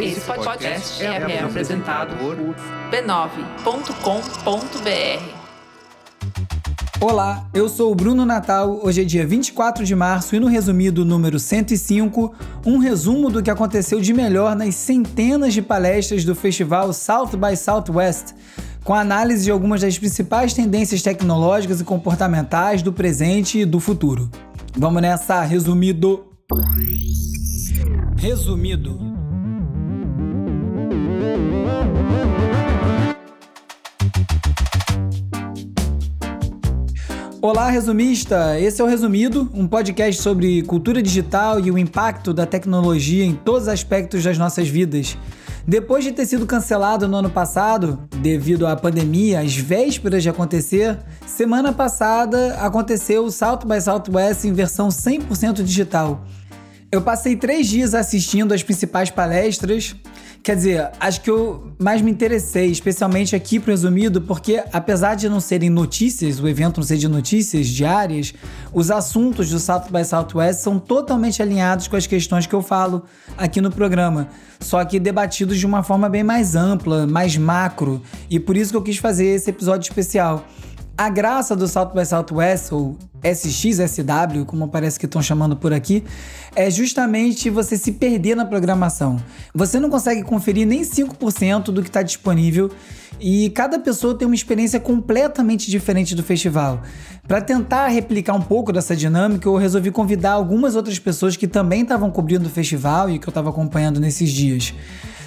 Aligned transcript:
Esse 0.00 0.20
podcast 0.20 1.02
é, 1.02 1.06
é 1.06 1.42
apresentado 1.42 2.16
por 2.16 2.36
b9.com.br. 2.90 3.84
Olá, 7.00 7.48
eu 7.54 7.68
sou 7.68 7.92
o 7.92 7.94
Bruno 7.94 8.26
Natal. 8.26 8.80
Hoje 8.82 9.02
é 9.02 9.04
dia 9.04 9.24
24 9.26 9.84
de 9.84 9.94
março 9.94 10.34
e 10.34 10.40
no 10.40 10.48
resumido 10.48 11.04
número 11.04 11.38
105, 11.38 12.34
um 12.66 12.78
resumo 12.78 13.30
do 13.30 13.42
que 13.42 13.50
aconteceu 13.50 14.00
de 14.00 14.12
melhor 14.12 14.56
nas 14.56 14.74
centenas 14.74 15.54
de 15.54 15.62
palestras 15.62 16.24
do 16.24 16.34
festival 16.34 16.92
South 16.92 17.36
by 17.36 17.56
Southwest, 17.56 18.34
com 18.82 18.94
análise 18.94 19.44
de 19.44 19.50
algumas 19.50 19.80
das 19.80 19.96
principais 19.96 20.52
tendências 20.54 21.02
tecnológicas 21.02 21.80
e 21.80 21.84
comportamentais 21.84 22.82
do 22.82 22.92
presente 22.92 23.60
e 23.60 23.64
do 23.64 23.78
futuro. 23.78 24.28
Vamos 24.76 25.00
nessa, 25.00 25.42
resumido. 25.42 26.26
Resumido. 28.16 29.13
Olá, 37.44 37.68
resumista! 37.68 38.58
Esse 38.58 38.80
é 38.80 38.84
o 38.84 38.88
Resumido, 38.88 39.50
um 39.52 39.68
podcast 39.68 40.22
sobre 40.22 40.62
cultura 40.62 41.02
digital 41.02 41.60
e 41.60 41.70
o 41.70 41.76
impacto 41.76 42.32
da 42.32 42.46
tecnologia 42.46 43.22
em 43.22 43.34
todos 43.34 43.64
os 43.64 43.68
aspectos 43.68 44.24
das 44.24 44.38
nossas 44.38 44.66
vidas. 44.66 45.18
Depois 45.68 46.04
de 46.04 46.12
ter 46.12 46.24
sido 46.24 46.46
cancelado 46.46 47.06
no 47.06 47.18
ano 47.18 47.28
passado, 47.28 47.98
devido 48.16 48.66
à 48.66 48.74
pandemia, 48.74 49.40
às 49.40 49.54
vésperas 49.54 50.22
de 50.22 50.30
acontecer, 50.30 50.98
semana 51.26 51.70
passada 51.70 52.54
aconteceu 52.60 53.26
o 53.26 53.30
South 53.30 53.60
by 53.66 53.78
Southwest 53.78 54.46
em 54.46 54.52
versão 54.54 54.88
100% 54.88 55.62
digital. 55.62 56.24
Eu 56.90 57.02
passei 57.02 57.36
três 57.36 57.66
dias 57.66 57.94
assistindo 57.94 58.54
as 58.54 58.62
principais 58.62 59.10
palestras, 59.10 59.94
Quer 60.44 60.56
dizer, 60.56 60.90
acho 61.00 61.22
que 61.22 61.30
eu 61.30 61.72
mais 61.78 62.02
me 62.02 62.10
interessei, 62.10 62.66
especialmente 62.66 63.34
aqui 63.34 63.58
pro 63.58 63.70
resumido, 63.70 64.20
porque 64.20 64.62
apesar 64.74 65.14
de 65.14 65.26
não 65.26 65.40
serem 65.40 65.70
notícias, 65.70 66.38
o 66.38 66.46
evento 66.46 66.76
não 66.76 66.86
ser 66.86 66.98
de 66.98 67.08
notícias 67.08 67.66
diárias, 67.66 68.34
os 68.70 68.90
assuntos 68.90 69.48
do 69.48 69.58
South 69.58 69.86
by 69.90 70.04
Southwest 70.04 70.60
são 70.60 70.78
totalmente 70.78 71.40
alinhados 71.40 71.88
com 71.88 71.96
as 71.96 72.06
questões 72.06 72.46
que 72.46 72.54
eu 72.54 72.60
falo 72.60 73.04
aqui 73.38 73.62
no 73.62 73.70
programa, 73.70 74.28
só 74.60 74.84
que 74.84 75.00
debatidos 75.00 75.58
de 75.58 75.64
uma 75.64 75.82
forma 75.82 76.10
bem 76.10 76.22
mais 76.22 76.54
ampla, 76.54 77.06
mais 77.06 77.38
macro, 77.38 78.02
e 78.28 78.38
por 78.38 78.54
isso 78.54 78.70
que 78.70 78.76
eu 78.76 78.82
quis 78.82 78.98
fazer 78.98 79.24
esse 79.24 79.48
episódio 79.48 79.88
especial. 79.88 80.44
A 80.96 81.08
graça 81.08 81.56
do 81.56 81.66
South 81.66 81.90
by 81.92 82.06
Southwest, 82.06 82.70
ou 82.70 82.96
SXSW, 83.24 84.44
como 84.46 84.68
parece 84.68 84.96
que 84.96 85.06
estão 85.06 85.20
chamando 85.20 85.56
por 85.56 85.72
aqui, 85.72 86.04
é 86.54 86.70
justamente 86.70 87.50
você 87.50 87.76
se 87.76 87.90
perder 87.92 88.36
na 88.36 88.44
programação. 88.44 89.20
Você 89.52 89.80
não 89.80 89.90
consegue 89.90 90.22
conferir 90.22 90.64
nem 90.64 90.82
5% 90.82 91.64
do 91.72 91.82
que 91.82 91.88
está 91.88 92.00
disponível 92.00 92.70
e 93.18 93.50
cada 93.50 93.76
pessoa 93.80 94.16
tem 94.16 94.24
uma 94.24 94.36
experiência 94.36 94.78
completamente 94.78 95.68
diferente 95.68 96.14
do 96.14 96.22
festival. 96.22 96.82
Para 97.26 97.40
tentar 97.40 97.88
replicar 97.88 98.34
um 98.34 98.42
pouco 98.42 98.72
dessa 98.72 98.94
dinâmica, 98.94 99.48
eu 99.48 99.56
resolvi 99.56 99.90
convidar 99.90 100.32
algumas 100.32 100.76
outras 100.76 101.00
pessoas 101.00 101.36
que 101.36 101.48
também 101.48 101.82
estavam 101.82 102.08
cobrindo 102.08 102.46
o 102.46 102.50
festival 102.50 103.10
e 103.10 103.18
que 103.18 103.26
eu 103.26 103.32
estava 103.32 103.50
acompanhando 103.50 103.98
nesses 103.98 104.30
dias. 104.30 104.72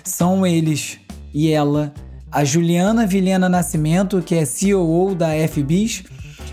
São 0.01 0.47
eles 0.47 0.97
e 1.33 1.49
ela 1.51 1.93
a 2.31 2.43
Juliana 2.43 3.05
Vilhena 3.05 3.47
Nascimento, 3.47 4.21
que 4.21 4.35
é 4.35 4.45
CEO 4.45 5.15
da 5.15 5.29
FBIS, 5.47 6.03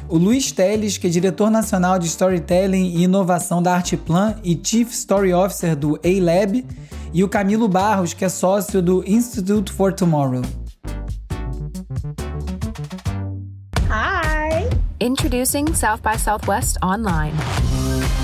o 0.08 0.18
Luiz 0.18 0.52
Teles, 0.52 0.98
que 0.98 1.06
é 1.06 1.10
diretor 1.10 1.50
nacional 1.50 1.98
de 1.98 2.06
Storytelling 2.06 2.96
e 2.96 3.04
Inovação 3.04 3.62
da 3.62 3.74
Arteplan 3.74 4.36
e 4.44 4.58
Chief 4.62 4.90
Story 4.92 5.32
Officer 5.32 5.74
do 5.74 5.98
A-Lab, 6.04 6.64
e 7.12 7.22
o 7.22 7.28
Camilo 7.28 7.68
Barros, 7.68 8.12
que 8.12 8.24
é 8.24 8.28
sócio 8.28 8.82
do 8.82 9.04
Institute 9.06 9.72
for 9.72 9.92
Tomorrow. 9.92 10.42
Hi! 13.88 14.68
Introducing 15.00 15.74
South 15.74 16.00
by 16.02 16.18
Southwest 16.18 16.76
Online. 16.82 17.32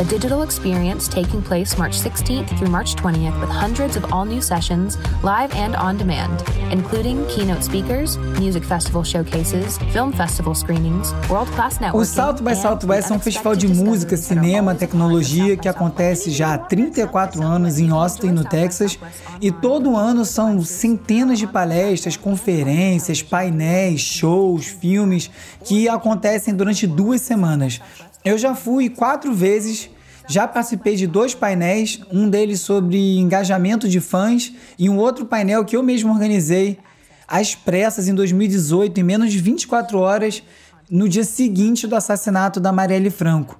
A 0.01 0.05
digital 0.05 0.43
experience 0.43 1.07
taking 1.09 1.43
place 1.43 1.77
March 1.77 1.93
16th 1.93 2.49
through 2.59 2.71
March 2.71 2.97
20th 2.97 3.39
with 3.39 3.51
hundreds 3.51 3.97
of 3.97 4.11
all 4.11 4.25
new 4.25 4.41
sessions, 4.41 4.97
live 5.23 5.55
and 5.55 5.77
on 5.77 5.99
demand, 5.99 6.43
including 6.73 7.27
keynote 7.27 7.63
speakers, 7.63 8.17
music 8.39 8.65
festival 8.65 9.05
showcases, 9.05 9.77
film 9.93 10.11
festival 10.11 10.55
screenings, 10.55 11.13
world-class 11.29 11.81
networking. 11.81 12.01
O 12.01 12.05
South 12.07 12.41
by 12.41 12.55
Southwest 12.55 13.13
é 13.13 13.15
um 13.15 13.21
festival 13.21 13.55
de 13.55 13.69
música, 13.69 14.17
cinema, 14.17 14.75
tecnologia 14.75 15.55
que 15.55 15.69
acontece 15.69 16.31
já 16.31 16.55
há 16.55 16.59
34 16.59 17.43
anos 17.43 17.79
em 17.79 17.91
Austin, 17.91 18.29
no 18.31 18.43
Texas, 18.43 18.99
e 19.39 19.53
todo 19.53 19.99
ano 19.99 20.25
são 20.25 20.63
centenas 20.65 21.39
de 21.39 21.47
palestras, 21.47 22.17
conferências, 22.17 23.23
painéis, 23.23 24.01
shows, 24.01 24.65
filmes 24.65 25.31
que 25.63 25.91
acontecem 25.91 26.55
durante 26.55 26.87
duas 26.87 27.21
semanas. 27.21 27.83
Eu 28.23 28.37
já 28.37 28.55
fui 28.55 28.91
quatro 28.91 29.33
vezes, 29.33 29.89
já 30.29 30.47
participei 30.47 30.95
de 30.95 31.07
dois 31.07 31.35
painéis, 31.35 32.01
um 32.13 32.29
deles 32.29 32.61
sobre 32.61 33.19
engajamento 33.19 33.89
de 33.89 33.99
fãs 33.99 34.53
e 34.79 34.91
um 34.91 34.99
outro 34.99 35.25
painel 35.25 35.65
que 35.65 35.75
eu 35.75 35.83
mesmo 35.83 36.13
organizei 36.13 36.79
às 37.27 37.55
pressas 37.55 38.09
em 38.09 38.15
2018, 38.15 39.01
em 39.01 39.03
menos 39.03 39.33
de 39.33 39.39
24 39.39 39.99
horas, 39.99 40.43
no 40.91 41.09
dia 41.09 41.25
seguinte 41.25 41.87
do 41.87 41.97
assassinato 41.97 42.61
da 42.61 42.71
Marielle 42.73 43.09
Franco. 43.09 43.59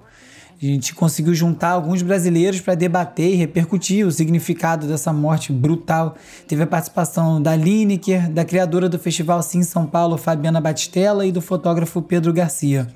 A 0.61 0.65
gente 0.65 0.93
conseguiu 0.93 1.33
juntar 1.33 1.69
alguns 1.69 2.03
brasileiros 2.03 2.61
para 2.61 2.75
debater 2.75 3.31
e 3.31 3.35
repercutir 3.35 4.05
o 4.05 4.11
significado 4.11 4.85
dessa 4.85 5.11
morte 5.11 5.51
brutal. 5.51 6.15
Teve 6.47 6.61
a 6.61 6.67
participação 6.67 7.41
da 7.41 7.55
Lineker, 7.55 8.29
da 8.29 8.45
criadora 8.45 8.87
do 8.87 8.99
Festival 8.99 9.41
Sim 9.41 9.63
São 9.63 9.87
Paulo, 9.87 10.19
Fabiana 10.19 10.61
Batistella, 10.61 11.25
e 11.25 11.31
do 11.31 11.41
fotógrafo 11.41 11.99
Pedro 11.99 12.31
Garcia. 12.31 12.87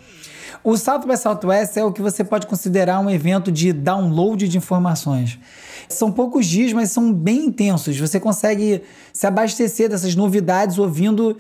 O 0.64 0.78
South 0.78 1.06
by 1.08 1.18
Southwest 1.18 1.78
é 1.78 1.84
o 1.84 1.92
que 1.92 2.02
você 2.02 2.24
pode 2.24 2.48
considerar 2.48 3.00
um 3.00 3.10
evento 3.10 3.52
de 3.52 3.72
download 3.72 4.48
de 4.48 4.58
informações. 4.58 5.40
São 5.88 6.12
poucos 6.12 6.46
dias, 6.46 6.74
mas 6.74 6.92
são 6.92 7.14
bem 7.14 7.46
intensos. 7.46 7.98
Você 7.98 8.20
consegue 8.20 8.82
se 9.14 9.28
abastecer 9.28 9.90
dessas 9.90 10.16
novidades 10.16 10.78
ouvindo 10.78 11.38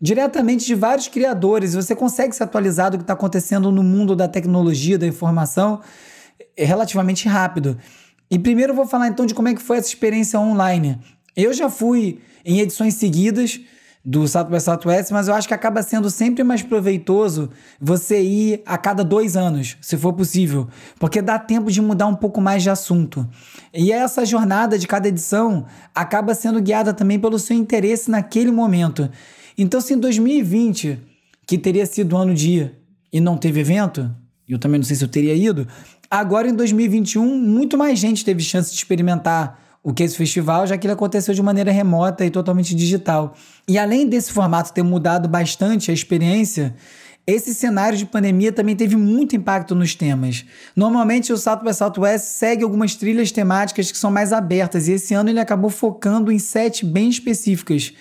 diretamente 0.00 0.66
de 0.66 0.74
vários 0.74 1.08
criadores. 1.08 1.74
Você 1.74 1.94
consegue 1.94 2.34
se 2.34 2.42
atualizar 2.42 2.90
do 2.90 2.98
que 2.98 3.04
está 3.04 3.14
acontecendo 3.14 3.70
no 3.70 3.82
mundo 3.82 4.16
da 4.16 4.28
tecnologia, 4.28 4.98
da 4.98 5.06
informação, 5.06 5.80
relativamente 6.56 7.28
rápido. 7.28 7.78
E 8.30 8.38
primeiro 8.38 8.72
eu 8.72 8.76
vou 8.76 8.86
falar 8.86 9.08
então 9.08 9.26
de 9.26 9.34
como 9.34 9.48
é 9.48 9.54
que 9.54 9.62
foi 9.62 9.78
essa 9.78 9.88
experiência 9.88 10.38
online. 10.40 10.98
Eu 11.36 11.52
já 11.52 11.70
fui 11.70 12.20
em 12.44 12.60
edições 12.60 12.94
seguidas 12.94 13.60
do 14.04 14.28
South 14.28 14.44
by 14.44 14.60
Southwest, 14.60 15.10
mas 15.12 15.28
eu 15.28 15.34
acho 15.34 15.48
que 15.48 15.54
acaba 15.54 15.82
sendo 15.82 16.10
sempre 16.10 16.44
mais 16.44 16.62
proveitoso 16.62 17.48
você 17.80 18.20
ir 18.20 18.62
a 18.66 18.76
cada 18.76 19.02
dois 19.02 19.34
anos, 19.34 19.78
se 19.80 19.96
for 19.96 20.12
possível, 20.12 20.68
porque 20.98 21.22
dá 21.22 21.38
tempo 21.38 21.70
de 21.70 21.80
mudar 21.80 22.06
um 22.06 22.14
pouco 22.14 22.38
mais 22.38 22.62
de 22.62 22.68
assunto. 22.68 23.26
E 23.72 23.90
essa 23.90 24.26
jornada 24.26 24.78
de 24.78 24.86
cada 24.86 25.08
edição 25.08 25.64
acaba 25.94 26.34
sendo 26.34 26.60
guiada 26.60 26.92
também 26.92 27.18
pelo 27.18 27.38
seu 27.38 27.56
interesse 27.56 28.10
naquele 28.10 28.50
momento. 28.50 29.10
Então, 29.56 29.80
se 29.80 29.94
em 29.94 29.98
2020, 29.98 30.98
que 31.46 31.56
teria 31.56 31.86
sido 31.86 32.14
o 32.14 32.18
ano 32.18 32.34
dia 32.34 32.78
e 33.10 33.20
não 33.20 33.38
teve 33.38 33.60
evento, 33.60 34.14
eu 34.46 34.58
também 34.58 34.78
não 34.78 34.84
sei 34.84 34.96
se 34.96 35.04
eu 35.04 35.08
teria 35.08 35.34
ido, 35.34 35.66
agora 36.10 36.46
em 36.46 36.54
2021, 36.54 37.38
muito 37.38 37.78
mais 37.78 37.98
gente 37.98 38.22
teve 38.22 38.42
chance 38.42 38.70
de 38.70 38.76
experimentar 38.76 39.64
o 39.84 39.92
que 39.92 40.02
esse 40.02 40.16
festival, 40.16 40.66
já 40.66 40.78
que 40.78 40.86
ele 40.86 40.94
aconteceu 40.94 41.34
de 41.34 41.42
maneira 41.42 41.70
remota 41.70 42.24
e 42.24 42.30
totalmente 42.30 42.74
digital. 42.74 43.34
E 43.66 43.78
além 43.78 44.06
desse 44.06 44.30
formato 44.30 44.72
ter 44.72 44.82
mudado 44.82 45.28
bastante 45.28 45.90
a 45.90 45.94
experiência, 45.94 46.74
esse 47.26 47.54
cenário 47.54 47.96
de 47.96 48.04
pandemia 48.04 48.52
também 48.52 48.76
teve 48.76 48.96
muito 48.96 49.34
impacto 49.34 49.74
nos 49.74 49.94
temas. 49.94 50.44
Normalmente 50.76 51.32
o 51.32 51.38
South 51.38 51.62
by 51.64 51.72
Southwest 51.72 52.26
segue 52.26 52.62
algumas 52.62 52.94
trilhas 52.94 53.32
temáticas 53.32 53.90
que 53.90 53.96
são 53.96 54.10
mais 54.10 54.32
abertas, 54.32 54.86
e 54.86 54.92
esse 54.92 55.14
ano 55.14 55.30
ele 55.30 55.40
acabou 55.40 55.70
focando 55.70 56.30
em 56.30 56.38
sete 56.38 56.84
bem 56.84 57.08
específicas. 57.08 57.94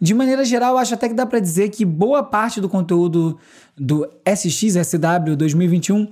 De 0.00 0.12
maneira 0.12 0.44
geral, 0.44 0.76
acho 0.76 0.92
até 0.92 1.08
que 1.08 1.14
dá 1.14 1.24
para 1.24 1.40
dizer 1.40 1.70
que 1.70 1.84
boa 1.84 2.22
parte 2.22 2.60
do 2.60 2.68
conteúdo 2.68 3.38
do 3.76 4.06
SXSW 4.26 5.34
2021 5.36 6.06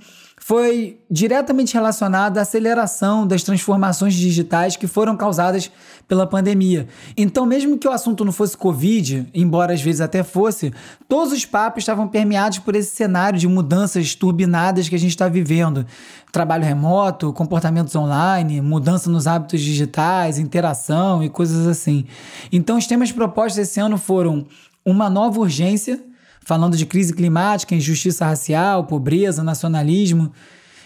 foi 0.47 1.01
diretamente 1.11 1.73
relacionada 1.73 2.39
à 2.39 2.43
aceleração 2.43 3.27
das 3.27 3.43
transformações 3.43 4.13
digitais 4.13 4.77
que 4.77 4.87
foram 4.87 5.17
causadas 5.17 5.69
pela 6.07 6.25
pandemia. 6.25 6.87
Então, 7.17 7.45
mesmo 7.45 7.77
que 7.77 7.85
o 7.85 7.91
assunto 7.91 8.23
não 8.23 8.31
fosse 8.31 8.55
Covid, 8.55 9.27
embora 9.33 9.73
às 9.73 9.81
vezes 9.81 9.99
até 9.99 10.23
fosse, 10.23 10.71
todos 11.05 11.33
os 11.33 11.45
papos 11.45 11.81
estavam 11.81 12.07
permeados 12.07 12.59
por 12.59 12.77
esse 12.77 12.95
cenário 12.95 13.37
de 13.37 13.45
mudanças 13.45 14.15
turbinadas 14.15 14.87
que 14.87 14.95
a 14.95 14.99
gente 14.99 15.09
está 15.09 15.27
vivendo. 15.27 15.85
Trabalho 16.31 16.63
remoto, 16.63 17.33
comportamentos 17.33 17.93
online, 17.93 18.61
mudança 18.61 19.09
nos 19.09 19.27
hábitos 19.27 19.59
digitais, 19.59 20.39
interação 20.39 21.21
e 21.21 21.27
coisas 21.27 21.67
assim. 21.67 22.05
Então, 22.53 22.77
os 22.77 22.87
temas 22.87 23.11
propostos 23.11 23.57
esse 23.57 23.81
ano 23.81 23.97
foram 23.97 24.45
uma 24.85 25.09
nova 25.09 25.41
urgência 25.41 26.01
falando 26.47 26.77
de 26.77 26.85
crise 26.85 27.13
climática, 27.13 27.75
injustiça 27.75 28.25
racial, 28.25 28.85
pobreza, 28.85 29.43
nacionalismo, 29.43 30.31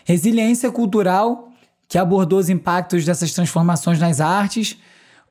resiliência 0.03 0.71
cultural, 0.71 1.49
que 1.87 1.99
abordou 1.99 2.39
os 2.39 2.49
impactos 2.49 3.05
dessas 3.05 3.31
transformações 3.31 3.99
nas 3.99 4.19
artes, 4.19 4.75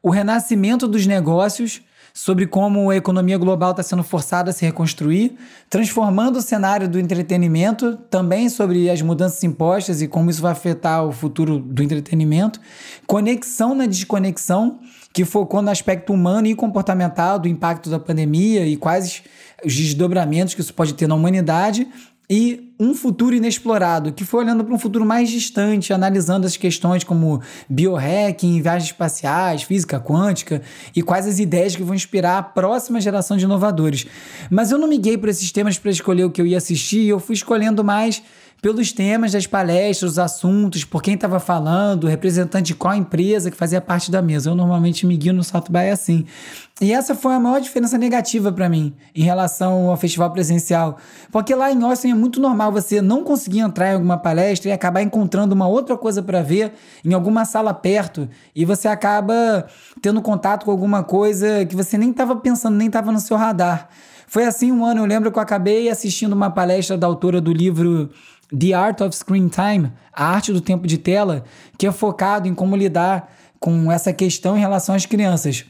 o 0.01 0.09
renascimento 0.09 0.87
dos 0.87 1.05
negócios, 1.05 1.83
sobre 2.15 2.47
como 2.47 2.91
a 2.91 2.97
economia 2.97 3.37
global 3.37 3.73
está 3.73 3.83
sendo 3.83 4.05
forçada 4.05 4.51
a 4.51 4.53
se 4.53 4.65
reconstruir, 4.65 5.37
transformando 5.69 6.39
o 6.39 6.43
cenário 6.43 6.89
do 6.89 6.99
entretenimento, 6.99 7.97
também 8.09 8.49
sobre 8.49 8.89
as 8.89 9.03
mudanças 9.03 9.43
impostas 9.43 10.01
e 10.01 10.07
como 10.07 10.31
isso 10.31 10.43
vai 10.43 10.53
afetar 10.53 11.05
o 11.05 11.11
futuro 11.11 11.59
do 11.59 11.83
entretenimento, 11.83 12.61
conexão 13.05 13.75
na 13.75 13.87
desconexão, 13.87 14.79
que 15.13 15.25
focou 15.25 15.61
no 15.61 15.71
aspecto 15.71 16.13
humano 16.13 16.47
e 16.47 16.55
comportamental 16.55 17.37
do 17.37 17.49
impacto 17.49 17.91
da 17.91 17.99
pandemia 17.99 18.65
e 18.65 18.77
quais 18.77 19.25
os 19.65 19.75
desdobramentos 19.75 20.55
que 20.55 20.61
isso 20.61 20.75
pode 20.75 20.95
ter 20.95 21.07
na 21.07 21.15
humanidade, 21.15 21.87
e 22.33 22.73
um 22.79 22.95
futuro 22.95 23.35
inexplorado, 23.35 24.13
que 24.13 24.25
foi 24.25 24.45
olhando 24.45 24.63
para 24.63 24.73
um 24.73 24.79
futuro 24.79 25.05
mais 25.05 25.29
distante, 25.29 25.93
analisando 25.93 26.47
as 26.47 26.57
questões 26.57 27.03
como 27.03 27.43
biohacking, 27.69 28.63
viagens 28.63 28.93
espaciais, 28.93 29.65
física 29.65 29.99
quântica 29.99 30.63
e 30.95 31.03
quais 31.03 31.27
as 31.27 31.41
ideias 31.41 31.75
que 31.75 31.83
vão 31.83 31.93
inspirar 31.93 32.39
a 32.39 32.43
próxima 32.43 33.01
geração 33.01 33.37
de 33.37 33.45
inovadores. 33.45 34.07
Mas 34.49 34.71
eu 34.71 34.79
não 34.79 34.87
miguei 34.87 35.19
por 35.19 35.29
esses 35.29 35.51
temas 35.51 35.77
para 35.77 35.91
escolher 35.91 36.25
o 36.25 36.31
que 36.31 36.41
eu 36.41 36.47
ia 36.47 36.59
assistir, 36.59 37.09
eu 37.09 37.19
fui 37.19 37.35
escolhendo 37.35 37.83
mais 37.83 38.23
pelos 38.61 38.93
temas 38.93 39.33
das 39.33 39.47
palestras, 39.47 40.13
os 40.13 40.19
assuntos, 40.19 40.85
por 40.85 41.03
quem 41.03 41.15
estava 41.15 41.41
falando, 41.41 42.07
representante 42.07 42.69
de 42.69 42.75
qual 42.75 42.95
empresa 42.95 43.51
que 43.51 43.57
fazia 43.57 43.81
parte 43.81 44.11
da 44.11 44.21
mesa. 44.21 44.51
Eu 44.51 44.55
normalmente 44.55 45.07
me 45.07 45.17
guio 45.17 45.33
no 45.33 45.43
South 45.43 45.65
by 45.71 45.89
assim. 45.91 46.27
E 46.81 46.93
essa 46.93 47.15
foi 47.15 47.35
a 47.35 47.41
maior 47.41 47.61
diferença 47.61 47.97
negativa 47.97 48.53
para 48.53 48.69
mim 48.69 48.95
em 49.15 49.23
relação 49.23 49.89
ao 49.89 49.97
festival 49.97 50.31
presencial. 50.31 50.99
Porque 51.31 51.55
lá 51.55 51.71
em 51.71 51.83
Austin 51.83 52.11
é 52.11 52.15
muito 52.15 52.41
normal 52.41 52.73
você 52.73 53.01
não 53.01 53.25
conseguir 53.25 53.61
entrar 53.61 53.91
em 53.91 53.95
alguma 53.95 54.19
palestra 54.19 54.71
e 54.71 54.73
acabar 54.73 55.03
encontrando 55.03 55.55
uma 55.55 55.69
outra 55.69 55.97
coisa 55.97 56.23
para 56.23 56.43
ver 56.43 56.73
em 57.05 57.13
alguma 57.13 57.45
sala 57.45 57.73
perto 57.73 58.29
e 58.55 58.65
você 58.65 58.89
acaba 58.89 59.67
tendo 60.01 60.21
contato 60.23 60.65
com 60.65 60.71
alguma 60.71 61.03
coisa 61.03 61.65
que 61.67 61.77
você 61.77 61.97
nem 61.97 62.11
estava 62.11 62.37
pensando, 62.37 62.77
nem 62.77 62.87
estava 62.87 63.11
no 63.13 63.21
seu 63.21 63.37
radar. 63.37 63.89
Foi 64.27 64.45
assim 64.45 64.71
um 64.71 64.85
ano, 64.85 65.01
eu 65.01 65.07
lembro 65.07 65.33
que 65.33 65.39
eu 65.39 65.43
acabei 65.43 65.89
assistindo 65.89 66.33
uma 66.35 66.51
palestra 66.51 66.97
da 66.97 67.07
autora 67.07 67.41
do 67.41 67.53
livro 67.53 68.11
The 68.57 68.73
Art 68.75 69.01
of 69.01 69.17
Screen 69.17 69.49
Time, 69.49 69.93
a 70.13 70.27
arte 70.27 70.53
do 70.53 70.61
tempo 70.61 70.87
de 70.87 70.99
tela, 70.99 71.45
que 71.79 71.87
é 71.87 71.93
focado 71.93 72.49
em 72.49 72.55
como 72.55 72.77
lidar 72.77 73.33
com 73.59 73.91
essa 73.91 74.13
questão 74.13 74.57
em 74.57 74.61
relação 74.61 74.95
às 74.95 75.07
crianças. 75.07 75.65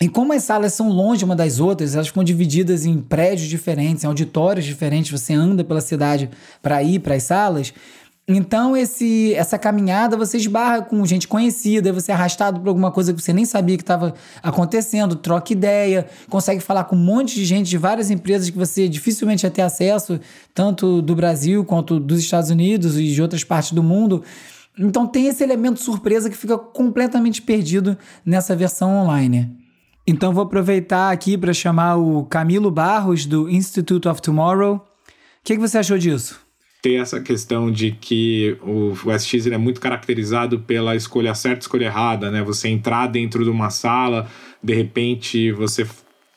E 0.00 0.08
como 0.08 0.34
as 0.34 0.42
salas 0.42 0.74
são 0.74 0.90
longe 0.90 1.24
uma 1.24 1.34
das 1.34 1.58
outras, 1.58 1.94
elas 1.94 2.08
ficam 2.08 2.22
divididas 2.22 2.84
em 2.84 3.00
prédios 3.00 3.48
diferentes, 3.48 4.04
em 4.04 4.06
auditórios 4.06 4.66
diferentes, 4.66 5.10
você 5.10 5.32
anda 5.32 5.64
pela 5.64 5.80
cidade 5.80 6.28
para 6.60 6.82
ir 6.82 6.98
para 6.98 7.14
as 7.14 7.22
salas, 7.22 7.72
então, 8.28 8.76
esse, 8.76 9.32
essa 9.34 9.56
caminhada 9.56 10.16
você 10.16 10.36
esbarra 10.36 10.82
com 10.82 11.06
gente 11.06 11.28
conhecida, 11.28 11.92
você 11.92 12.10
é 12.10 12.14
arrastado 12.14 12.58
por 12.58 12.68
alguma 12.68 12.90
coisa 12.90 13.14
que 13.14 13.22
você 13.22 13.32
nem 13.32 13.44
sabia 13.44 13.76
que 13.76 13.84
estava 13.84 14.14
acontecendo, 14.42 15.14
troca 15.14 15.52
ideia, 15.52 16.08
consegue 16.28 16.60
falar 16.60 16.84
com 16.84 16.96
um 16.96 17.04
monte 17.04 17.36
de 17.36 17.44
gente 17.44 17.70
de 17.70 17.78
várias 17.78 18.10
empresas 18.10 18.50
que 18.50 18.58
você 18.58 18.88
dificilmente 18.88 19.46
ia 19.46 19.50
ter 19.50 19.62
acesso, 19.62 20.18
tanto 20.52 21.00
do 21.00 21.14
Brasil 21.14 21.64
quanto 21.64 22.00
dos 22.00 22.18
Estados 22.18 22.50
Unidos 22.50 22.98
e 22.98 23.12
de 23.12 23.22
outras 23.22 23.44
partes 23.44 23.70
do 23.70 23.82
mundo. 23.82 24.24
Então, 24.76 25.06
tem 25.06 25.28
esse 25.28 25.44
elemento 25.44 25.80
surpresa 25.80 26.28
que 26.28 26.36
fica 26.36 26.58
completamente 26.58 27.40
perdido 27.40 27.96
nessa 28.24 28.56
versão 28.56 28.90
online. 29.04 29.56
Então, 30.04 30.32
vou 30.32 30.42
aproveitar 30.42 31.12
aqui 31.12 31.38
para 31.38 31.52
chamar 31.52 31.94
o 31.94 32.24
Camilo 32.24 32.72
Barros, 32.72 33.24
do 33.24 33.48
Institute 33.48 34.08
of 34.08 34.20
Tomorrow. 34.20 34.76
O 34.76 34.82
que, 35.44 35.54
que 35.54 35.60
você 35.60 35.78
achou 35.78 35.96
disso? 35.96 36.45
Ter 36.86 37.00
essa 37.00 37.20
questão 37.20 37.68
de 37.68 37.90
que 37.90 38.56
o, 38.62 38.92
SX 39.18 39.48
é 39.48 39.58
muito 39.58 39.80
caracterizado 39.80 40.60
pela 40.60 40.94
escolha 40.94 41.34
certa 41.34 41.62
escolha 41.62 41.86
errada, 41.86 42.30
né? 42.30 42.44
Você 42.44 42.68
entrar 42.68 43.08
dentro 43.08 43.42
de 43.42 43.50
uma 43.50 43.70
sala, 43.70 44.30
de 44.62 44.72
repente 44.72 45.50
você 45.50 45.84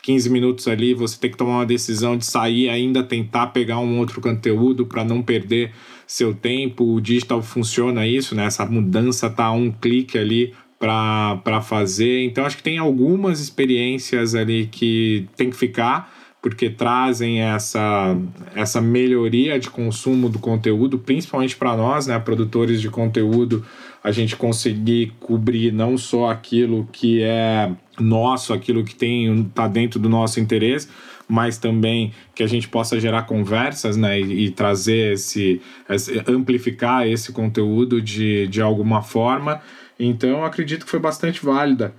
15 0.01 0.28
minutos 0.31 0.68
ali, 0.68 0.96
você 0.96 1.19
tem 1.19 1.30
que 1.30 1.38
tomar 1.38 1.57
uma 1.57 1.66
decisão 1.68 2.18
de 2.18 2.25
sair 2.25 2.68
ainda 2.68 3.04
tentar 3.04 3.48
pegar 3.48 3.78
um 3.78 4.00
outro 4.00 4.19
conteúdo 4.22 4.88
para 4.88 5.04
não 5.04 5.22
perder 5.22 5.72
seu 6.07 6.34
tempo. 6.34 6.96
O 6.96 7.00
digital 7.00 7.44
funciona 7.44 8.07
isso, 8.07 8.34
né? 8.34 8.46
Essa 8.46 8.66
mudança 8.66 9.30
tá 9.30 9.46
a 9.46 9.51
um 9.51 9.72
clique 9.72 10.18
ali 10.18 10.56
para 10.80 11.62
fazer. 11.62 12.24
Então 12.24 12.44
acho 12.44 12.57
que 12.57 12.63
tem 12.63 12.80
algumas 12.80 13.40
experiências 13.40 14.34
ali 14.34 14.66
que 14.66 15.28
tem 15.38 15.51
que 15.51 15.56
ficar 15.56 16.12
porque 16.41 16.69
trazem 16.69 17.41
essa, 17.41 18.18
essa 18.56 18.80
melhoria 18.80 19.59
de 19.59 19.69
consumo 19.69 20.30
do 20.30 20.39
conteúdo, 20.39 20.97
principalmente 20.97 21.56
para 21.56 21.75
nós, 21.75 22.07
né, 22.07 22.18
produtores 22.18 22.81
de 22.81 22.89
conteúdo, 22.89 23.65
a 24.01 24.12
gente 24.12 24.36
conseguir 24.38 25.13
cobrir 25.19 25.74
não 25.74 25.97
só 25.97 26.30
aquilo 26.30 26.88
que 26.91 27.21
é 27.21 27.69
nosso, 28.00 28.53
aquilo 28.53 28.86
que 28.86 28.95
tem 28.95 29.41
está 29.41 29.68
dentro 29.68 30.00
do 30.00 30.07
nosso 30.07 30.39
interesse, 30.39 30.88
mas 31.27 31.57
também 31.57 32.13
que 32.33 32.41
a 32.41 32.47
gente 32.47 32.69
possa 32.69 33.00
gerar 33.00 33.24
conversas, 33.24 33.97
né, 33.97 34.19
e, 34.19 34.45
e 34.45 34.51
trazer 34.51 35.13
esse, 35.13 35.62
esse, 35.89 36.24
amplificar 36.25 37.06
esse 37.06 37.33
conteúdo 37.33 38.01
de, 38.01 38.47
de 38.47 38.62
alguma 38.62 39.01
forma. 39.01 39.62
Então, 40.00 40.45
acredito 40.45 40.86
que 40.86 40.91
foi 40.91 41.00
bastante 41.00 41.45
válida 41.45 41.94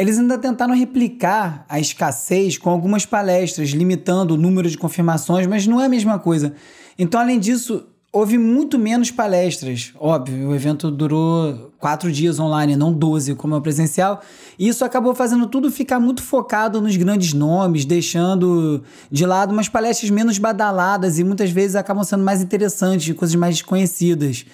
eles 0.00 0.18
ainda 0.18 0.38
tentaram 0.38 0.74
replicar 0.74 1.66
a 1.68 1.78
escassez 1.78 2.56
com 2.56 2.70
algumas 2.70 3.04
palestras, 3.04 3.68
limitando 3.68 4.32
o 4.32 4.36
número 4.38 4.70
de 4.70 4.78
confirmações, 4.78 5.46
mas 5.46 5.66
não 5.66 5.78
é 5.78 5.84
a 5.84 5.88
mesma 5.90 6.18
coisa. 6.18 6.54
Então, 6.98 7.20
além 7.20 7.38
disso, 7.38 7.84
houve 8.10 8.38
muito 8.38 8.78
menos 8.78 9.10
palestras. 9.10 9.92
Óbvio, 10.00 10.48
o 10.48 10.54
evento 10.54 10.90
durou 10.90 11.70
quatro 11.78 12.10
dias 12.10 12.40
online, 12.40 12.76
não 12.76 12.94
12 12.94 13.34
como 13.34 13.54
é 13.54 13.58
o 13.58 13.60
presencial. 13.60 14.22
E 14.58 14.68
isso 14.68 14.86
acabou 14.86 15.14
fazendo 15.14 15.46
tudo 15.46 15.70
ficar 15.70 16.00
muito 16.00 16.22
focado 16.22 16.80
nos 16.80 16.96
grandes 16.96 17.34
nomes, 17.34 17.84
deixando 17.84 18.82
de 19.10 19.26
lado 19.26 19.52
umas 19.52 19.68
palestras 19.68 20.08
menos 20.08 20.38
badaladas 20.38 21.18
e 21.18 21.24
muitas 21.24 21.50
vezes 21.50 21.76
acabam 21.76 22.04
sendo 22.04 22.24
mais 22.24 22.40
interessantes, 22.40 23.14
coisas 23.14 23.36
mais 23.36 23.56
desconhecidas. 23.56 24.46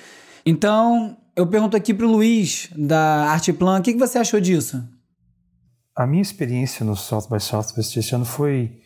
Então, 0.45 1.17
eu 1.37 1.47
pergunto 1.47 1.77
aqui 1.77 1.95
para 1.95 2.05
o 2.05 2.11
Luiz, 2.11 2.69
da 2.77 3.31
Arteplan, 3.31 3.79
o 3.79 3.83
que, 3.83 3.93
que 3.93 3.99
você 4.01 4.19
achou 4.19 4.41
disso? 4.41 4.83
A 5.97 6.07
minha 6.07 6.21
experiência 6.21 6.85
no 6.85 6.95
South 6.95 7.27
by 7.31 7.41
Southwest 7.41 7.97
esse 7.97 8.15
ano 8.15 8.27
foi, 8.27 8.83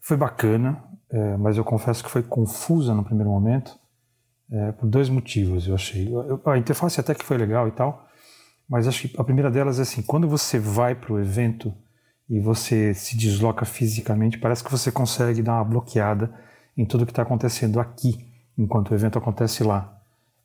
foi 0.00 0.16
bacana, 0.16 0.82
é, 1.08 1.36
mas 1.36 1.56
eu 1.56 1.64
confesso 1.64 2.02
que 2.02 2.10
foi 2.10 2.24
confusa 2.24 2.92
no 2.92 3.04
primeiro 3.04 3.30
momento, 3.30 3.78
é, 4.50 4.72
por 4.72 4.88
dois 4.88 5.08
motivos, 5.08 5.68
eu 5.68 5.76
achei. 5.76 6.08
A 6.44 6.58
interface 6.58 6.98
até 6.98 7.14
que 7.14 7.24
foi 7.24 7.38
legal 7.38 7.68
e 7.68 7.70
tal, 7.70 8.04
mas 8.68 8.88
acho 8.88 9.08
que 9.08 9.20
a 9.20 9.22
primeira 9.22 9.48
delas 9.48 9.78
é 9.78 9.82
assim, 9.82 10.02
quando 10.02 10.28
você 10.28 10.58
vai 10.58 10.96
para 10.96 11.12
o 11.12 11.20
evento 11.20 11.72
e 12.28 12.40
você 12.40 12.94
se 12.94 13.16
desloca 13.16 13.64
fisicamente, 13.64 14.36
parece 14.36 14.64
que 14.64 14.72
você 14.72 14.90
consegue 14.90 15.42
dar 15.42 15.54
uma 15.54 15.64
bloqueada 15.64 16.34
em 16.76 16.84
tudo 16.84 17.06
que 17.06 17.12
está 17.12 17.22
acontecendo 17.22 17.78
aqui, 17.78 18.28
enquanto 18.58 18.90
o 18.90 18.94
evento 18.94 19.16
acontece 19.18 19.62
lá. 19.62 19.96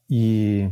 E 0.08 0.70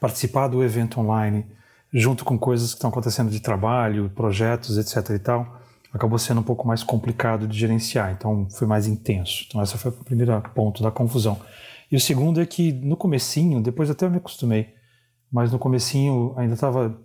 participar 0.00 0.48
do 0.48 0.64
evento 0.64 0.98
online 0.98 1.46
junto 1.92 2.24
com 2.24 2.38
coisas 2.38 2.70
que 2.70 2.76
estão 2.76 2.90
acontecendo 2.90 3.30
de 3.30 3.40
trabalho, 3.40 4.10
projetos, 4.14 4.78
etc 4.78 5.10
e 5.10 5.18
tal, 5.18 5.60
acabou 5.92 6.18
sendo 6.18 6.40
um 6.40 6.44
pouco 6.44 6.66
mais 6.66 6.82
complicado 6.82 7.48
de 7.48 7.58
gerenciar, 7.58 8.12
então 8.12 8.48
foi 8.50 8.66
mais 8.66 8.86
intenso. 8.86 9.44
Então 9.46 9.60
essa 9.60 9.76
foi 9.76 9.90
o 9.90 10.04
primeiro 10.04 10.40
ponto 10.54 10.82
da 10.82 10.90
confusão. 10.90 11.40
E 11.90 11.96
o 11.96 12.00
segundo 12.00 12.40
é 12.40 12.46
que 12.46 12.72
no 12.72 12.96
comecinho, 12.96 13.60
depois 13.60 13.90
até 13.90 14.06
eu 14.06 14.10
me 14.10 14.18
acostumei, 14.18 14.74
mas 15.30 15.50
no 15.50 15.58
comecinho 15.58 16.32
ainda 16.36 16.54
estava 16.54 16.96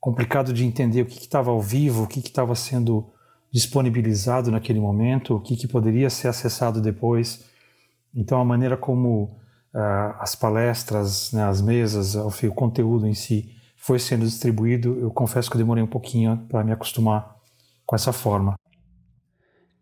complicado 0.00 0.52
de 0.52 0.64
entender 0.64 1.02
o 1.02 1.06
que 1.06 1.18
estava 1.18 1.50
ao 1.50 1.60
vivo, 1.60 2.02
o 2.02 2.06
que 2.06 2.18
estava 2.18 2.54
sendo 2.54 3.10
disponibilizado 3.52 4.50
naquele 4.50 4.80
momento, 4.80 5.36
o 5.36 5.40
que, 5.40 5.56
que 5.56 5.68
poderia 5.68 6.10
ser 6.10 6.26
acessado 6.26 6.80
depois. 6.80 7.44
Então 8.12 8.40
a 8.40 8.44
maneira 8.44 8.76
como 8.76 9.38
uh, 9.72 10.14
as 10.18 10.34
palestras, 10.34 11.32
né, 11.32 11.44
as 11.44 11.62
mesas, 11.62 12.16
o 12.16 12.30
conteúdo 12.52 13.06
em 13.06 13.14
si 13.14 13.54
foi 13.84 13.98
sendo 13.98 14.24
distribuído, 14.24 14.98
eu 14.98 15.10
confesso 15.10 15.50
que 15.50 15.56
eu 15.56 15.58
demorei 15.58 15.84
um 15.84 15.86
pouquinho 15.86 16.38
para 16.48 16.64
me 16.64 16.72
acostumar 16.72 17.36
com 17.84 17.94
essa 17.94 18.14
forma. 18.14 18.54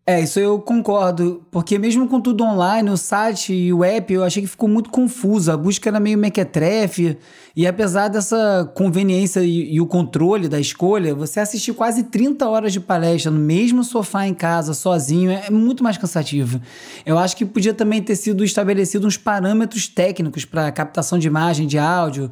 É, 0.05 0.19
isso 0.19 0.37
eu 0.37 0.59
concordo, 0.59 1.47
porque 1.49 1.79
mesmo 1.79 2.09
com 2.09 2.19
tudo 2.19 2.43
online, 2.43 2.89
o 2.89 2.97
site 2.97 3.53
e 3.53 3.71
o 3.71 3.81
app, 3.81 4.13
eu 4.13 4.21
achei 4.21 4.43
que 4.43 4.49
ficou 4.49 4.67
muito 4.67 4.89
confuso, 4.89 5.49
a 5.49 5.55
busca 5.55 5.89
era 5.89 6.01
meio 6.01 6.17
mequetrefe, 6.17 7.17
e 7.55 7.65
apesar 7.65 8.09
dessa 8.09 8.69
conveniência 8.75 9.39
e, 9.39 9.75
e, 9.75 9.79
o 9.79 9.87
controle 9.87 10.49
da 10.49 10.59
escolha, 10.59 11.15
você 11.15 11.39
assistir 11.39 11.71
quase 11.71 12.03
30 12.03 12.45
horas 12.45 12.73
de 12.73 12.81
palestra 12.81 13.31
no 13.31 13.39
mesmo 13.39 13.85
sofá 13.85 14.27
em 14.27 14.33
casa, 14.33 14.73
sozinho, 14.73 15.31
é, 15.31 15.45
é 15.47 15.49
muito 15.49 15.81
mais 15.81 15.97
cansativo. 15.97 16.59
Eu 17.05 17.17
acho 17.17 17.37
que 17.37 17.45
podia 17.45 17.73
também 17.73 18.01
ter 18.01 18.17
sido 18.17 18.43
estabelecido 18.43 19.07
uns 19.07 19.15
parâmetros 19.15 19.87
técnicos 19.87 20.43
para 20.43 20.69
captação 20.73 21.17
de 21.17 21.27
imagem, 21.27 21.65
de 21.65 21.79
áudio, 21.79 22.29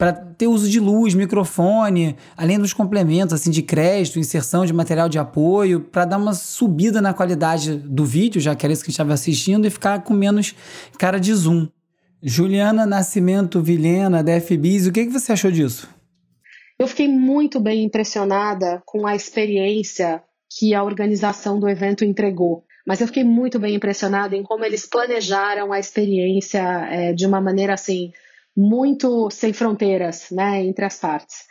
para 0.00 0.14
ter 0.14 0.46
uso 0.46 0.66
de 0.66 0.80
luz, 0.80 1.12
microfone, 1.12 2.16
além 2.34 2.58
dos 2.58 2.72
complementos 2.72 3.34
assim 3.34 3.50
de 3.50 3.60
crédito, 3.60 4.18
inserção 4.18 4.64
de 4.64 4.72
material 4.72 5.10
de 5.10 5.18
apoio, 5.18 5.78
para 5.78 6.06
dar 6.06 6.16
uma 6.16 6.32
subida 6.32 7.02
na 7.02 7.12
qualidade 7.12 7.76
do 7.76 8.06
vídeo, 8.06 8.40
já 8.40 8.56
que 8.56 8.64
era 8.64 8.72
isso 8.72 8.82
que 8.82 8.86
a 8.86 8.90
gente 8.90 8.94
estava 8.94 9.12
assistindo, 9.12 9.66
e 9.66 9.70
ficar 9.70 10.02
com 10.02 10.14
menos 10.14 10.54
cara 10.98 11.20
de 11.20 11.34
zoom. 11.34 11.68
Juliana 12.22 12.86
Nascimento 12.86 13.60
Vilhena, 13.60 14.24
da 14.24 14.40
FBIS, 14.40 14.86
o 14.86 14.92
que, 14.92 15.04
que 15.04 15.12
você 15.12 15.32
achou 15.32 15.50
disso? 15.50 15.86
Eu 16.78 16.88
fiquei 16.88 17.06
muito 17.06 17.60
bem 17.60 17.84
impressionada 17.84 18.82
com 18.86 19.06
a 19.06 19.14
experiência 19.14 20.22
que 20.58 20.74
a 20.74 20.82
organização 20.82 21.60
do 21.60 21.68
evento 21.68 22.06
entregou. 22.06 22.64
Mas 22.86 23.02
eu 23.02 23.06
fiquei 23.06 23.22
muito 23.22 23.58
bem 23.58 23.74
impressionada 23.74 24.34
em 24.34 24.42
como 24.42 24.64
eles 24.64 24.86
planejaram 24.86 25.74
a 25.74 25.78
experiência 25.78 26.62
é, 26.90 27.12
de 27.12 27.26
uma 27.26 27.38
maneira 27.38 27.74
assim 27.74 28.10
muito 28.56 29.30
sem 29.30 29.52
fronteiras, 29.52 30.30
né, 30.30 30.64
entre 30.64 30.84
as 30.84 30.98
partes. 30.98 31.44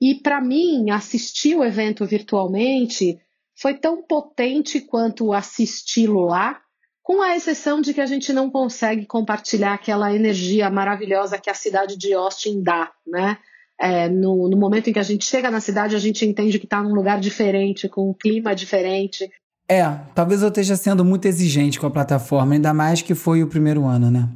E 0.00 0.16
para 0.16 0.40
mim, 0.40 0.90
assistir 0.90 1.56
o 1.56 1.64
evento 1.64 2.04
virtualmente 2.04 3.18
foi 3.56 3.74
tão 3.74 4.02
potente 4.02 4.80
quanto 4.80 5.32
assisti-lo 5.32 6.24
lá, 6.24 6.60
com 7.02 7.22
a 7.22 7.36
exceção 7.36 7.80
de 7.80 7.92
que 7.92 8.00
a 8.00 8.06
gente 8.06 8.32
não 8.32 8.50
consegue 8.50 9.06
compartilhar 9.06 9.74
aquela 9.74 10.14
energia 10.14 10.70
maravilhosa 10.70 11.38
que 11.38 11.50
a 11.50 11.54
cidade 11.54 11.96
de 11.96 12.12
Austin 12.12 12.62
dá, 12.62 12.90
né? 13.06 13.38
É, 13.80 14.08
no, 14.08 14.48
no, 14.48 14.56
momento 14.56 14.88
em 14.88 14.92
que 14.92 14.98
a 14.98 15.04
gente 15.04 15.24
chega 15.24 15.50
na 15.50 15.60
cidade, 15.60 15.96
a 15.96 15.98
gente 15.98 16.24
entende 16.24 16.58
que 16.58 16.66
está 16.66 16.80
num 16.80 16.94
lugar 16.94 17.18
diferente, 17.18 17.88
com 17.88 18.10
um 18.10 18.14
clima 18.14 18.54
diferente. 18.54 19.28
É, 19.68 19.82
talvez 20.14 20.42
eu 20.42 20.48
esteja 20.48 20.76
sendo 20.76 21.04
muito 21.04 21.26
exigente 21.26 21.80
com 21.80 21.86
a 21.86 21.90
plataforma, 21.90 22.54
ainda 22.54 22.72
mais 22.72 23.02
que 23.02 23.14
foi 23.14 23.42
o 23.42 23.48
primeiro 23.48 23.84
ano, 23.84 24.10
né? 24.10 24.28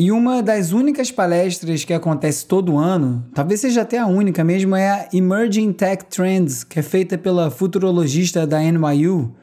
E 0.00 0.12
uma 0.12 0.40
das 0.40 0.70
únicas 0.70 1.10
palestras 1.10 1.84
que 1.84 1.92
acontece 1.92 2.46
todo 2.46 2.78
ano, 2.78 3.26
talvez 3.34 3.62
seja 3.62 3.82
até 3.82 3.98
a 3.98 4.06
única 4.06 4.44
mesmo, 4.44 4.76
é 4.76 4.88
a 4.88 5.08
Emerging 5.12 5.72
Tech 5.72 6.04
Trends, 6.04 6.62
que 6.62 6.78
é 6.78 6.82
feita 6.82 7.18
pela 7.18 7.50
futurologista 7.50 8.46
da 8.46 8.60
NYU. 8.60 9.34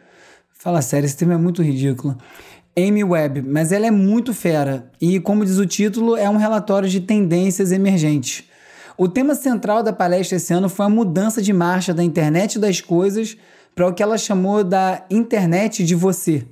Fala 0.54 0.82
sério, 0.82 1.08
esse 1.08 1.18
tema 1.18 1.34
é 1.34 1.38
muito 1.38 1.62
ridículo. 1.62 2.18
Amy 2.74 3.04
Webb, 3.04 3.42
mas 3.42 3.74
ela 3.74 3.86
é 3.86 3.92
muito 3.92 4.34
fera 4.34 4.90
e, 5.02 5.20
como 5.20 5.44
diz 5.44 5.58
o 5.58 5.66
título, 5.66 6.16
é 6.16 6.30
um 6.30 6.38
relatório 6.38 6.88
de 6.88 7.02
tendências 7.02 7.74
emergentes. 7.74 8.46
O 8.98 9.10
tema 9.10 9.36
central 9.36 9.84
da 9.84 9.92
palestra 9.92 10.38
esse 10.38 10.54
ano 10.54 10.70
foi 10.70 10.86
a 10.86 10.90
mudança 10.90 11.42
de 11.42 11.52
marcha 11.52 11.94
da 11.94 12.02
internet 12.02 12.58
das 12.58 12.80
coisas 12.80 13.36
para 13.76 13.90
o 13.90 13.94
que 13.94 14.02
ela 14.02 14.18
chamou 14.18 14.64
da 14.64 15.04
internet 15.10 15.84
de 15.84 15.96
você. 15.96 16.46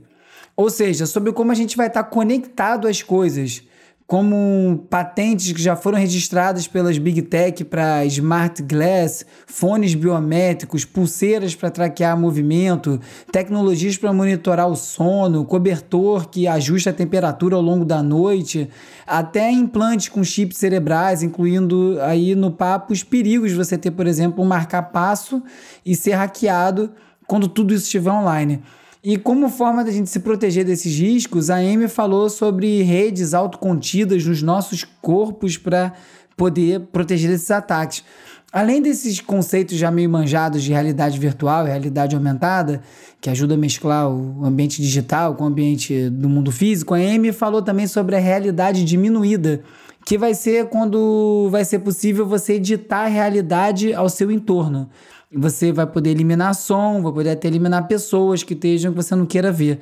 Ou 0.58 0.70
seja, 0.70 1.06
sobre 1.06 1.32
como 1.32 1.54
a 1.54 1.56
gente 1.56 1.78
vai 1.78 1.88
estar 1.88 2.04
conectado 2.04 2.86
às 2.86 3.02
coisas 3.02 3.64
como 4.06 4.86
patentes 4.90 5.52
que 5.54 5.62
já 5.62 5.76
foram 5.76 5.98
registradas 5.98 6.68
pelas 6.68 6.98
Big 6.98 7.22
Tech 7.24 7.64
para 7.64 8.06
Smart 8.06 8.62
Glass, 8.62 9.26
fones 9.48 9.96
biométricos, 9.96 10.84
pulseiras 10.86 11.56
para 11.56 11.72
traquear 11.72 12.20
movimento, 12.20 13.00
tecnologias 13.32 13.98
para 13.98 14.12
monitorar 14.12 14.68
o 14.68 14.76
sono, 14.76 15.46
cobertor 15.46 16.30
que 16.30 16.48
ajusta 16.48 16.90
a 16.90 16.94
temperatura 16.94 17.56
ao 17.56 17.62
longo 17.62 17.86
da 17.86 18.04
noite, 18.04 18.70
até 19.08 19.50
implantes 19.50 20.10
com 20.10 20.24
chips 20.24 20.58
cerebrais, 20.58 21.24
incluindo 21.24 21.98
aí 22.02 22.36
no 22.36 22.52
papo 22.52 22.94
os 22.94 23.04
perigos 23.04 23.52
de 23.52 23.58
você 23.58 23.78
ter, 23.78 23.92
por 23.92 24.06
exemplo, 24.06 24.44
um 24.44 24.48
marcar-passo 24.48 25.42
e 25.86 25.96
ser 25.96 26.14
hackeado 26.14 26.92
quando 27.26 27.48
tudo 27.48 27.74
isso 27.74 27.86
estiver 27.86 28.12
online. 28.12 28.62
E 29.04 29.18
como 29.18 29.50
forma 29.50 29.84
da 29.84 29.92
gente 29.92 30.10
se 30.10 30.22
proteger 30.22 30.64
desses 30.64 30.98
riscos, 30.98 31.50
a 31.50 31.58
Amy 31.58 31.90
falou 31.90 32.30
sobre 32.30 32.82
redes 32.84 33.34
autocontidas 33.34 34.24
nos 34.26 34.42
nossos 34.42 34.86
corpos 35.02 35.58
para 35.58 35.92
poder 36.38 36.80
proteger 36.90 37.30
desses 37.30 37.52
ataques. 37.52 38.02
Além 38.50 38.82
desses 38.82 39.20
conceitos 39.20 39.76
já 39.76 39.92
meio 39.92 40.10
manjados 40.10 40.64
de 40.64 40.72
realidade 40.72 41.20
virtual 41.20 41.66
e 41.66 41.70
realidade 41.70 42.16
aumentada, 42.16 42.82
que 43.20 43.30
ajuda 43.30 43.56
a 43.56 43.58
mesclar 43.58 44.10
o 44.10 44.46
ambiente 44.46 44.82
digital 44.82 45.36
com 45.36 45.44
o 45.44 45.48
ambiente 45.48 46.10
do 46.10 46.30
mundo 46.30 46.50
físico, 46.50 46.94
a 46.94 46.98
Amy 46.98 47.34
falou 47.34 47.62
também 47.62 47.88
sobre 47.88 48.16
a 48.16 48.20
realidade 48.20 48.86
diminuída, 48.86 49.64
que 50.06 50.18
vai 50.18 50.34
ser 50.34 50.68
quando 50.70 51.50
vai 51.52 51.66
ser 51.66 51.80
possível 51.80 52.26
você 52.26 52.54
editar 52.54 53.04
a 53.04 53.08
realidade 53.08 53.94
ao 53.94 54.08
seu 54.08 54.32
entorno. 54.32 54.90
Você 55.36 55.72
vai 55.72 55.88
poder 55.88 56.12
eliminar 56.12 56.54
som, 56.54 57.02
vai 57.02 57.12
poder 57.12 57.32
até 57.32 57.48
eliminar 57.48 57.88
pessoas 57.88 58.44
que 58.44 58.54
estejam 58.54 58.92
que 58.92 58.98
você 58.98 59.16
não 59.16 59.26
queira 59.26 59.52
ver. 59.52 59.80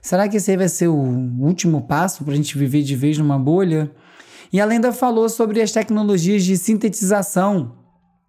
Será 0.00 0.28
que 0.28 0.36
esse 0.36 0.50
aí 0.50 0.56
vai 0.56 0.68
ser 0.68 0.88
o 0.88 0.94
último 0.94 1.82
passo 1.82 2.24
para 2.24 2.34
a 2.34 2.36
gente 2.36 2.56
viver 2.58 2.82
de 2.82 2.94
vez 2.94 3.16
numa 3.18 3.38
bolha? 3.38 3.90
E 4.52 4.60
ela 4.60 4.72
ainda 4.72 4.92
falou 4.92 5.28
sobre 5.28 5.60
as 5.60 5.72
tecnologias 5.72 6.44
de 6.44 6.56
sintetização, 6.56 7.72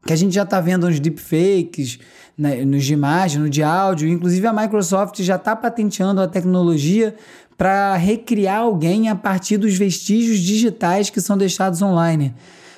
que 0.05 0.13
a 0.13 0.15
gente 0.15 0.34
já 0.34 0.44
está 0.44 0.60
vendo 0.62 0.88
nos 0.88 1.00
deepfakes, 1.00 2.00
né, 2.38 2.63
nos 2.63 2.84
de 2.84 2.94
imagem, 2.94 3.41
no 3.41 3.50
de 3.50 3.62
áudio. 3.62 4.08
Inclusive 4.08 4.48
a 4.48 4.53
Microsoft 4.53 5.22
já 5.22 5.36
está 5.36 5.55
patenteando 5.55 6.22
a 6.22 6.27
tecnologia 6.27 7.15
para 7.58 7.96
recriar 7.96 8.60
alguém 8.60 9.10
a 9.10 9.15
partir 9.15 9.58
dos 9.58 9.77
vestígios 9.77 10.39
digitais 10.39 11.10
que 11.10 11.22
são 11.22 11.38
deixados 11.38 11.82
online. 11.82 12.34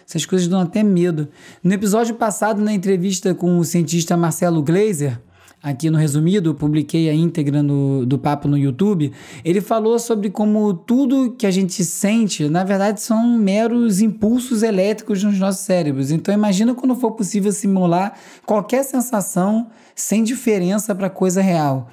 Essas 0.07 0.25
coisas 0.25 0.47
dão 0.47 0.61
até 0.61 0.83
medo. 0.83 1.27
No 1.61 1.73
episódio 1.73 2.15
passado, 2.15 2.61
na 2.61 2.73
entrevista 2.73 3.35
com 3.35 3.59
o 3.59 3.65
cientista 3.65 4.15
Marcelo 4.15 4.63
Glazer, 4.63 5.19
aqui 5.61 5.89
no 5.89 5.97
resumido, 5.97 6.55
publiquei 6.55 7.09
a 7.09 7.13
íntegra 7.13 7.61
no, 7.61 8.05
do 8.05 8.17
papo 8.17 8.47
no 8.47 8.57
YouTube, 8.57 9.11
ele 9.43 9.59
falou 9.59 9.99
sobre 9.99 10.29
como 10.29 10.73
tudo 10.73 11.35
que 11.37 11.45
a 11.45 11.51
gente 11.51 11.83
sente, 11.83 12.47
na 12.47 12.63
verdade, 12.63 13.01
são 13.01 13.37
meros 13.37 13.99
impulsos 13.99 14.63
elétricos 14.63 15.21
nos 15.21 15.37
nossos 15.37 15.65
cérebros. 15.65 16.09
Então 16.09 16.33
imagina 16.33 16.73
quando 16.73 16.95
for 16.95 17.11
possível 17.11 17.51
simular 17.51 18.17
qualquer 18.45 18.83
sensação 18.83 19.67
sem 19.93 20.23
diferença 20.23 20.95
para 20.95 21.09
coisa 21.09 21.41
real. 21.41 21.89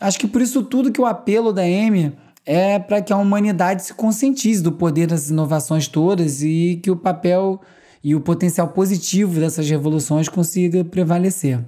Acho 0.00 0.18
que 0.18 0.26
por 0.26 0.40
isso 0.40 0.62
tudo 0.62 0.90
que 0.90 1.00
o 1.00 1.06
apelo 1.06 1.52
da 1.52 1.62
Amy 1.62 2.12
é 2.46 2.78
para 2.78 3.00
que 3.00 3.12
a 3.12 3.16
humanidade 3.16 3.84
se 3.84 3.94
conscientize 3.94 4.62
do 4.62 4.72
poder 4.72 5.06
das 5.06 5.30
inovações 5.30 5.88
todas 5.88 6.42
e 6.42 6.78
que 6.82 6.90
o 6.90 6.96
papel 6.96 7.60
e 8.02 8.14
o 8.14 8.20
potencial 8.20 8.68
positivo 8.68 9.40
dessas 9.40 9.68
revoluções 9.68 10.28
consiga 10.28 10.84
prevalecer. 10.84 11.60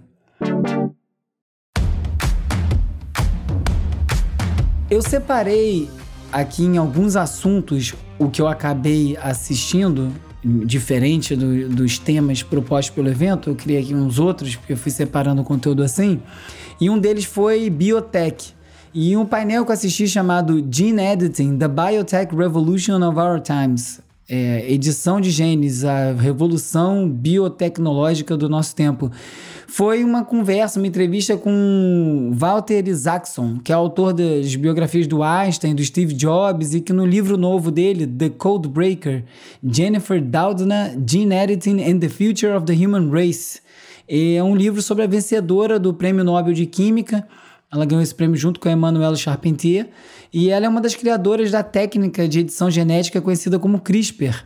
Eu 4.90 5.02
separei 5.02 5.88
aqui 6.30 6.64
em 6.64 6.76
alguns 6.76 7.16
assuntos 7.16 7.95
o 8.18 8.28
que 8.28 8.40
eu 8.40 8.47
acabei 8.47 9.16
assistindo, 9.16 10.12
diferente 10.45 11.35
do, 11.35 11.68
dos 11.71 11.99
temas 11.99 12.42
propostos 12.42 12.95
pelo 12.95 13.09
evento. 13.09 13.50
Eu 13.50 13.56
criei 13.56 13.83
aqui 13.83 13.95
uns 13.95 14.18
outros, 14.18 14.54
porque 14.54 14.75
eu 14.75 14.76
fui 14.76 14.92
separando 14.92 15.40
o 15.40 15.45
conteúdo 15.45 15.83
assim. 15.83 16.21
E 16.78 16.90
um 16.90 16.99
deles 16.99 17.25
foi 17.25 17.68
biotech 17.71 18.56
e 18.99 19.15
um 19.15 19.26
painel 19.26 19.62
que 19.62 19.71
eu 19.71 19.75
assisti 19.75 20.09
chamado 20.09 20.67
Gene 20.71 21.03
Editing: 21.03 21.59
The 21.59 21.69
Biotech 21.69 22.35
Revolution 22.35 23.07
of 23.07 23.19
Our 23.19 23.41
Times. 23.41 24.00
É, 24.26 24.73
edição 24.73 25.21
de 25.21 25.31
genes, 25.31 25.85
a 25.85 26.12
revolução 26.12 27.07
biotecnológica 27.09 28.38
do 28.38 28.49
nosso 28.49 28.75
tempo. 28.75 29.12
Foi 29.69 30.03
uma 30.03 30.25
conversa, 30.25 30.81
uma 30.81 30.87
entrevista 30.87 31.37
com 31.37 32.33
Walter 32.35 32.88
Isaacson, 32.88 33.59
que 33.62 33.71
é 33.71 33.75
autor 33.75 34.15
das 34.15 34.57
biografias 34.57 35.07
do 35.07 35.23
Einstein, 35.23 35.75
do 35.75 35.85
Steve 35.85 36.15
Jobs, 36.15 36.73
e 36.75 36.81
que 36.81 36.93
no 36.93 37.05
livro 37.05 37.37
novo 37.37 37.71
dele, 37.71 38.07
The 38.07 38.31
Code 38.31 38.67
Breaker, 38.67 39.25
Jennifer 39.62 40.21
Doudna, 40.21 40.97
Gene 41.07 41.35
Editing 41.35 41.83
and 41.83 41.99
the 41.99 42.09
Future 42.09 42.57
of 42.57 42.65
the 42.65 42.73
Human 42.73 43.11
Race. 43.11 43.61
É 44.09 44.43
um 44.43 44.57
livro 44.57 44.81
sobre 44.81 45.05
a 45.05 45.07
vencedora 45.07 45.79
do 45.79 45.93
Prêmio 45.93 46.25
Nobel 46.25 46.55
de 46.55 46.65
Química, 46.65 47.29
ela 47.73 47.85
ganhou 47.85 48.03
esse 48.03 48.15
prêmio 48.15 48.37
junto 48.37 48.61
com 48.61 48.69
a 48.69 48.73
Emmanuelle 48.73 49.17
Charpentier 49.17 49.89
e 50.33 50.51
ela 50.51 50.67
é 50.67 50.69
uma 50.69 50.81
das 50.81 50.95
criadoras 50.95 51.51
da 51.51 51.63
técnica 51.63 52.29
de 52.29 52.41
edição 52.41 52.71
genética 52.71 53.21
conhecida 53.21 53.59
como 53.59 53.81
CRISPR. 53.81 54.45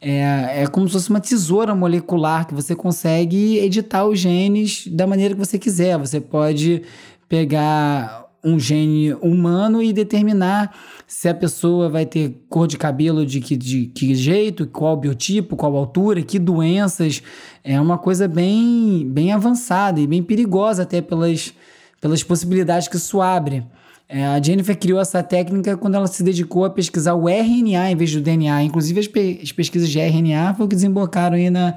É, 0.00 0.62
é 0.62 0.66
como 0.66 0.86
se 0.86 0.92
fosse 0.92 1.10
uma 1.10 1.20
tesoura 1.20 1.74
molecular 1.74 2.46
que 2.46 2.54
você 2.54 2.74
consegue 2.74 3.58
editar 3.58 4.04
os 4.04 4.18
genes 4.18 4.86
da 4.88 5.06
maneira 5.06 5.34
que 5.34 5.40
você 5.40 5.58
quiser. 5.58 5.98
Você 5.98 6.20
pode 6.20 6.82
pegar 7.28 8.24
um 8.44 8.58
gene 8.58 9.14
humano 9.14 9.82
e 9.82 9.92
determinar 9.92 10.76
se 11.06 11.28
a 11.28 11.34
pessoa 11.34 11.88
vai 11.88 12.04
ter 12.04 12.44
cor 12.50 12.66
de 12.66 12.76
cabelo 12.76 13.24
de 13.24 13.40
que, 13.40 13.56
de 13.56 13.86
que 13.86 14.14
jeito, 14.14 14.66
qual 14.66 14.96
biotipo, 14.96 15.56
qual 15.56 15.74
altura, 15.74 16.22
que 16.22 16.38
doenças. 16.38 17.22
É 17.62 17.80
uma 17.80 17.96
coisa 17.96 18.28
bem, 18.28 19.08
bem 19.08 19.32
avançada 19.32 19.98
e 19.98 20.06
bem 20.06 20.22
perigosa 20.22 20.82
até 20.82 21.00
pelas 21.00 21.54
pelas 22.00 22.22
possibilidades 22.22 22.88
que 22.88 22.96
isso 22.96 23.20
abre. 23.20 23.64
É, 24.08 24.26
a 24.26 24.40
Jennifer 24.40 24.78
criou 24.78 25.00
essa 25.00 25.22
técnica 25.22 25.76
quando 25.76 25.94
ela 25.94 26.06
se 26.06 26.22
dedicou 26.22 26.64
a 26.64 26.70
pesquisar 26.70 27.14
o 27.14 27.28
RNA 27.28 27.90
em 27.90 27.96
vez 27.96 28.12
do 28.12 28.20
DNA. 28.20 28.62
Inclusive, 28.64 29.00
as, 29.00 29.08
pe 29.08 29.40
as 29.42 29.50
pesquisas 29.50 29.88
de 29.88 29.98
RNA 29.98 30.54
foi 30.54 30.66
o 30.66 30.68
que 30.68 30.74
desembocaram 30.74 31.36
aí 31.36 31.48
na 31.48 31.76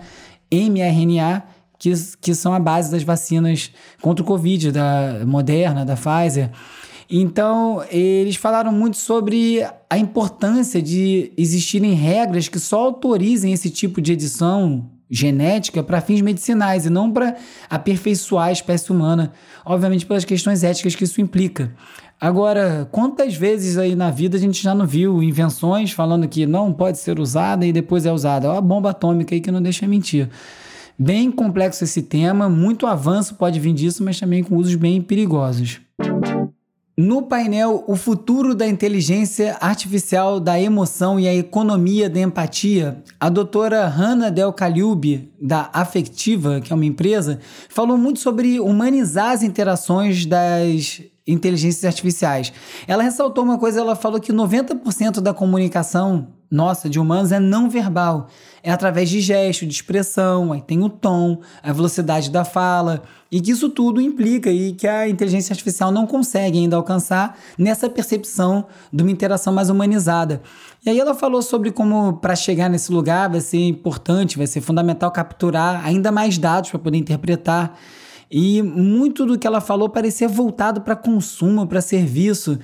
mRNA, 0.52 1.44
que, 1.80 1.92
que 2.20 2.36
são 2.36 2.54
a 2.54 2.60
base 2.60 2.92
das 2.92 3.04
vacinas 3.04 3.72
contra 4.02 4.24
o 4.24 4.28
Covid, 4.28 4.72
da 4.72 5.24
Moderna, 5.26 5.86
da 5.86 5.96
Pfizer. 5.96 6.52
Então, 7.10 7.82
eles 7.90 8.36
falaram 8.36 8.72
muito 8.72 8.98
sobre 8.98 9.66
a 9.90 9.98
importância 9.98 10.82
de 10.82 11.32
existirem 11.38 11.94
regras 11.94 12.50
que 12.50 12.60
só 12.60 12.82
autorizem 12.82 13.54
esse 13.54 13.70
tipo 13.70 14.02
de 14.02 14.12
edição 14.12 14.90
genética 15.10 15.82
para 15.82 16.02
fins 16.02 16.22
medicinais 16.22 16.86
e 16.86 16.90
não 16.90 17.12
para 17.12 17.36
aperfeiçoar 17.70 18.48
a 18.48 18.52
espécie 18.52 18.92
humana, 18.92 19.32
obviamente 19.66 20.06
pelas 20.06 20.26
questões 20.26 20.64
éticas 20.64 20.96
que 20.96 21.04
isso 21.04 21.22
implica. 21.22 21.74
Agora, 22.20 22.88
quantas 22.92 23.36
vezes 23.36 23.78
aí 23.78 23.96
na 23.96 24.10
vida 24.10 24.38
a 24.38 24.40
gente 24.40 24.62
já 24.62 24.74
não 24.74 24.88
viu 24.88 25.22
invenções 25.22 25.92
falando 25.92 26.28
que 26.28 26.46
não 26.48 26.74
pode 26.74 26.98
ser 26.98 27.20
usada 27.20 27.66
e 27.66 27.72
depois 27.72 28.06
é 28.06 28.12
usada? 28.12 28.50
Olha 28.50 28.58
a 28.58 28.62
bomba 28.62 28.90
atômica 28.90 29.36
aí 29.36 29.42
que 29.42 29.52
não 29.52 29.62
deixa 29.62 29.88
mentir. 29.88 30.30
Bem 30.98 31.32
complexo 31.32 31.84
esse 31.84 32.02
tema, 32.02 32.50
muito 32.50 32.88
avanço 32.88 33.36
pode 33.36 33.60
vir 33.60 33.74
disso, 33.74 34.04
mas 34.04 34.20
também 34.20 34.44
com 34.44 34.56
usos 34.56 34.74
bem 34.74 35.00
perigosos. 35.00 35.80
No 37.00 37.22
painel 37.22 37.84
O 37.86 37.96
Futuro 37.96 38.56
da 38.56 38.68
Inteligência 38.68 39.56
Artificial 39.62 40.40
da 40.40 40.60
Emoção 40.60 41.20
e 41.20 41.28
a 41.28 41.36
Economia 41.36 42.10
da 42.10 42.20
Empatia, 42.20 43.04
a 43.20 43.30
doutora 43.30 43.86
Hanna 43.86 44.32
Del 44.32 44.52
Caliube, 44.52 45.32
da 45.40 45.70
Afectiva, 45.72 46.60
que 46.60 46.74
é 46.74 46.76
uma 46.76 46.86
empresa, 46.86 47.40
falou 47.70 48.00
muito 48.00 48.20
sobre 48.20 48.60
humanizar 48.60 49.30
as 49.30 49.44
interações 49.44 50.26
das 50.26 51.04
inteligências 51.28 51.86
artificiais. 51.86 52.52
Ela 52.88 53.04
ressaltou 53.04 53.44
uma 53.44 53.60
coisa, 53.60 53.80
ela 53.80 53.96
falou 53.96 54.20
que 54.20 54.34
90% 54.34 55.20
da 55.22 55.36
comunicação 55.36 56.30
nossa 56.50 56.90
de 56.90 57.00
humanos 57.00 57.32
é 57.32 57.40
não 57.40 57.70
verbal. 57.70 58.28
É 58.64 58.72
através 58.72 59.10
de 59.10 59.20
gesto, 59.20 59.66
de 59.66 59.74
expressão, 59.74 60.52
aí 60.52 60.62
tem 60.62 60.82
o 60.82 60.90
tom, 60.90 61.42
a 61.62 61.72
velocidade 61.72 62.32
da 62.32 62.44
fala, 62.44 63.04
e 63.32 63.42
que 63.42 63.52
isso 63.52 63.70
tudo 63.70 64.00
implica 64.00 64.50
e 64.50 64.74
que 64.74 64.88
a 64.88 65.08
inteligência 65.08 65.54
artificial 65.54 65.92
não 65.92 66.08
consegue 66.08 66.58
ainda 66.58 66.76
alcançar 66.76 67.38
nessa 67.58 67.90
percepção 67.90 68.66
de 68.92 69.04
uma 69.04 69.12
interação 69.12 69.54
mais 69.54 69.70
humanizada. 69.70 70.42
E 70.86 70.90
aí 70.90 71.00
ela 71.00 71.14
falou 71.14 71.42
sobre 71.42 71.72
como 71.72 72.14
para 72.18 72.36
chegar 72.36 72.70
nesse 72.70 72.92
lugar 72.92 73.30
vai 73.30 73.42
ser 73.42 73.68
importante, 73.68 74.38
vai 74.38 74.48
ser 74.48 74.62
fundamental 74.62 75.12
capturar 75.12 75.86
ainda 75.86 76.12
mais 76.12 76.38
dados 76.38 76.70
para 76.70 76.80
poder 76.80 76.98
interpretar 76.98 77.78
e 78.30 78.62
muito 78.62 79.26
do 79.26 79.38
que 79.38 79.48
ela 79.48 79.62
falou 79.62 79.90
parecia 79.90 80.28
voltado 80.28 80.82
para 80.82 80.96
consumo, 80.96 81.66
para 81.66 81.82
serviço. 81.82 82.60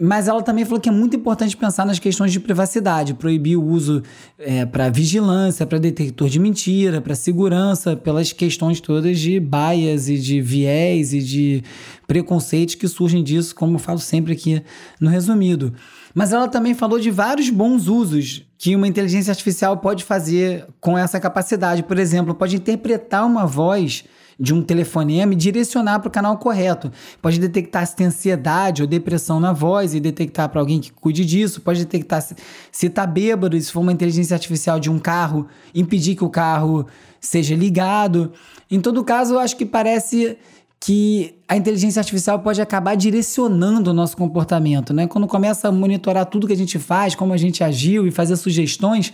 Mas 0.00 0.28
ela 0.28 0.42
também 0.42 0.64
falou 0.64 0.80
que 0.80 0.88
é 0.88 0.92
muito 0.92 1.16
importante 1.16 1.56
pensar 1.56 1.84
nas 1.84 1.98
questões 1.98 2.30
de 2.30 2.38
privacidade, 2.38 3.14
proibir 3.14 3.56
o 3.56 3.64
uso 3.64 4.02
é, 4.38 4.64
para 4.64 4.88
vigilância, 4.88 5.66
para 5.66 5.78
detector 5.78 6.28
de 6.28 6.38
mentira, 6.38 7.00
para 7.00 7.14
segurança, 7.14 7.96
pelas 7.96 8.32
questões 8.32 8.80
todas 8.80 9.18
de 9.18 9.40
bias 9.40 10.08
e 10.08 10.18
de 10.18 10.40
viés 10.40 11.12
e 11.12 11.20
de 11.20 11.64
preconceitos 12.06 12.76
que 12.76 12.86
surgem 12.86 13.22
disso, 13.22 13.54
como 13.54 13.74
eu 13.74 13.78
falo 13.78 13.98
sempre 13.98 14.32
aqui 14.32 14.62
no 15.00 15.10
resumido. 15.10 15.74
Mas 16.14 16.32
ela 16.32 16.48
também 16.48 16.74
falou 16.74 16.98
de 16.98 17.10
vários 17.10 17.50
bons 17.50 17.88
usos 17.88 18.44
que 18.56 18.74
uma 18.74 18.88
inteligência 18.88 19.30
artificial 19.30 19.76
pode 19.76 20.04
fazer 20.04 20.66
com 20.80 20.96
essa 20.96 21.20
capacidade. 21.20 21.82
Por 21.82 21.98
exemplo, 21.98 22.34
pode 22.34 22.56
interpretar 22.56 23.26
uma 23.26 23.46
voz 23.46 24.04
de 24.38 24.54
um 24.54 24.62
telefonema 24.62 25.32
e 25.32 25.36
direcionar 25.36 25.98
para 25.98 26.08
o 26.08 26.12
canal 26.12 26.38
correto. 26.38 26.92
Pode 27.20 27.40
detectar 27.40 27.84
se 27.86 27.96
tem 27.96 28.06
ansiedade 28.06 28.82
ou 28.82 28.88
depressão 28.88 29.40
na 29.40 29.52
voz 29.52 29.94
e 29.94 30.00
detectar 30.00 30.48
para 30.48 30.60
alguém 30.60 30.78
que 30.78 30.92
cuide 30.92 31.24
disso. 31.24 31.60
Pode 31.60 31.80
detectar 31.80 32.22
se 32.70 32.86
está 32.86 33.04
bêbado 33.04 33.56
e 33.56 33.60
se 33.60 33.72
for 33.72 33.80
uma 33.80 33.92
inteligência 33.92 34.34
artificial 34.34 34.78
de 34.78 34.90
um 34.90 34.98
carro, 34.98 35.48
impedir 35.74 36.14
que 36.14 36.24
o 36.24 36.30
carro 36.30 36.86
seja 37.20 37.56
ligado. 37.56 38.32
Em 38.70 38.80
todo 38.80 39.02
caso, 39.02 39.34
eu 39.34 39.38
acho 39.40 39.56
que 39.56 39.66
parece 39.66 40.36
que 40.80 41.34
a 41.48 41.56
inteligência 41.56 41.98
artificial 41.98 42.38
pode 42.38 42.62
acabar 42.62 42.94
direcionando 42.94 43.90
o 43.90 43.94
nosso 43.94 44.16
comportamento, 44.16 44.94
né? 44.94 45.08
Quando 45.08 45.26
começa 45.26 45.66
a 45.66 45.72
monitorar 45.72 46.26
tudo 46.26 46.46
que 46.46 46.52
a 46.52 46.56
gente 46.56 46.78
faz, 46.78 47.16
como 47.16 47.32
a 47.32 47.36
gente 47.36 47.64
agiu 47.64 48.06
e 48.06 48.12
fazer 48.12 48.36
sugestões, 48.36 49.12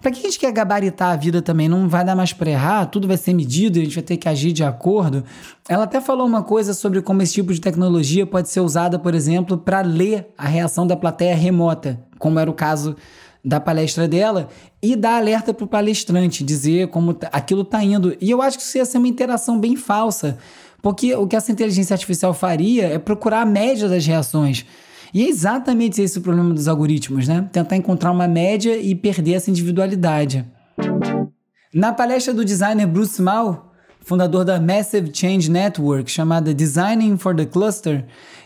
para 0.00 0.10
que 0.10 0.20
a 0.20 0.22
gente 0.22 0.38
quer 0.38 0.52
gabaritar 0.52 1.12
a 1.12 1.16
vida 1.16 1.40
também? 1.40 1.68
Não 1.68 1.88
vai 1.88 2.04
dar 2.04 2.14
mais 2.14 2.32
para 2.32 2.50
errar, 2.50 2.86
tudo 2.86 3.08
vai 3.08 3.16
ser 3.16 3.32
medido 3.32 3.78
a 3.78 3.82
gente 3.82 3.94
vai 3.94 4.02
ter 4.02 4.16
que 4.16 4.28
agir 4.28 4.52
de 4.52 4.62
acordo. 4.62 5.24
Ela 5.68 5.84
até 5.84 6.00
falou 6.00 6.26
uma 6.26 6.42
coisa 6.42 6.74
sobre 6.74 7.00
como 7.02 7.22
esse 7.22 7.34
tipo 7.34 7.52
de 7.52 7.60
tecnologia 7.60 8.26
pode 8.26 8.48
ser 8.48 8.60
usada, 8.60 8.98
por 8.98 9.14
exemplo, 9.14 9.56
para 9.56 9.80
ler 9.80 10.28
a 10.36 10.46
reação 10.46 10.86
da 10.86 10.96
plateia 10.96 11.34
remota, 11.34 12.00
como 12.18 12.38
era 12.38 12.50
o 12.50 12.54
caso 12.54 12.96
da 13.44 13.60
palestra 13.60 14.08
dela, 14.08 14.48
e 14.82 14.96
dar 14.96 15.18
alerta 15.18 15.54
para 15.54 15.64
o 15.64 15.68
palestrante, 15.68 16.42
dizer 16.42 16.88
como 16.88 17.16
aquilo 17.30 17.62
está 17.62 17.82
indo. 17.82 18.16
E 18.20 18.30
eu 18.30 18.42
acho 18.42 18.58
que 18.58 18.64
isso 18.64 18.76
ia 18.76 18.84
ser 18.84 18.98
uma 18.98 19.08
interação 19.08 19.58
bem 19.60 19.76
falsa, 19.76 20.36
porque 20.82 21.14
o 21.14 21.26
que 21.26 21.36
essa 21.36 21.52
inteligência 21.52 21.94
artificial 21.94 22.34
faria 22.34 22.86
é 22.86 22.98
procurar 22.98 23.42
a 23.42 23.46
média 23.46 23.88
das 23.88 24.04
reações. 24.04 24.66
E 25.16 25.24
é 25.24 25.28
exatamente 25.30 26.02
esse 26.02 26.18
o 26.18 26.20
problema 26.20 26.52
dos 26.52 26.68
algoritmos, 26.68 27.26
né? 27.26 27.48
Tentar 27.50 27.74
encontrar 27.74 28.12
uma 28.12 28.28
média 28.28 28.76
e 28.76 28.94
perder 28.94 29.32
essa 29.32 29.48
individualidade. 29.48 30.44
Na 31.72 31.90
palestra 31.90 32.34
do 32.34 32.44
designer 32.44 32.86
Bruce 32.86 33.22
Mal, 33.22 33.72
fundador 34.02 34.44
da 34.44 34.60
Massive 34.60 35.10
Change 35.14 35.50
Network, 35.50 36.10
chamada 36.10 36.52
Designing 36.52 37.16
for 37.16 37.34
the 37.34 37.46
Cluster, 37.46 38.04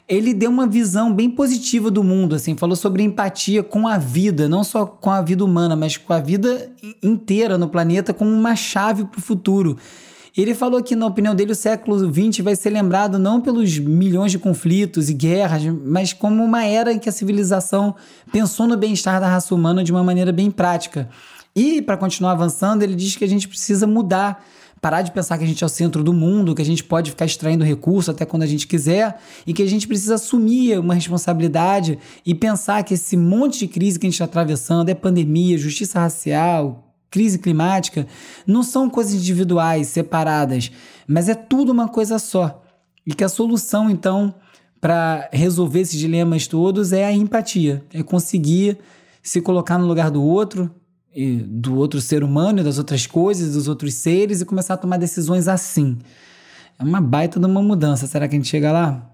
ele 0.09 0.33
deu 0.33 0.49
uma 0.49 0.65
visão 0.65 1.13
bem 1.13 1.29
positiva 1.29 1.91
do 1.91 2.05
mundo, 2.05 2.37
assim, 2.37 2.57
falou 2.57 2.77
sobre 2.77 3.03
empatia 3.03 3.65
com 3.65 3.89
a 3.89 3.99
vida, 3.99 4.49
não 4.49 4.63
só 4.63 4.87
com 4.87 5.11
a 5.11 5.21
vida 5.23 5.45
humana, 5.45 5.75
mas 5.75 5.97
com 5.97 6.13
a 6.13 6.21
vida 6.21 6.71
inteira 7.03 7.59
no 7.59 7.69
planeta 7.69 8.15
como 8.15 8.31
uma 8.31 8.55
chave 8.55 9.05
para 9.07 9.19
o 9.19 9.23
futuro. 9.23 9.77
Ele 10.37 10.55
falou 10.55 10.83
que, 10.83 10.95
na 10.95 11.07
opinião 11.07 11.35
dele, 11.35 11.53
o 11.53 11.57
século 11.57 11.99
XX 11.99 12.43
vai 12.45 12.55
ser 12.55 12.71
lembrado 12.71 13.19
não 13.19 13.41
pelos 13.41 13.79
milhões 13.79 14.31
de 14.33 14.39
conflitos 14.39 15.11
e 15.11 15.15
guerras, 15.15 15.63
mas 15.85 16.13
como 16.13 16.45
uma 16.45 16.65
era 16.65 16.93
em 16.93 16.99
que 16.99 17.09
a 17.09 17.13
civilização 17.13 17.95
pensou 18.33 18.67
no 18.67 18.77
bem-estar 18.77 19.21
da 19.21 19.29
raça 19.29 19.55
humana 19.55 19.83
de 19.83 19.91
uma 19.91 20.05
maneira 20.05 20.33
bem 20.33 20.51
prática. 20.51 21.09
E, 21.55 21.83
para 21.83 21.97
continuar 21.97 22.33
avançando, 22.33 22.83
ele 22.83 22.95
diz 22.95 23.17
que 23.17 23.25
a 23.25 23.29
gente 23.29 23.49
precisa 23.49 23.87
mudar 23.87 24.45
parar 24.81 25.03
de 25.03 25.13
pensar 25.13 25.37
que 25.37 25.45
a 25.45 25.47
gente 25.47 25.63
é 25.63 25.67
o 25.67 25.69
centro 25.69 26.03
do 26.03 26.13
mundo, 26.13 26.55
que 26.55 26.63
a 26.63 26.65
gente 26.65 26.83
pode 26.83 27.11
ficar 27.11 27.27
extraindo 27.27 27.63
recurso 27.63 28.11
até 28.11 28.25
quando 28.25 28.45
a 28.45 28.47
gente 28.47 28.67
quiser 28.67 29.19
e 29.47 29.53
que 29.53 29.63
a 29.63 29.67
gente 29.67 29.87
precisa 29.87 30.15
assumir 30.15 30.79
uma 30.79 30.95
responsabilidade 30.95 31.99
e 32.25 32.35
pensar 32.35 32.83
que 32.83 32.95
esse 32.95 33.17
monte 33.17 33.59
de 33.59 33.69
crise 33.69 33.99
que 33.99 34.07
a 34.07 34.09
gente 34.09 34.15
está 34.15 34.25
atravessando 34.25 34.89
é 34.89 34.95
pandemia, 34.95 35.59
justiça 35.59 36.01
racial, 36.01 36.90
crise 37.11 37.39
climática, 37.39 38.07
não 38.47 38.63
são 38.63 38.89
coisas 38.89 39.15
individuais, 39.15 39.89
separadas, 39.89 40.71
mas 41.07 41.29
é 41.29 41.35
tudo 41.35 41.73
uma 41.73 41.89
coisa 41.89 42.19
só. 42.19 42.63
E 43.07 43.13
que 43.13 43.25
a 43.25 43.29
solução, 43.29 43.91
então, 43.91 44.35
para 44.81 45.29
resolver 45.33 45.81
esses 45.81 45.99
dilemas 45.99 46.47
todos 46.47 46.93
é 46.93 47.05
a 47.05 47.13
empatia, 47.13 47.85
é 47.93 48.03
conseguir 48.03 48.79
se 49.23 49.41
colocar 49.41 49.77
no 49.79 49.87
lugar 49.87 50.11
do 50.11 50.23
outro, 50.23 50.71
do 51.47 51.77
outro 51.77 52.01
ser 52.01 52.23
humano, 52.23 52.63
das 52.63 52.79
outras 52.79 53.07
coisas, 53.07 53.55
dos 53.55 53.67
outros 53.67 53.95
seres 53.95 54.41
e 54.41 54.47
começar 54.47 54.75
a 54.75 54.77
tomar 54.77 54.97
decisões 54.97 55.49
assim. 55.49 55.99
É 56.79 56.85
uma 56.85 57.01
baita 57.01 57.39
de 57.39 57.47
uma 57.47 57.63
mudança. 57.63 58.07
Será 58.07 58.29
que 58.29 58.37
a 58.37 58.39
gente 58.39 58.49
chega 58.49 58.73
lá? 58.73 59.10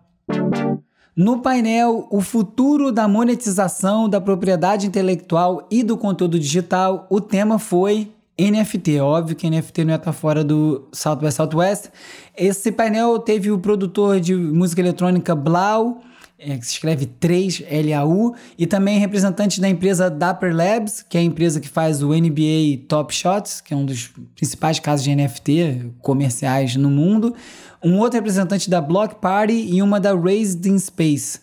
No 1.16 1.38
painel 1.38 2.06
O 2.10 2.20
Futuro 2.20 2.92
da 2.92 3.08
Monetização 3.08 4.06
da 4.06 4.20
Propriedade 4.20 4.86
Intelectual 4.86 5.66
e 5.70 5.82
do 5.82 5.96
Conteúdo 5.96 6.38
Digital, 6.38 7.06
o 7.08 7.22
tema 7.22 7.58
foi 7.58 8.12
NFT. 8.38 9.00
Óbvio 9.00 9.34
que 9.34 9.48
NFT 9.48 9.84
não 9.84 9.92
ia 9.92 9.96
estar 9.96 10.12
fora 10.12 10.44
do 10.44 10.86
South 10.92 11.16
by 11.16 11.32
Southwest. 11.32 11.88
Esse 12.36 12.70
painel 12.70 13.18
teve 13.18 13.50
o 13.50 13.58
produtor 13.58 14.20
de 14.20 14.36
música 14.36 14.82
eletrônica 14.82 15.34
Blau, 15.34 16.02
é, 16.38 16.56
que 16.58 16.66
se 16.66 16.72
escreve 16.74 17.06
3LAU, 17.06 18.34
e 18.58 18.66
também 18.66 18.98
representante 18.98 19.60
da 19.60 19.68
empresa 19.68 20.10
Dapper 20.10 20.54
Labs, 20.54 21.02
que 21.08 21.16
é 21.16 21.20
a 21.20 21.24
empresa 21.24 21.60
que 21.60 21.68
faz 21.68 22.02
o 22.02 22.08
NBA 22.08 22.84
Top 22.88 23.14
Shots, 23.14 23.60
que 23.60 23.72
é 23.72 23.76
um 23.76 23.84
dos 23.84 24.10
principais 24.34 24.78
casos 24.78 25.04
de 25.04 25.14
NFT 25.14 25.92
comerciais 26.02 26.76
no 26.76 26.90
mundo, 26.90 27.34
um 27.82 27.98
outro 27.98 28.18
representante 28.18 28.68
da 28.68 28.80
Block 28.80 29.16
Party 29.16 29.54
e 29.54 29.80
uma 29.80 29.98
da 29.98 30.14
Raised 30.14 30.64
in 30.66 30.78
Space. 30.78 31.40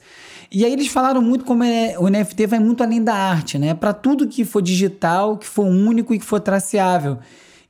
E 0.52 0.64
aí 0.64 0.72
eles 0.72 0.88
falaram 0.88 1.20
muito 1.20 1.46
como 1.46 1.64
é, 1.64 1.98
o 1.98 2.08
NFT 2.08 2.46
vai 2.46 2.60
muito 2.60 2.84
além 2.84 3.04
da 3.04 3.16
arte, 3.16 3.58
né? 3.58 3.74
Para 3.74 3.92
tudo 3.92 4.28
que 4.28 4.46
for 4.46 4.62
digital, 4.62 5.36
que 5.36 5.48
for 5.48 5.66
único 5.66 6.14
e 6.14 6.20
que 6.20 6.26
for 6.26 6.40
traceável. 6.40 7.18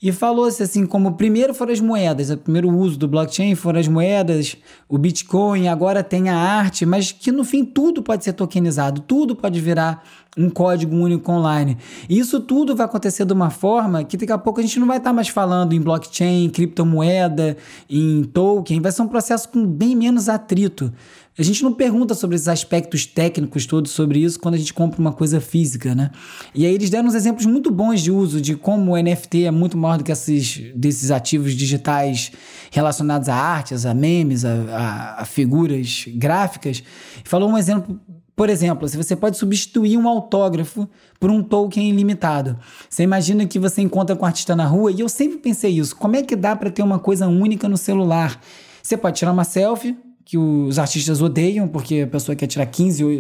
E 0.04 0.12
falou-se 0.12 0.62
assim, 0.62 0.86
como 0.86 1.14
primeiro 1.14 1.54
foram 1.54 1.72
as 1.72 1.80
moedas, 1.80 2.30
o 2.30 2.38
primeiro 2.38 2.70
uso 2.70 3.00
do 3.00 3.08
blockchain 3.08 3.56
foram 3.56 3.80
as 3.80 3.88
moedas, 3.88 4.58
o 4.90 4.98
Bitcoin, 4.98 5.70
agora 5.70 6.04
tem 6.04 6.28
a 6.28 6.36
arte, 6.36 6.86
mas 6.86 7.14
que 7.14 7.32
no 7.32 7.46
fim 7.46 7.64
tudo 7.64 8.04
pode 8.04 8.26
ser 8.26 8.34
tokenizado, 8.34 9.00
tudo 9.00 9.34
pode 9.34 9.62
virar 9.62 10.04
um 10.38 10.50
código 10.50 10.96
único 10.96 11.32
online. 11.32 11.78
E 12.10 12.18
isso 12.18 12.40
tudo 12.40 12.76
vai 12.76 12.86
acontecer 12.86 13.26
de 13.26 13.34
uma 13.34 13.50
forma 13.50 14.04
que 14.04 14.18
daqui 14.18 14.32
a 14.32 14.38
pouco 14.38 14.60
a 14.60 14.64
gente 14.64 14.80
não 14.80 14.88
vai 14.88 14.98
estar 14.98 15.14
mais 15.14 15.28
falando 15.28 15.74
em 15.74 15.82
blockchain, 15.82 16.46
em 16.46 16.50
criptomoeda, 16.50 17.56
em 17.90 18.24
token, 18.24 18.82
vai 18.82 18.92
ser 18.92 19.04
um 19.04 19.08
processo 19.08 19.50
com 19.50 19.66
bem 19.66 19.96
menos 19.96 20.30
atrito. 20.30 20.92
A 21.38 21.42
gente 21.42 21.64
não 21.64 21.74
pergunta 21.74 22.14
sobre 22.14 22.36
esses 22.36 22.48
aspectos 22.48 23.08
técnicos 23.08 23.66
todos 23.66 23.92
sobre 23.92 24.20
isso 24.20 24.40
quando 24.40 24.54
a 24.54 24.58
gente 24.58 24.72
compra 24.72 25.00
uma 25.00 25.12
coisa 25.12 25.42
física, 25.42 25.96
né? 25.96 26.12
E 26.54 26.64
aí 26.64 26.74
eles 26.74 26.92
deram 26.92 27.08
uns 27.08 27.16
exemplos 27.16 27.48
muito 27.48 27.72
bons 27.72 28.02
de 28.02 28.12
uso 28.12 28.40
de 28.40 28.56
como 28.56 28.92
o 28.92 29.02
NFT 29.02 29.46
é 29.46 29.52
muito 29.52 29.76
maior 29.76 29.98
do 29.98 30.04
que 30.04 30.12
esses 30.12 30.72
desses 30.76 31.10
ativos 31.10 31.56
digitais 31.56 32.32
relacionados 32.70 33.30
a 33.30 33.36
artes, 33.36 33.84
a 33.84 33.96
memes, 33.96 34.46
a, 34.46 34.52
a, 34.52 35.22
a 35.22 35.26
figuras 35.26 36.06
gráficas. 36.08 36.84
Falou 37.24 37.50
um 37.50 37.58
exemplo 37.58 38.00
por 38.36 38.50
exemplo, 38.50 38.88
se 38.88 38.98
você 38.98 39.16
pode 39.16 39.38
substituir 39.38 39.98
um 39.98 40.08
autógrafo 40.08 40.90
por 41.20 41.30
um 41.30 41.44
token 41.44 41.90
ilimitado. 41.90 42.58
Você 42.90 43.04
imagina 43.04 43.46
que 43.46 43.60
você 43.60 43.82
encontra 43.82 44.16
com 44.16 44.24
um 44.24 44.28
artista 44.28 44.56
na 44.56 44.66
rua, 44.66 44.92
e 44.92 45.02
eu 45.02 45.10
sempre 45.10 45.38
pensei 45.38 45.78
isso: 45.78 45.96
como 45.96 46.16
é 46.16 46.24
que 46.24 46.36
dá 46.36 46.56
para 46.56 46.72
ter 46.72 46.82
uma 46.82 46.98
coisa 46.98 47.28
única 47.28 47.70
no 47.70 47.78
celular? 47.78 48.40
Você 48.82 48.98
pode 48.98 49.18
tirar 49.18 49.32
uma 49.32 49.44
selfie, 49.44 49.96
que 50.26 50.38
os 50.38 50.80
artistas 50.80 51.22
odeiam, 51.22 51.68
porque 51.68 52.02
a 52.02 52.08
pessoa 52.08 52.36
quer 52.36 52.48
tirar 52.48 52.66
15 52.66 53.04
ou 53.04 53.12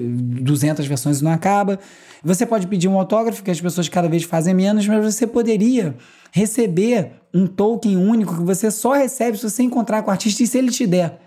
200 0.41 0.86
versões 0.88 1.19
e 1.19 1.23
não 1.23 1.32
acaba. 1.32 1.80
Você 2.23 2.45
pode 2.45 2.65
pedir 2.65 2.88
um 2.88 2.97
autógrafo, 2.97 3.43
que 3.43 3.52
as 3.52 3.60
pessoas 3.60 3.89
cada 3.89 4.08
vez 4.08 4.23
fazem 4.23 4.54
menos, 4.54 4.88
mas 4.88 5.04
você 5.13 5.28
poderia 5.28 5.95
receber 6.32 7.12
um 7.34 7.45
token 7.45 7.97
único 7.97 8.36
que 8.36 8.43
você 8.43 8.71
só 8.71 8.93
recebe 8.93 9.38
se 9.38 9.49
você 9.49 9.63
encontrar 9.63 10.02
com 10.02 10.10
o 10.10 10.12
artista 10.12 10.41
e 10.41 10.47
se 10.47 10.58
ele 10.58 10.71
te 10.71 10.88
der. 10.88 11.19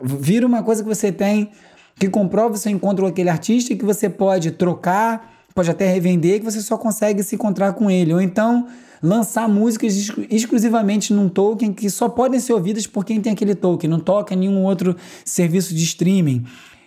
Vira 0.00 0.46
uma 0.46 0.62
coisa 0.62 0.82
que 0.82 0.88
você 0.88 1.10
tem 1.10 1.50
que 1.96 2.08
comprova 2.08 2.54
o 2.54 2.56
seu 2.56 2.72
encontro 2.72 3.04
com 3.04 3.10
aquele 3.10 3.28
artista 3.28 3.74
que 3.74 3.84
você 3.84 4.08
pode 4.08 4.52
trocar, 4.52 5.32
pode 5.54 5.70
até 5.70 5.86
revender, 5.86 6.40
que 6.40 6.44
você 6.44 6.60
só 6.60 6.76
consegue 6.76 7.22
se 7.22 7.34
encontrar 7.34 7.72
com 7.74 7.90
ele. 7.90 8.12
Ou 8.12 8.20
então 8.20 8.66
lançar 9.02 9.48
músicas 9.48 10.10
exclusivamente 10.30 11.12
num 11.12 11.28
token 11.28 11.72
que 11.72 11.90
só 11.90 12.08
podem 12.08 12.38
ser 12.38 12.52
ouvidas 12.52 12.86
por 12.86 13.04
quem 13.04 13.20
tem 13.20 13.32
aquele 13.32 13.54
token, 13.54 13.90
não 13.90 13.98
toca 13.98 14.36
nenhum 14.36 14.62
outro 14.62 14.96
serviço 15.24 15.74
de 15.74 15.82
streaming. 15.82 16.44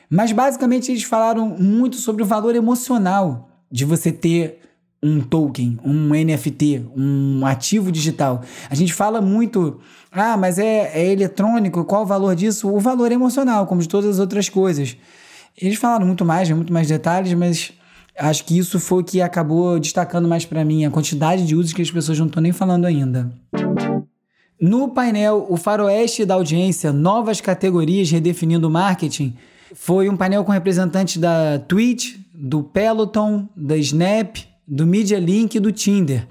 Mas 0.10 0.32
basicamente 0.32 0.92
eles 0.92 1.04
falaram 1.04 1.50
muito 1.50 1.98
sobre 1.98 2.24
o 2.24 2.26
valor 2.26 2.56
emocional 2.56 3.50
de 3.70 3.84
você 3.84 4.12
ter 4.12 4.60
um 5.06 5.22
token, 5.22 5.78
um 5.86 6.10
NFT, 6.10 6.84
um 6.98 7.46
ativo 7.46 7.92
digital. 7.92 8.42
A 8.68 8.74
gente 8.74 8.92
fala 8.92 9.22
muito, 9.22 9.80
ah, 10.12 10.36
mas 10.36 10.58
é, 10.58 10.92
é 11.00 11.12
eletrônico, 11.12 11.86
qual 11.86 12.02
o 12.02 12.06
valor 12.08 12.36
disso? 12.36 12.68
O 12.74 12.80
valor 12.80 13.12
emocional, 13.12 13.68
como 13.68 13.82
de 13.82 13.88
todas 13.88 14.10
as 14.10 14.20
outras 14.20 14.50
coisas. 14.50 14.98
Eles 15.56 15.78
falaram 15.78 16.08
muito 16.08 16.26
mais, 16.26 16.50
muito 16.50 16.74
mais 16.74 16.88
detalhes, 16.88 17.36
mas 17.36 17.72
acho 18.18 18.46
que 18.46 18.58
isso 18.58 18.80
foi 18.80 19.04
o 19.04 19.06
que 19.06 19.22
acabou 19.22 19.80
destacando 19.80 20.28
mais 20.28 20.44
para 20.44 20.66
mim, 20.66 20.86
a 20.86 20.90
quantidade 20.90 21.46
de 21.46 21.56
usos 21.56 21.72
que 21.72 21.84
as 21.84 21.92
pessoas 21.92 22.18
não 22.18 22.26
estão 22.26 22.42
nem 22.42 22.52
falando 22.52 22.86
ainda. 22.86 23.32
No 24.60 24.90
painel 24.90 25.46
O 25.50 25.56
Faroeste 25.56 26.26
da 26.26 26.34
Audiência, 26.34 26.92
Novas 26.92 27.42
Categorias 27.42 28.10
Redefinindo 28.10 28.68
o 28.68 28.72
Marketing, 28.72 29.36
foi 29.76 30.10
um 30.10 30.18
painel 30.18 30.44
com 30.44 30.52
representantes 30.52 31.18
da 31.18 31.60
Twitch, 31.60 32.16
do 32.34 32.64
Peloton, 32.64 33.48
da 33.56 33.78
Snap, 33.78 34.38
do 34.68 34.86
Media 34.86 35.20
Link 35.20 35.56
e 35.56 35.60
do 35.60 35.72
Tinder. 35.72 36.28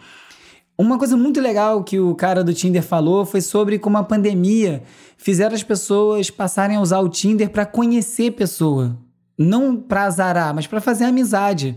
Uma 0.77 0.99
coisa 0.99 1.17
muito 1.17 1.41
legal 1.41 1.85
que 1.85 2.01
o 2.01 2.15
cara 2.17 2.43
do 2.43 2.53
Tinder 2.53 2.83
falou 2.83 3.25
foi 3.25 3.41
sobre 3.41 3.79
como 3.79 3.97
a 3.97 4.03
pandemia 4.03 4.83
fizeram 5.17 5.55
as 5.55 5.63
pessoas 5.63 6.31
passarem 6.31 6.77
a 6.77 6.81
usar 6.81 6.99
o 6.99 7.09
Tinder 7.09 7.49
para 7.49 7.65
conhecer 7.65 8.33
pessoa, 8.33 8.99
não 9.39 9.77
para 9.77 10.05
azarar, 10.05 10.53
mas 10.53 10.67
para 10.67 10.81
fazer 10.81 11.05
amizade. 11.05 11.77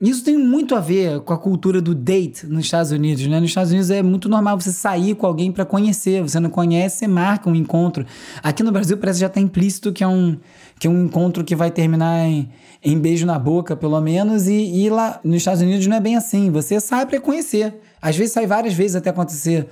Isso 0.00 0.24
tem 0.24 0.38
muito 0.38 0.74
a 0.74 0.80
ver 0.80 1.20
com 1.20 1.34
a 1.34 1.36
cultura 1.36 1.78
do 1.78 1.94
date 1.94 2.46
nos 2.46 2.64
Estados 2.64 2.90
Unidos, 2.90 3.26
né? 3.26 3.38
Nos 3.38 3.50
Estados 3.50 3.70
Unidos 3.70 3.90
é 3.90 4.02
muito 4.02 4.30
normal 4.30 4.58
você 4.58 4.72
sair 4.72 5.14
com 5.14 5.26
alguém 5.26 5.52
para 5.52 5.66
conhecer. 5.66 6.22
Você 6.22 6.40
não 6.40 6.48
conhece, 6.48 7.00
você 7.00 7.06
marca 7.06 7.50
um 7.50 7.54
encontro. 7.54 8.06
Aqui 8.42 8.62
no 8.62 8.72
Brasil 8.72 8.96
parece 8.96 9.18
que 9.18 9.20
já 9.20 9.26
está 9.26 9.38
implícito 9.38 9.92
que 9.92 10.02
é 10.02 10.08
um, 10.08 10.38
que 10.78 10.86
é 10.86 10.90
um 10.90 11.04
encontro 11.04 11.44
que 11.44 11.54
vai 11.54 11.70
terminar 11.70 12.26
em, 12.26 12.48
em 12.82 12.98
beijo 12.98 13.26
na 13.26 13.38
boca, 13.38 13.76
pelo 13.76 14.00
menos. 14.00 14.48
E, 14.48 14.84
e 14.84 14.88
lá 14.88 15.20
nos 15.22 15.36
Estados 15.36 15.62
Unidos 15.62 15.86
não 15.86 15.96
é 15.96 16.00
bem 16.00 16.16
assim. 16.16 16.50
Você 16.50 16.80
sai 16.80 17.06
para 17.06 17.20
conhecer. 17.20 17.74
Às 18.00 18.16
vezes 18.16 18.32
sai 18.32 18.46
várias 18.46 18.74
vezes 18.74 18.96
até 18.96 19.10
acontecer 19.10 19.68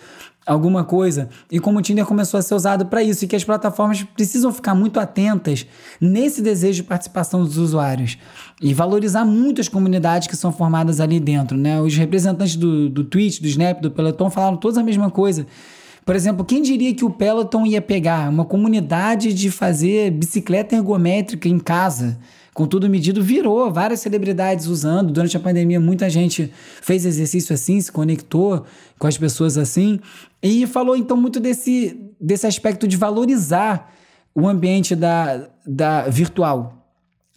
alguma 0.49 0.83
coisa. 0.83 1.29
E 1.53 1.61
como 1.61 1.79
o 1.79 1.83
Tinder 1.83 2.07
começou 2.07 2.39
a 2.39 2.43
ser 2.43 2.55
usado 2.55 2.87
para 2.87 3.03
isso, 3.03 3.25
e 3.25 3.29
que 3.29 3.37
as 3.37 3.45
plataformas 3.45 4.03
precisam 4.03 4.53
ficar 4.53 4.75
muito 4.75 4.99
atentas 4.99 5.67
nesse 6.01 6.41
desejo 6.41 6.83
de 6.83 6.89
participação 6.89 7.45
dos 7.45 7.59
usuários 7.59 8.19
e 8.61 8.73
valorizar 8.73 9.25
muito 9.25 9.61
as 9.61 9.69
comunidades 9.69 10.27
que 10.27 10.37
são 10.37 10.51
formadas 10.51 11.01
ali 11.01 11.21
dentro. 11.21 11.57
Né? 11.57 11.81
Os 11.81 11.95
representantes 11.97 12.57
do, 12.57 12.89
do 12.89 13.05
Twitch, 13.05 13.41
do 13.41 13.47
Snap, 13.47 13.81
do 13.81 13.91
Peloton 13.91 14.31
falaram 14.31 14.57
todos 14.57 14.79
a 14.79 14.83
mesma 14.83 15.11
coisa. 15.11 15.47
Por 16.05 16.17
exemplo, 16.17 16.43
quem 16.43 16.63
diria 16.63 16.95
que 16.95 17.05
o 17.05 17.11
Peloton 17.11 17.67
ia 17.67 17.83
pegar 17.83 18.31
uma 18.31 18.45
comunidade 18.45 19.35
de 19.35 19.51
fazer 19.51 20.11
bicicleta 20.11 20.75
ergométrica 20.75 21.47
em 21.47 21.59
casa? 21.59 22.19
Com 22.59 22.67
tudo 22.67 22.91
medido, 22.91 23.23
virou 23.23 23.73
várias 23.73 24.01
celebridades 24.01 24.67
usando. 24.67 25.13
Durante 25.13 25.37
a 25.37 25.39
pandemia, 25.39 25.79
muita 25.79 26.11
gente 26.11 26.53
fez 26.83 27.07
exercício 27.07 27.55
assim, 27.55 27.81
se 27.81 27.93
conectou 27.93 28.67
com 28.99 29.07
as 29.07 29.17
pessoas 29.17 29.57
assim. 29.57 30.01
E 30.43 30.67
falou 30.67 30.97
então 30.97 31.17
muito 31.17 31.39
desse, 31.39 31.97
desse 32.21 32.49
aspecto 32.49 32.89
de 32.89 32.97
valorizar 32.97 33.95
o 34.35 34.49
ambiente 34.49 34.97
da, 34.97 35.47
da 35.65 36.09
virtual. 36.09 36.85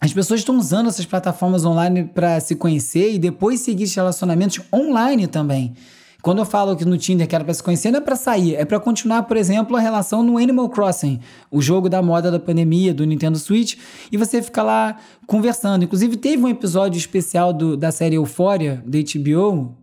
As 0.00 0.12
pessoas 0.12 0.40
estão 0.40 0.58
usando 0.58 0.88
essas 0.88 1.06
plataformas 1.06 1.64
online 1.64 2.10
para 2.12 2.40
se 2.40 2.56
conhecer 2.56 3.14
e 3.14 3.18
depois 3.20 3.60
seguir 3.60 3.86
relacionamentos 3.94 4.58
online 4.72 5.28
também. 5.28 5.76
Quando 6.22 6.38
eu 6.38 6.44
falo 6.44 6.76
que 6.76 6.84
no 6.84 6.96
Tinder 6.96 7.26
que 7.26 7.34
era 7.34 7.44
pra 7.44 7.52
se 7.52 7.60
conhecer, 7.60 7.90
não 7.90 7.98
é 7.98 8.00
pra 8.00 8.14
sair, 8.14 8.54
é 8.54 8.64
pra 8.64 8.78
continuar, 8.78 9.24
por 9.24 9.36
exemplo, 9.36 9.76
a 9.76 9.80
relação 9.80 10.22
no 10.22 10.38
Animal 10.38 10.68
Crossing, 10.68 11.18
o 11.50 11.60
jogo 11.60 11.88
da 11.88 12.00
moda 12.00 12.30
da 12.30 12.38
pandemia 12.38 12.94
do 12.94 13.04
Nintendo 13.04 13.36
Switch, 13.36 13.76
e 14.10 14.16
você 14.16 14.40
fica 14.40 14.62
lá 14.62 14.96
conversando. 15.26 15.82
Inclusive, 15.82 16.16
teve 16.16 16.40
um 16.44 16.48
episódio 16.48 16.96
especial 16.96 17.52
do, 17.52 17.76
da 17.76 17.90
série 17.90 18.14
Euphoria, 18.14 18.84
da 18.86 18.98
HBO, 19.00 19.76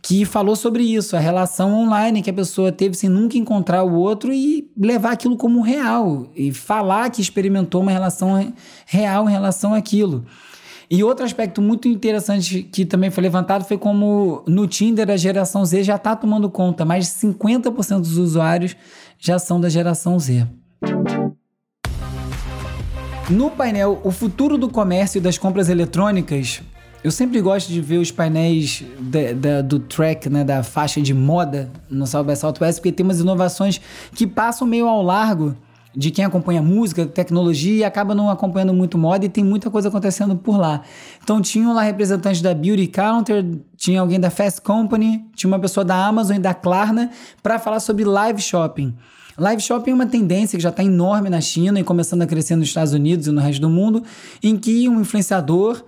que 0.00 0.24
falou 0.24 0.56
sobre 0.56 0.82
isso, 0.84 1.16
a 1.16 1.20
relação 1.20 1.74
online 1.74 2.22
que 2.22 2.30
a 2.30 2.34
pessoa 2.34 2.72
teve 2.72 2.94
sem 2.94 3.10
nunca 3.10 3.36
encontrar 3.36 3.82
o 3.82 3.92
outro 3.92 4.32
e 4.32 4.70
levar 4.74 5.12
aquilo 5.12 5.36
como 5.36 5.60
real, 5.60 6.30
e 6.34 6.50
falar 6.50 7.10
que 7.10 7.20
experimentou 7.20 7.82
uma 7.82 7.92
relação 7.92 8.54
real 8.86 9.28
em 9.28 9.32
relação 9.32 9.74
àquilo. 9.74 10.24
E 10.90 11.02
outro 11.02 11.24
aspecto 11.24 11.62
muito 11.62 11.88
interessante 11.88 12.62
que 12.62 12.84
também 12.84 13.10
foi 13.10 13.22
levantado 13.22 13.64
foi 13.64 13.78
como 13.78 14.42
no 14.46 14.66
Tinder 14.66 15.10
a 15.10 15.16
geração 15.16 15.64
Z 15.64 15.82
já 15.82 15.96
está 15.96 16.14
tomando 16.14 16.50
conta, 16.50 16.84
mais 16.84 17.06
de 17.06 17.12
50% 17.28 18.00
dos 18.00 18.18
usuários 18.18 18.76
já 19.18 19.38
são 19.38 19.60
da 19.60 19.68
geração 19.68 20.18
Z. 20.18 20.46
No 23.30 23.50
painel 23.50 24.00
O 24.04 24.10
Futuro 24.10 24.58
do 24.58 24.68
Comércio 24.68 25.18
e 25.18 25.20
das 25.20 25.38
Compras 25.38 25.70
Eletrônicas, 25.70 26.60
eu 27.02 27.10
sempre 27.10 27.40
gosto 27.40 27.72
de 27.72 27.80
ver 27.80 27.98
os 27.98 28.10
painéis 28.10 28.84
da, 28.98 29.32
da, 29.32 29.62
do 29.62 29.78
track, 29.78 30.28
né, 30.28 30.44
da 30.44 30.62
faixa 30.62 31.00
de 31.00 31.14
moda 31.14 31.70
no 31.88 32.06
South 32.06 32.24
by 32.24 32.36
Southwest, 32.36 32.78
porque 32.78 32.92
tem 32.92 33.04
umas 33.04 33.20
inovações 33.20 33.80
que 34.14 34.26
passam 34.26 34.66
meio 34.66 34.86
ao 34.86 35.02
largo 35.02 35.56
de 35.96 36.10
quem 36.10 36.24
acompanha 36.24 36.60
música, 36.60 37.06
tecnologia 37.06 37.76
e 37.76 37.84
acaba 37.84 38.14
não 38.14 38.28
acompanhando 38.28 38.74
muito 38.74 38.98
moda 38.98 39.24
e 39.24 39.28
tem 39.28 39.44
muita 39.44 39.70
coisa 39.70 39.88
acontecendo 39.88 40.36
por 40.36 40.58
lá. 40.58 40.82
Então 41.22 41.40
tinham 41.40 41.72
lá 41.72 41.82
representantes 41.82 42.42
da 42.42 42.52
Beauty 42.52 42.88
Counter, 42.88 43.44
tinha 43.76 44.00
alguém 44.00 44.18
da 44.18 44.30
Fast 44.30 44.60
Company, 44.60 45.24
tinha 45.34 45.48
uma 45.48 45.58
pessoa 45.58 45.84
da 45.84 46.06
Amazon 46.06 46.36
e 46.36 46.40
da 46.40 46.52
Klarna 46.52 47.10
para 47.42 47.58
falar 47.58 47.80
sobre 47.80 48.04
live 48.04 48.40
shopping. 48.40 48.94
Live 49.38 49.62
shopping 49.62 49.90
é 49.90 49.94
uma 49.94 50.06
tendência 50.06 50.56
que 50.56 50.62
já 50.62 50.68
está 50.68 50.82
enorme 50.82 51.28
na 51.28 51.40
China 51.40 51.78
e 51.78 51.84
começando 51.84 52.22
a 52.22 52.26
crescer 52.26 52.56
nos 52.56 52.68
Estados 52.68 52.92
Unidos 52.92 53.26
e 53.26 53.30
no 53.30 53.40
resto 53.40 53.60
do 53.60 53.70
mundo, 53.70 54.02
em 54.42 54.56
que 54.56 54.88
um 54.88 55.00
influenciador 55.00 55.84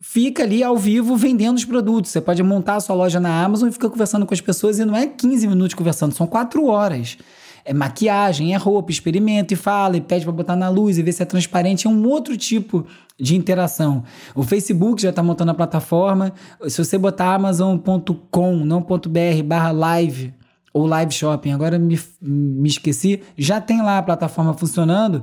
fica 0.00 0.42
ali 0.42 0.62
ao 0.62 0.76
vivo 0.76 1.16
vendendo 1.16 1.56
os 1.56 1.64
produtos. 1.64 2.10
Você 2.10 2.20
pode 2.20 2.42
montar 2.42 2.76
a 2.76 2.80
sua 2.80 2.94
loja 2.94 3.18
na 3.18 3.42
Amazon 3.42 3.68
e 3.68 3.72
ficar 3.72 3.88
conversando 3.88 4.26
com 4.26 4.34
as 4.34 4.40
pessoas 4.40 4.78
e 4.78 4.84
não 4.84 4.94
é 4.94 5.06
15 5.06 5.46
minutos 5.48 5.74
conversando, 5.74 6.14
são 6.14 6.26
4 6.26 6.64
horas 6.66 7.16
é 7.64 7.72
maquiagem, 7.72 8.54
é 8.54 8.56
roupa, 8.56 8.90
experimenta 8.90 9.54
e 9.54 9.56
fala, 9.56 9.96
e 9.96 10.00
pede 10.00 10.24
para 10.24 10.32
botar 10.32 10.54
na 10.54 10.68
luz 10.68 10.98
e 10.98 11.02
ver 11.02 11.12
se 11.12 11.22
é 11.22 11.26
transparente. 11.26 11.86
É 11.86 11.90
um 11.90 12.06
outro 12.06 12.36
tipo 12.36 12.86
de 13.18 13.34
interação. 13.34 14.04
O 14.34 14.42
Facebook 14.42 15.00
já 15.00 15.10
está 15.10 15.22
montando 15.22 15.52
a 15.52 15.54
plataforma. 15.54 16.32
Se 16.68 16.84
você 16.84 16.98
botar 16.98 17.34
amazon.com, 17.34 18.56
não 18.56 18.82
.br 18.82 19.42
barra 19.44 19.70
live 19.70 20.34
ou 20.72 20.86
live 20.86 21.12
shopping, 21.12 21.52
agora 21.52 21.78
me, 21.78 21.98
me 22.20 22.68
esqueci, 22.68 23.22
já 23.38 23.60
tem 23.60 23.80
lá 23.80 23.98
a 23.98 24.02
plataforma 24.02 24.52
funcionando. 24.52 25.22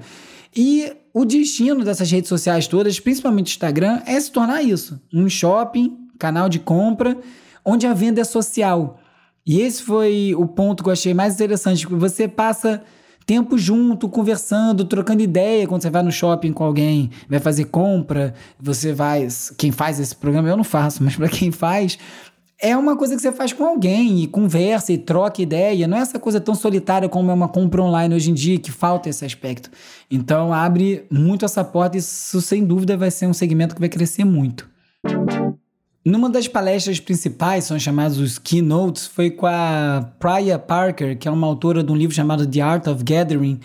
E 0.55 0.91
o 1.13 1.25
destino 1.25 1.83
dessas 1.83 2.09
redes 2.09 2.29
sociais 2.29 2.67
todas, 2.67 2.99
principalmente 2.99 3.51
Instagram, 3.51 4.01
é 4.05 4.19
se 4.19 4.31
tornar 4.31 4.63
isso: 4.63 4.99
um 5.13 5.29
shopping, 5.29 5.97
canal 6.17 6.49
de 6.49 6.59
compra, 6.59 7.17
onde 7.63 7.85
a 7.85 7.93
venda 7.93 8.21
é 8.21 8.23
social. 8.23 9.00
E 9.45 9.61
esse 9.61 9.81
foi 9.83 10.35
o 10.37 10.45
ponto 10.45 10.83
que 10.83 10.89
eu 10.89 10.93
achei 10.93 11.13
mais 11.13 11.35
interessante, 11.35 11.85
você 11.87 12.27
passa 12.27 12.83
tempo 13.25 13.57
junto, 13.57 14.09
conversando, 14.09 14.85
trocando 14.85 15.21
ideia 15.21 15.67
quando 15.67 15.81
você 15.81 15.89
vai 15.89 16.03
no 16.03 16.11
shopping 16.11 16.51
com 16.51 16.63
alguém, 16.63 17.09
vai 17.29 17.39
fazer 17.39 17.65
compra, 17.65 18.33
você 18.59 18.93
vai, 18.93 19.27
quem 19.57 19.71
faz 19.71 19.99
esse 19.99 20.15
programa 20.15 20.49
eu 20.49 20.57
não 20.57 20.63
faço, 20.63 21.03
mas 21.03 21.15
para 21.15 21.29
quem 21.29 21.51
faz, 21.51 21.97
é 22.61 22.77
uma 22.77 22.95
coisa 22.95 23.15
que 23.15 23.21
você 23.21 23.31
faz 23.31 23.51
com 23.51 23.65
alguém 23.65 24.21
e 24.21 24.27
conversa 24.27 24.93
e 24.93 24.97
troca 24.97 25.41
ideia, 25.41 25.87
não 25.87 25.97
é 25.97 26.01
essa 26.01 26.19
coisa 26.19 26.39
tão 26.39 26.53
solitária 26.53 27.09
como 27.09 27.31
é 27.31 27.33
uma 27.33 27.47
compra 27.47 27.81
online 27.81 28.13
hoje 28.13 28.29
em 28.29 28.35
dia 28.35 28.59
que 28.59 28.71
falta 28.71 29.09
esse 29.09 29.25
aspecto. 29.25 29.71
Então 30.09 30.53
abre 30.53 31.05
muito 31.09 31.43
essa 31.43 31.63
porta 31.63 31.97
e 31.97 31.99
isso 31.99 32.39
sem 32.41 32.63
dúvida 32.63 32.95
vai 32.95 33.09
ser 33.09 33.25
um 33.25 33.33
segmento 33.33 33.73
que 33.73 33.81
vai 33.81 33.89
crescer 33.89 34.23
muito. 34.23 34.69
Numa 36.03 36.31
das 36.31 36.47
palestras 36.47 36.99
principais, 36.99 37.65
são 37.65 37.77
chamados 37.77 38.17
os 38.17 38.39
keynotes, 38.39 39.05
foi 39.05 39.29
com 39.29 39.45
a 39.45 40.09
Priya 40.17 40.57
Parker, 40.57 41.15
que 41.15 41.27
é 41.27 41.31
uma 41.31 41.45
autora 41.45 41.83
de 41.83 41.91
um 41.91 41.95
livro 41.95 42.15
chamado 42.15 42.43
The 42.47 42.59
Art 42.59 42.87
of 42.87 43.03
Gathering, 43.03 43.59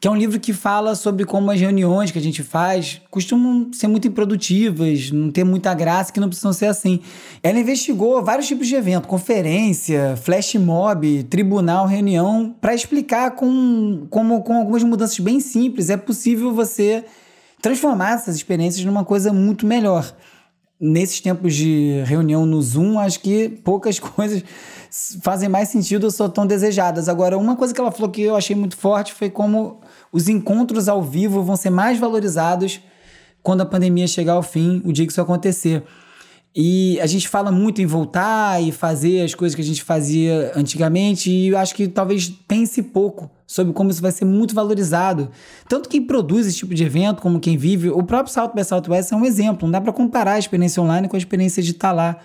que 0.00 0.08
é 0.08 0.10
um 0.10 0.16
livro 0.16 0.40
que 0.40 0.52
fala 0.52 0.96
sobre 0.96 1.24
como 1.24 1.48
as 1.48 1.60
reuniões 1.60 2.10
que 2.10 2.18
a 2.18 2.22
gente 2.22 2.42
faz 2.42 3.00
costumam 3.08 3.72
ser 3.72 3.86
muito 3.86 4.08
improdutivas, 4.08 5.12
não 5.12 5.30
ter 5.30 5.44
muita 5.44 5.72
graça, 5.74 6.12
que 6.12 6.18
não 6.18 6.26
precisam 6.26 6.52
ser 6.52 6.66
assim. 6.66 6.98
Ela 7.40 7.60
investigou 7.60 8.20
vários 8.20 8.48
tipos 8.48 8.66
de 8.66 8.74
evento, 8.74 9.06
conferência, 9.06 10.16
flash 10.16 10.56
mob, 10.56 11.22
tribunal, 11.30 11.86
reunião, 11.86 12.52
para 12.60 12.74
explicar 12.74 13.36
com, 13.36 14.08
como, 14.10 14.42
com 14.42 14.56
algumas 14.56 14.82
mudanças 14.82 15.20
bem 15.20 15.38
simples 15.38 15.88
é 15.88 15.96
possível 15.96 16.52
você 16.52 17.04
transformar 17.62 18.14
essas 18.14 18.34
experiências 18.34 18.84
numa 18.84 19.04
coisa 19.04 19.32
muito 19.32 19.64
melhor. 19.64 20.12
Nesses 20.78 21.20
tempos 21.20 21.54
de 21.54 22.02
reunião 22.04 22.44
no 22.44 22.60
Zoom, 22.60 22.98
acho 22.98 23.20
que 23.20 23.48
poucas 23.48 23.98
coisas 24.00 24.44
fazem 25.22 25.48
mais 25.48 25.68
sentido 25.68 26.04
ou 26.04 26.10
são 26.10 26.28
tão 26.28 26.46
desejadas. 26.46 27.08
Agora, 27.08 27.38
uma 27.38 27.56
coisa 27.56 27.72
que 27.72 27.80
ela 27.80 27.90
falou 27.90 28.10
que 28.10 28.22
eu 28.22 28.36
achei 28.36 28.54
muito 28.54 28.76
forte 28.76 29.12
foi 29.12 29.30
como 29.30 29.80
os 30.12 30.28
encontros 30.28 30.88
ao 30.88 31.02
vivo 31.02 31.42
vão 31.42 31.56
ser 31.56 31.70
mais 31.70 31.98
valorizados 31.98 32.80
quando 33.42 33.60
a 33.60 33.66
pandemia 33.66 34.06
chegar 34.06 34.32
ao 34.32 34.42
fim, 34.42 34.82
o 34.84 34.92
dia 34.92 35.06
que 35.06 35.12
isso 35.12 35.20
acontecer. 35.20 35.82
E 36.58 36.98
a 37.00 37.06
gente 37.06 37.28
fala 37.28 37.52
muito 37.52 37.82
em 37.82 37.86
voltar 37.86 38.62
e 38.62 38.72
fazer 38.72 39.20
as 39.20 39.34
coisas 39.34 39.54
que 39.54 39.60
a 39.60 39.64
gente 39.64 39.82
fazia 39.82 40.52
antigamente, 40.56 41.30
e 41.30 41.48
eu 41.48 41.58
acho 41.58 41.74
que 41.74 41.86
talvez 41.86 42.30
pense 42.48 42.82
pouco 42.82 43.30
sobre 43.46 43.74
como 43.74 43.90
isso 43.90 44.00
vai 44.00 44.10
ser 44.10 44.24
muito 44.24 44.54
valorizado. 44.54 45.30
Tanto 45.68 45.86
quem 45.86 46.00
produz 46.00 46.46
esse 46.46 46.56
tipo 46.56 46.74
de 46.74 46.82
evento, 46.82 47.20
como 47.20 47.38
quem 47.38 47.58
vive, 47.58 47.90
o 47.90 48.02
próprio 48.02 48.32
South 48.32 48.52
by 48.54 48.64
Southwest 48.64 49.12
é 49.12 49.16
um 49.16 49.26
exemplo. 49.26 49.66
Não 49.68 49.72
dá 49.72 49.82
para 49.82 49.92
comparar 49.92 50.32
a 50.32 50.38
experiência 50.38 50.82
online 50.82 51.08
com 51.08 51.16
a 51.16 51.18
experiência 51.18 51.62
de 51.62 51.72
estar 51.72 51.92
lá. 51.92 52.16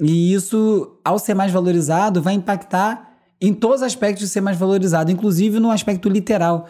E 0.00 0.32
isso, 0.32 0.96
ao 1.04 1.18
ser 1.18 1.34
mais 1.34 1.52
valorizado, 1.52 2.22
vai 2.22 2.32
impactar 2.32 3.10
em 3.38 3.52
todos 3.52 3.82
os 3.82 3.82
aspectos 3.82 4.24
de 4.24 4.30
ser 4.30 4.40
mais 4.40 4.56
valorizado, 4.56 5.10
inclusive 5.10 5.60
no 5.60 5.70
aspecto 5.70 6.08
literal. 6.08 6.68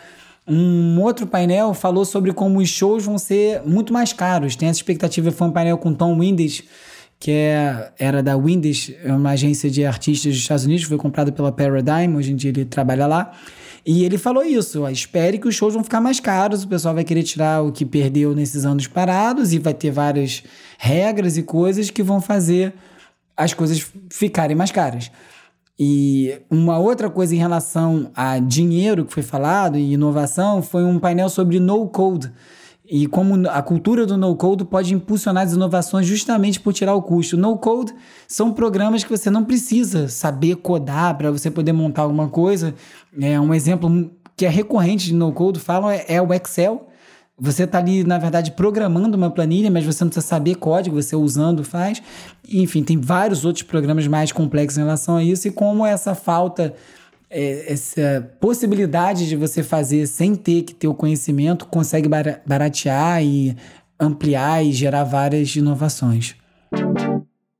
Um 0.49 1.01
outro 1.01 1.29
painel 1.29 1.75
falou 1.75 2.05
sobre 2.05 2.33
como 2.33 2.59
os 2.59 2.69
shows 2.69 3.05
vão 3.05 3.19
ser 3.19 3.63
muito 3.65 3.93
mais 3.93 4.13
caros. 4.13 4.57
Tem 4.57 4.69
essa 4.69 4.81
expectativa, 4.81 5.31
foi 5.31 5.47
um 5.47 5.53
painel 5.53 5.79
com 5.79 5.95
Tom 5.95 6.19
Windisch, 6.19 6.65
que 7.19 7.31
é, 7.31 7.93
era 7.99 8.23
da 8.23 8.37
Windisch, 8.37 8.95
é 9.03 9.13
uma 9.13 9.31
agência 9.31 9.71
de 9.71 9.85
artistas 9.85 10.33
dos 10.33 10.43
Estados 10.43 10.65
Unidos, 10.65 10.85
foi 10.85 10.97
comprada 10.99 11.33
pela 11.33 11.51
Paradigm, 11.51 12.17
hoje 12.17 12.33
em 12.33 12.37
dia 12.37 12.51
ele 12.51 12.65
trabalha 12.65 13.07
lá. 13.07 13.33
E 13.87 14.05
ele 14.05 14.17
falou 14.17 14.43
isso: 14.43 14.83
ó, 14.83 14.89
espere 14.89 15.39
que 15.39 15.49
os 15.49 15.55
shows 15.55 15.75
vão 15.75 15.85
ficar 15.85 16.01
mais 16.01 16.21
caros, 16.21 16.65
o 16.65 16.69
pessoal 16.69 16.95
vai 16.95 17.05
querer 17.05 17.23
tirar 17.23 17.63
o 17.63 17.73
que 17.73 17.85
perdeu 17.85 18.35
nesses 18.35 18.65
anos 18.65 18.87
parados 18.87 19.53
e 19.53 19.59
vai 19.59 19.75
ter 19.75 19.91
várias 19.91 20.43
regras 20.79 21.37
e 21.37 21.43
coisas 21.43 21.91
que 21.91 22.03
vão 22.03 22.21
fazer 22.21 22.75
as 23.37 23.53
coisas 23.53 23.87
ficarem 24.11 24.57
mais 24.57 24.71
caras. 24.71 25.11
E 25.79 26.41
uma 26.49 26.79
outra 26.79 27.11
coisa 27.11 27.35
em 27.35 27.39
relação 27.39 28.11
a 28.15 28.39
dinheiro 28.39 29.05
que 29.05 29.13
foi 29.13 29.23
falado 29.23 29.77
e 29.77 29.93
inovação 29.93 30.63
foi 30.63 30.85
um 30.85 31.01
painel 31.01 31.29
sobre 31.29 31.59
no 31.59 31.89
code 31.89 32.31
e 32.85 33.07
como 33.07 33.49
a 33.49 33.63
cultura 33.63 34.05
do 34.05 34.17
no 34.17 34.37
code 34.37 34.65
pode 34.65 34.93
impulsionar 34.93 35.45
as 35.45 35.53
inovações 35.55 36.07
justamente 36.07 36.61
por 36.61 36.73
tirar 36.73 36.95
o 36.95 37.03
custo. 37.03 37.37
No 37.37 37.57
code 37.57 37.95
são 38.29 38.53
programas 38.53 39.03
que 39.03 39.11
você 39.11 39.31
não 39.31 39.45
precisa 39.45 40.09
saber 40.09 40.57
codar 40.57 41.17
para 41.17 41.31
você 41.31 41.51
poder 41.51 41.73
montar 41.73 42.03
alguma 42.03 42.29
coisa. 42.29 42.75
É 43.19 43.41
um 43.41 43.55
exemplo 43.55 44.11
que 44.37 44.45
é 44.45 44.49
recorrente 44.49 45.07
de 45.07 45.15
no 45.15 45.33
code 45.33 45.61
falam 45.61 45.91
é, 45.91 46.05
é 46.09 46.21
o 46.21 46.33
Excel 46.35 46.89
você 47.37 47.65
está 47.65 47.79
ali, 47.79 48.05
na 48.05 48.17
verdade, 48.17 48.53
programando 48.53 49.17
uma 49.17 49.29
planilha, 49.29 49.69
mas 49.71 49.85
você 49.85 50.05
não 50.05 50.09
precisa 50.09 50.27
saber 50.27 50.55
código, 50.55 51.03
você 51.03 51.17
usando 51.17 51.65
faz. 51.65 52.01
Enfim, 52.49 52.85
tem 52.85 53.01
vários 53.01 53.45
outros 53.45 53.65
programas 53.65 54.07
mais 54.07 54.31
complexos 54.31 54.79
em 54.79 54.83
relação 54.83 55.17
a 55.17 55.25
isso, 55.25 55.49
e 55.49 55.51
como 55.51 55.85
essa 55.85 56.15
falta, 56.15 56.75
é, 57.35 57.73
essa 57.73 58.33
possibilidade 58.41 59.29
de 59.29 59.35
você 59.35 59.63
fazer 59.65 60.07
sem 60.07 60.37
ter 60.37 60.63
que 60.63 60.73
ter 60.73 60.87
o 60.87 60.95
conhecimento, 60.95 61.67
consegue 61.67 62.09
baratear 62.47 63.23
e 63.25 63.57
ampliar 63.99 64.65
e 64.65 64.71
gerar 64.71 65.03
várias 65.03 65.55
inovações. 65.57 66.37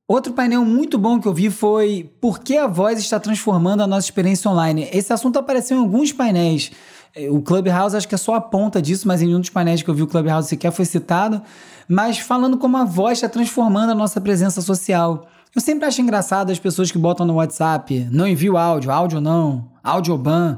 Outro 0.07 0.33
painel 0.33 0.63
muito 0.63 0.97
bom 0.97 1.19
que 1.19 1.27
eu 1.27 1.33
vi 1.33 1.49
foi 1.49 2.09
Por 2.21 2.39
que 2.39 2.55
a 2.57 2.67
voz 2.67 2.99
está 2.99 3.19
transformando 3.19 3.81
a 3.81 3.87
nossa 3.87 4.07
experiência 4.07 4.49
online? 4.49 4.87
Esse 4.93 5.11
assunto 5.11 5.39
apareceu 5.39 5.77
em 5.77 5.81
alguns 5.81 6.13
painéis 6.13 6.71
é, 7.15 7.29
o 7.29 7.41
Clubhouse 7.41 7.95
acho 7.95 8.07
que 8.07 8.13
é 8.13 8.17
só 8.17 8.35
a 8.35 8.41
ponta 8.41 8.81
disso, 8.81 9.07
mas 9.07 9.21
em 9.21 9.33
um 9.33 9.39
dos 9.39 9.49
painéis 9.49 9.81
que 9.81 9.89
eu 9.89 9.93
vi 9.93 10.03
o 10.03 10.07
Clubhouse 10.07 10.49
sequer 10.49 10.71
foi 10.71 10.83
citado. 10.85 11.41
Mas 11.87 12.19
falando 12.19 12.57
como 12.57 12.75
a 12.75 12.83
voz 12.83 13.19
está 13.19 13.29
transformando 13.29 13.91
a 13.91 13.95
nossa 13.95 14.19
presença 14.19 14.61
social. 14.61 15.27
Eu 15.55 15.61
sempre 15.61 15.85
acho 15.85 16.01
engraçado 16.01 16.51
as 16.51 16.59
pessoas 16.59 16.91
que 16.91 16.97
botam 16.97 17.25
no 17.25 17.35
WhatsApp, 17.35 18.09
não 18.11 18.27
envio 18.27 18.57
áudio, 18.57 18.91
áudio 18.91 19.21
não, 19.21 19.71
áudio 19.81 20.17
ban. 20.17 20.57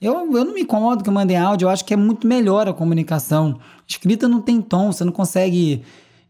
Eu, 0.00 0.14
eu 0.14 0.42
não 0.42 0.54
me 0.54 0.62
incomodo 0.62 1.04
que 1.04 1.10
mandem 1.10 1.36
áudio, 1.36 1.66
eu 1.66 1.68
acho 1.68 1.84
que 1.84 1.92
é 1.92 1.96
muito 1.98 2.26
melhor 2.26 2.66
a 2.66 2.72
comunicação. 2.72 3.58
Escrita 3.86 4.26
não 4.26 4.40
tem 4.40 4.62
tom, 4.62 4.90
você 4.90 5.04
não 5.04 5.12
consegue 5.12 5.82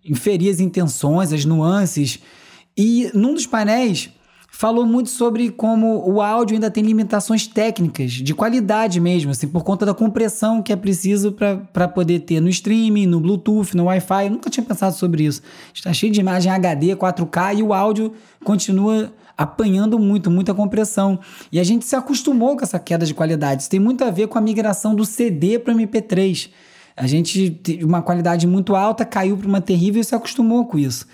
inferir 0.05 0.51
as 0.51 0.59
intenções, 0.59 1.33
as 1.33 1.45
nuances. 1.45 2.19
E 2.77 3.09
num 3.15 3.35
dos 3.35 3.47
painéis, 3.47 4.11
falou 4.59 4.85
muito 4.85 5.09
sobre 5.09 5.53
como 5.53 6.03
o 6.05 6.21
áudio 6.21 6.57
ainda 6.57 6.69
tem 6.69 6.83
limitações 6.83 7.47
técnicas, 7.47 8.11
de 8.11 8.35
qualidade 8.35 8.99
mesmo, 8.99 9.31
assim, 9.31 9.47
por 9.47 9.63
conta 9.63 9.87
da 9.87 9.95
compressão 9.95 10.61
que 10.61 10.73
é 10.73 10.77
preciso 10.77 11.31
para 11.73 11.87
poder 11.87 12.19
ter 12.19 12.41
no 12.41 12.49
streaming, 12.49 13.07
no 13.07 13.21
Bluetooth, 13.21 13.77
no 13.77 13.85
Wi-Fi. 13.85 14.25
Eu 14.25 14.33
nunca 14.33 14.51
tinha 14.51 14.67
pensado 14.67 14.97
sobre 14.97 15.23
isso. 15.23 15.43
Está 15.73 15.93
cheio 15.93 16.13
de 16.13 16.19
imagem 16.19 16.51
HD, 16.51 16.97
4K 16.97 17.59
e 17.59 17.63
o 17.63 17.73
áudio 17.73 18.13
continua 18.43 19.13
apanhando 19.37 19.97
muito, 19.97 20.29
muita 20.29 20.53
compressão. 20.53 21.21
E 21.53 21.61
a 21.61 21.63
gente 21.63 21.85
se 21.85 21.95
acostumou 21.95 22.57
com 22.57 22.65
essa 22.65 22.81
queda 22.81 23.07
de 23.07 23.15
qualidade. 23.15 23.63
Isso 23.63 23.71
tem 23.71 23.79
muito 23.79 24.03
a 24.03 24.11
ver 24.11 24.27
com 24.27 24.39
a 24.39 24.41
migração 24.41 24.93
do 24.93 25.05
CD 25.05 25.61
para 25.61 25.73
o 25.73 25.77
MP3. 25.77 26.51
A 26.97 27.07
gente 27.07 27.51
teve 27.51 27.85
uma 27.85 28.03
qualidade 28.03 28.45
muito 28.45 28.75
alta, 28.75 29.05
caiu 29.05 29.37
para 29.37 29.47
uma 29.47 29.61
terrível 29.61 30.01
e 30.01 30.05
se 30.05 30.17
acostumou 30.17 30.67
com 30.67 30.77
isso. 30.77 31.07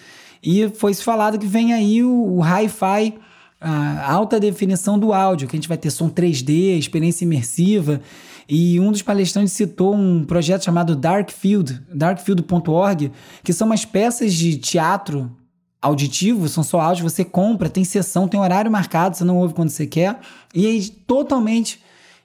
E 0.42 0.70
foi 0.70 0.94
falado 0.94 1.38
que 1.38 1.46
vem 1.46 1.74
aí 1.74 2.02
o, 2.02 2.38
o 2.38 2.40
hi-fi 2.42 3.22
a 3.60 4.12
alta 4.12 4.38
definição 4.38 4.98
do 4.98 5.12
áudio, 5.12 5.48
que 5.48 5.56
a 5.56 5.58
gente 5.58 5.68
vai 5.68 5.78
ter 5.78 5.90
som 5.90 6.10
3D, 6.10 6.78
experiência 6.78 7.24
imersiva. 7.24 8.00
E 8.48 8.78
um 8.78 8.92
dos 8.92 9.00
palestrantes 9.00 9.54
citou 9.54 9.94
um 9.94 10.24
projeto 10.24 10.64
chamado 10.64 10.94
Darkfield, 10.94 11.80
darkfield.org, 11.92 13.10
que 13.42 13.52
são 13.52 13.66
umas 13.66 13.84
peças 13.84 14.34
de 14.34 14.58
teatro 14.58 15.34
auditivo, 15.80 16.48
são 16.48 16.62
só 16.62 16.80
áudio, 16.80 17.08
você 17.08 17.24
compra, 17.24 17.68
tem 17.68 17.84
sessão, 17.84 18.26
tem 18.26 18.40
horário 18.40 18.70
marcado, 18.70 19.16
você 19.16 19.24
não 19.24 19.36
ouve 19.36 19.54
quando 19.54 19.68
você 19.68 19.86
quer, 19.86 20.18
e 20.54 20.66
é 20.66 20.80
totalmente 21.06 21.80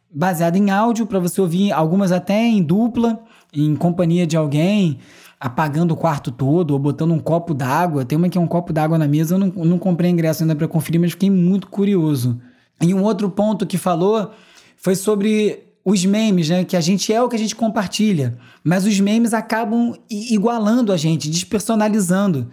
baseado 0.09 0.55
em 0.55 0.71
áudio, 0.71 1.05
para 1.05 1.19
você 1.19 1.39
ouvir 1.39 1.71
algumas 1.71 2.11
até 2.11 2.41
em 2.41 2.63
dupla, 2.63 3.19
em 3.53 3.75
companhia 3.75 4.25
de 4.25 4.37
alguém 4.37 4.99
apagando 5.39 5.93
o 5.93 5.97
quarto 5.97 6.31
todo 6.31 6.71
ou 6.71 6.79
botando 6.79 7.11
um 7.11 7.19
copo 7.19 7.53
d'água. 7.53 8.03
Tem 8.03 8.17
uma 8.17 8.27
que 8.27 8.37
é 8.37 8.41
um 8.41 8.47
copo 8.47 8.73
d'água 8.73 8.97
na 8.97 9.07
mesa, 9.07 9.35
eu 9.35 9.39
não, 9.39 9.47
não 9.47 9.79
comprei 9.79 10.11
ingresso 10.11 10.43
ainda 10.43 10.55
para 10.55 10.67
conferir, 10.67 10.99
mas 10.99 11.11
fiquei 11.11 11.29
muito 11.29 11.67
curioso. 11.67 12.39
E 12.81 12.93
um 12.93 13.03
outro 13.03 13.29
ponto 13.29 13.65
que 13.65 13.77
falou 13.77 14.31
foi 14.75 14.95
sobre 14.95 15.63
os 15.83 16.05
memes, 16.05 16.49
né? 16.49 16.63
Que 16.65 16.75
a 16.75 16.81
gente 16.81 17.13
é 17.13 17.21
o 17.21 17.29
que 17.29 17.35
a 17.35 17.39
gente 17.39 17.55
compartilha, 17.55 18.37
mas 18.63 18.85
os 18.85 18.99
memes 18.99 19.33
acabam 19.33 19.95
igualando 20.09 20.91
a 20.91 20.97
gente, 20.97 21.29
despersonalizando. 21.29 22.49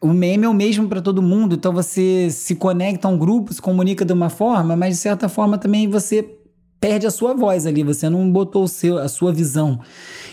O 0.00 0.08
meme 0.08 0.44
é 0.44 0.48
o 0.48 0.54
mesmo 0.54 0.88
para 0.88 1.00
todo 1.00 1.22
mundo, 1.22 1.54
então 1.54 1.72
você 1.72 2.28
se 2.30 2.54
conecta 2.54 3.08
a 3.08 3.10
um 3.10 3.16
grupo, 3.16 3.54
se 3.54 3.62
comunica 3.62 4.04
de 4.04 4.12
uma 4.12 4.28
forma, 4.28 4.76
mas 4.76 4.96
de 4.96 5.00
certa 5.00 5.28
forma 5.28 5.56
também 5.56 5.88
você 5.88 6.22
perde 6.78 7.06
a 7.06 7.10
sua 7.10 7.32
voz 7.32 7.64
ali, 7.64 7.82
você 7.82 8.10
não 8.10 8.30
botou 8.30 8.68
seu, 8.68 8.98
a 8.98 9.08
sua 9.08 9.32
visão. 9.32 9.80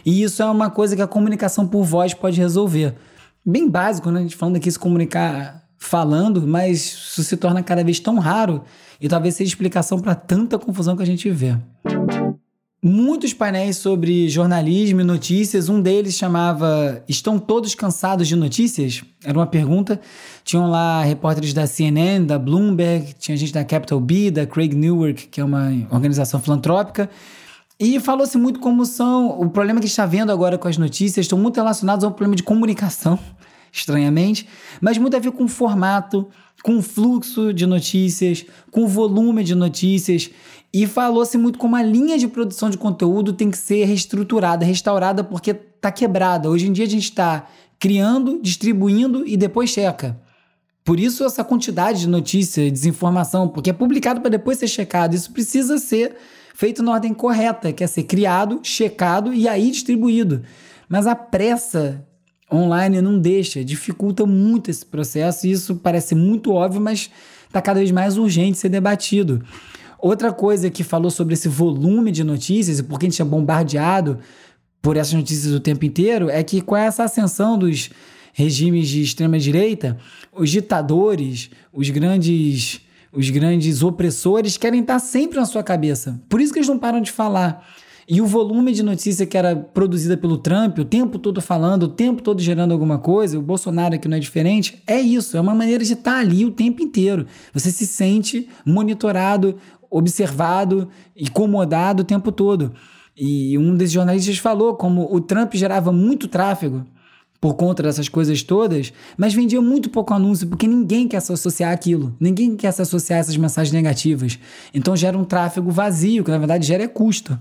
E 0.06 0.24
isso 0.24 0.42
é 0.42 0.46
uma 0.46 0.70
coisa 0.70 0.96
que 0.96 1.02
a 1.02 1.08
comunicação 1.08 1.68
por 1.68 1.84
voz 1.84 2.14
pode 2.14 2.40
resolver. 2.40 2.96
Bem 3.46 3.70
básico, 3.70 4.12
né? 4.12 4.20
A 4.20 4.24
gente 4.24 4.36
falando 4.36 4.58
aqui 4.58 4.72
se 4.72 4.80
comunicar 4.80 5.64
falando, 5.78 6.46
mas 6.46 6.78
isso 6.80 7.24
se 7.24 7.36
torna 7.36 7.64
cada 7.64 7.84
vez 7.84 8.00
tão 8.00 8.20
raro 8.20 8.64
e 9.00 9.08
talvez 9.08 9.36
seja 9.36 9.50
explicação 9.50 10.00
para 10.00 10.14
tanta 10.14 10.60
confusão 10.60 10.96
que 10.96 11.04
a 11.04 11.06
gente 11.08 11.30
vê 11.30 11.56
muitos 12.84 13.32
painéis 13.32 13.78
sobre 13.78 14.28
jornalismo 14.28 15.02
e 15.02 15.04
notícias. 15.04 15.70
Um 15.70 15.82
deles 15.82 16.16
chamava 16.16 17.04
Estão 17.08 17.38
todos 17.38 17.76
cansados 17.76 18.28
de 18.28 18.36
notícias? 18.36 19.04
Era 19.24 19.38
uma 19.38 19.46
pergunta. 19.46 20.00
Tinham 20.44 20.70
lá 20.70 21.04
repórteres 21.04 21.54
da 21.54 21.68
CNN, 21.68 22.26
da 22.26 22.40
Bloomberg, 22.40 23.14
tinha 23.20 23.38
gente 23.38 23.54
da 23.54 23.64
Capital 23.64 24.00
B, 24.00 24.32
da 24.32 24.48
Craig 24.48 24.74
Newark, 24.74 25.28
que 25.28 25.40
é 25.40 25.44
uma 25.44 25.72
organização 25.92 26.40
filantrópica. 26.40 27.10
E 27.84 28.00
falou-se 28.00 28.38
muito 28.38 28.60
como 28.60 28.86
são. 28.86 29.42
O 29.42 29.50
problema 29.50 29.80
que 29.80 29.88
está 29.88 30.06
vendo 30.06 30.32
agora 30.32 30.56
com 30.56 30.68
as 30.68 30.78
notícias 30.78 31.26
estão 31.26 31.40
muito 31.40 31.56
relacionados 31.56 32.06
ao 32.06 32.12
problema 32.12 32.36
de 32.36 32.44
comunicação, 32.44 33.18
estranhamente, 33.74 34.48
mas 34.80 35.00
muito 35.00 35.18
a 35.18 35.20
ver 35.20 35.32
com 35.32 35.46
o 35.46 35.48
formato, 35.48 36.30
com 36.62 36.78
o 36.78 36.82
fluxo 36.84 37.52
de 37.52 37.66
notícias, 37.66 38.46
com 38.70 38.84
o 38.84 38.88
volume 38.88 39.44
de 39.44 39.56
notícias. 39.56 40.30
E 40.72 40.86
falou-se 40.86 41.36
muito 41.40 41.58
como 41.58 41.76
a 41.76 41.82
linha 41.82 42.20
de 42.20 42.28
produção 42.28 42.70
de 42.70 42.78
conteúdo 42.78 43.34
tem 43.34 43.50
que 43.50 43.58
ser 43.58 43.84
reestruturada, 43.86 44.64
restaurada, 44.64 45.24
porque 45.24 45.50
está 45.50 45.92
quebrada. 45.92 46.52
Hoje 46.52 46.68
em 46.68 46.72
dia 46.72 46.86
a 46.86 46.90
gente 46.90 47.06
está 47.06 47.48
criando, 47.80 48.40
distribuindo 48.44 49.26
e 49.26 49.36
depois 49.36 49.72
checa. 49.72 50.22
Por 50.86 51.00
isso 51.00 51.26
essa 51.26 51.44
quantidade 51.44 52.02
de 52.02 52.08
notícia, 52.08 52.70
desinformação, 52.70 53.48
porque 53.48 53.72
é 53.72 53.74
publicado 53.74 54.22
para 54.22 54.30
depois 54.30 54.60
ser 54.60 54.68
checado. 54.68 55.16
Isso 55.16 55.32
precisa 55.32 55.80
ser 55.80 56.16
feito 56.54 56.84
na 56.84 56.92
ordem 56.92 57.14
correta, 57.14 57.72
que 57.72 57.84
é 57.84 57.88
ser 57.88 58.04
criado, 58.04 58.60
checado 58.64 59.34
e 59.34 59.48
aí 59.48 59.72
distribuído. 59.72 60.44
Mas 60.88 61.08
a 61.08 61.16
pressa 61.16 62.06
online 62.52 63.02
não 63.02 63.18
deixa, 63.18 63.64
dificulta 63.64 64.26
muito 64.26 64.70
esse 64.70 64.86
processo 64.86 65.48
e 65.48 65.52
isso 65.52 65.76
parece 65.76 66.14
muito 66.14 66.52
óbvio, 66.52 66.82
mas 66.82 67.10
está 67.48 67.62
cada 67.62 67.80
vez 67.80 67.92
mais 67.92 68.18
urgente 68.18 68.58
ser 68.58 68.70
debatido. 68.70 69.42
Outra 69.98 70.34
coisa 70.34 70.70
que 70.70 70.84
falou 70.84 71.12
sobre 71.12 71.36
esse 71.36 71.48
volume 71.48 72.12
de 72.12 72.24
notícias 72.24 72.80
e 72.80 72.84
por 72.84 73.00
que 73.00 73.06
a 73.06 73.10
gente 73.10 73.22
é 73.22 73.26
bombardeado 73.26 74.20
por 74.82 74.98
essas 74.98 75.14
notícias 75.14 75.54
o 75.54 75.60
tempo 75.60 75.86
inteiro 75.86 76.30
é 76.30 76.44
que 76.44 76.60
com 76.60 76.76
essa 76.76 77.04
ascensão 77.04 77.58
dos 77.58 77.92
regimes 78.34 78.88
de 78.90 79.02
extrema 79.02 79.38
direita, 79.38 79.98
os 80.34 80.50
ditadores, 80.50 81.52
os 81.72 81.90
grandes 81.90 82.82
os 83.14 83.30
grandes 83.30 83.84
opressores 83.84 84.58
querem 84.58 84.82
estar 84.82 85.00
sempre 85.00 85.40
na 85.40 85.46
sua 85.46 85.64
cabeça. 85.64 86.22
Por 86.30 86.40
isso 86.40 86.54
que 86.54 86.60
eles 86.60 86.70
não 86.70 86.80
param 86.80 87.02
de 87.02 87.12
falar. 87.12 87.66
E 88.08 88.20
o 88.20 88.26
volume 88.26 88.74
de 88.74 88.84
notícia 88.84 89.26
que 89.26 89.38
era 89.38 89.56
produzida 89.56 90.18
pelo 90.18 90.38
Trump, 90.38 90.80
o 90.80 90.86
tempo 90.86 91.20
todo 91.20 91.42
falando, 91.42 91.84
o 91.84 91.88
tempo 91.88 92.22
todo 92.22 92.42
gerando 92.42 92.72
alguma 92.72 92.98
coisa, 92.98 93.38
o 93.38 93.42
Bolsonaro 93.42 93.96
aqui 93.96 94.08
não 94.08 94.18
é 94.18 94.20
diferente, 94.20 94.82
é 94.88 95.00
isso, 95.00 95.38
é 95.38 95.42
uma 95.42 95.56
maneira 95.56 95.84
de 95.84 95.94
estar 95.94 96.18
ali 96.18 96.44
o 96.44 96.52
tempo 96.52 96.82
inteiro. 96.82 97.26
Você 97.54 97.72
se 97.72 97.86
sente 97.86 98.50
monitorado, 98.66 99.56
observado, 99.90 100.90
incomodado 101.16 102.02
o 102.02 102.06
tempo 102.06 102.32
todo. 102.32 102.74
E 103.16 103.58
um 103.58 103.76
desses 103.76 103.94
jornalistas 103.94 104.38
falou 104.38 104.76
como 104.76 105.14
o 105.14 105.22
Trump 105.22 105.54
gerava 105.54 105.92
muito 105.92 106.28
tráfego 106.28 106.86
por 107.42 107.56
conta 107.56 107.82
dessas 107.82 108.08
coisas 108.08 108.44
todas, 108.44 108.94
mas 109.18 109.34
vendia 109.34 109.60
muito 109.60 109.90
pouco 109.90 110.14
anúncio, 110.14 110.48
porque 110.48 110.68
ninguém 110.68 111.08
quer 111.08 111.20
se 111.20 111.34
associar 111.34 111.74
àquilo, 111.74 112.16
ninguém 112.20 112.56
quer 112.56 112.72
se 112.72 112.84
associar 112.84 113.18
a 113.18 113.22
essas 113.22 113.36
mensagens 113.36 113.74
negativas. 113.74 114.38
Então 114.72 114.96
gera 114.96 115.18
um 115.18 115.26
tráfego 115.26 115.72
vazio, 115.72 116.24
que 116.24 116.30
na 116.30 116.38
verdade 116.38 116.68
gera 116.68 116.84
é 116.84 116.88
custo. 116.88 117.38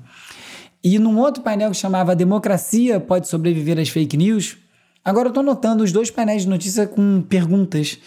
E 0.82 0.98
num 0.98 1.18
outro 1.18 1.42
painel 1.42 1.70
que 1.70 1.76
chamava 1.76 2.16
Democracia 2.16 2.98
pode 2.98 3.28
sobreviver 3.28 3.78
às 3.78 3.90
fake 3.90 4.16
news, 4.16 4.56
agora 5.04 5.26
eu 5.26 5.30
estou 5.30 5.42
notando 5.42 5.84
os 5.84 5.92
dois 5.92 6.10
painéis 6.10 6.42
de 6.42 6.48
notícia 6.48 6.86
com 6.86 7.20
perguntas. 7.20 7.98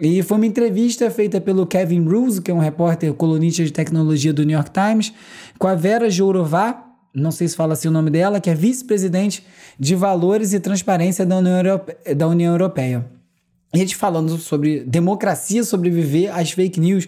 E 0.00 0.22
foi 0.22 0.36
uma 0.36 0.46
entrevista 0.46 1.10
feita 1.10 1.40
pelo 1.40 1.66
Kevin 1.66 2.04
Ruse, 2.04 2.40
que 2.40 2.52
é 2.52 2.54
um 2.54 2.60
repórter 2.60 3.12
colunista 3.12 3.64
de 3.64 3.72
tecnologia 3.72 4.32
do 4.32 4.44
New 4.44 4.54
York 4.54 4.70
Times, 4.70 5.12
com 5.58 5.66
a 5.66 5.74
Vera 5.74 6.08
Jourová, 6.08 6.89
não 7.14 7.30
sei 7.30 7.48
se 7.48 7.56
fala 7.56 7.72
assim 7.72 7.88
o 7.88 7.90
nome 7.90 8.10
dela, 8.10 8.40
que 8.40 8.48
é 8.48 8.54
vice-presidente 8.54 9.44
de 9.78 9.94
Valores 9.94 10.52
e 10.52 10.60
Transparência 10.60 11.26
da 11.26 11.36
União, 11.38 11.56
Europeia, 11.56 12.14
da 12.14 12.28
União 12.28 12.52
Europeia. 12.52 13.06
E 13.74 13.78
a 13.78 13.80
gente 13.80 13.96
falando 13.96 14.36
sobre 14.38 14.80
democracia 14.80 15.62
sobreviver 15.64 16.36
às 16.36 16.50
fake 16.52 16.80
news. 16.80 17.06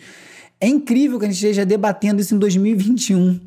É 0.60 0.66
incrível 0.66 1.18
que 1.18 1.24
a 1.24 1.28
gente 1.28 1.36
esteja 1.36 1.66
debatendo 1.66 2.20
isso 2.20 2.34
em 2.34 2.38
2021, 2.38 3.40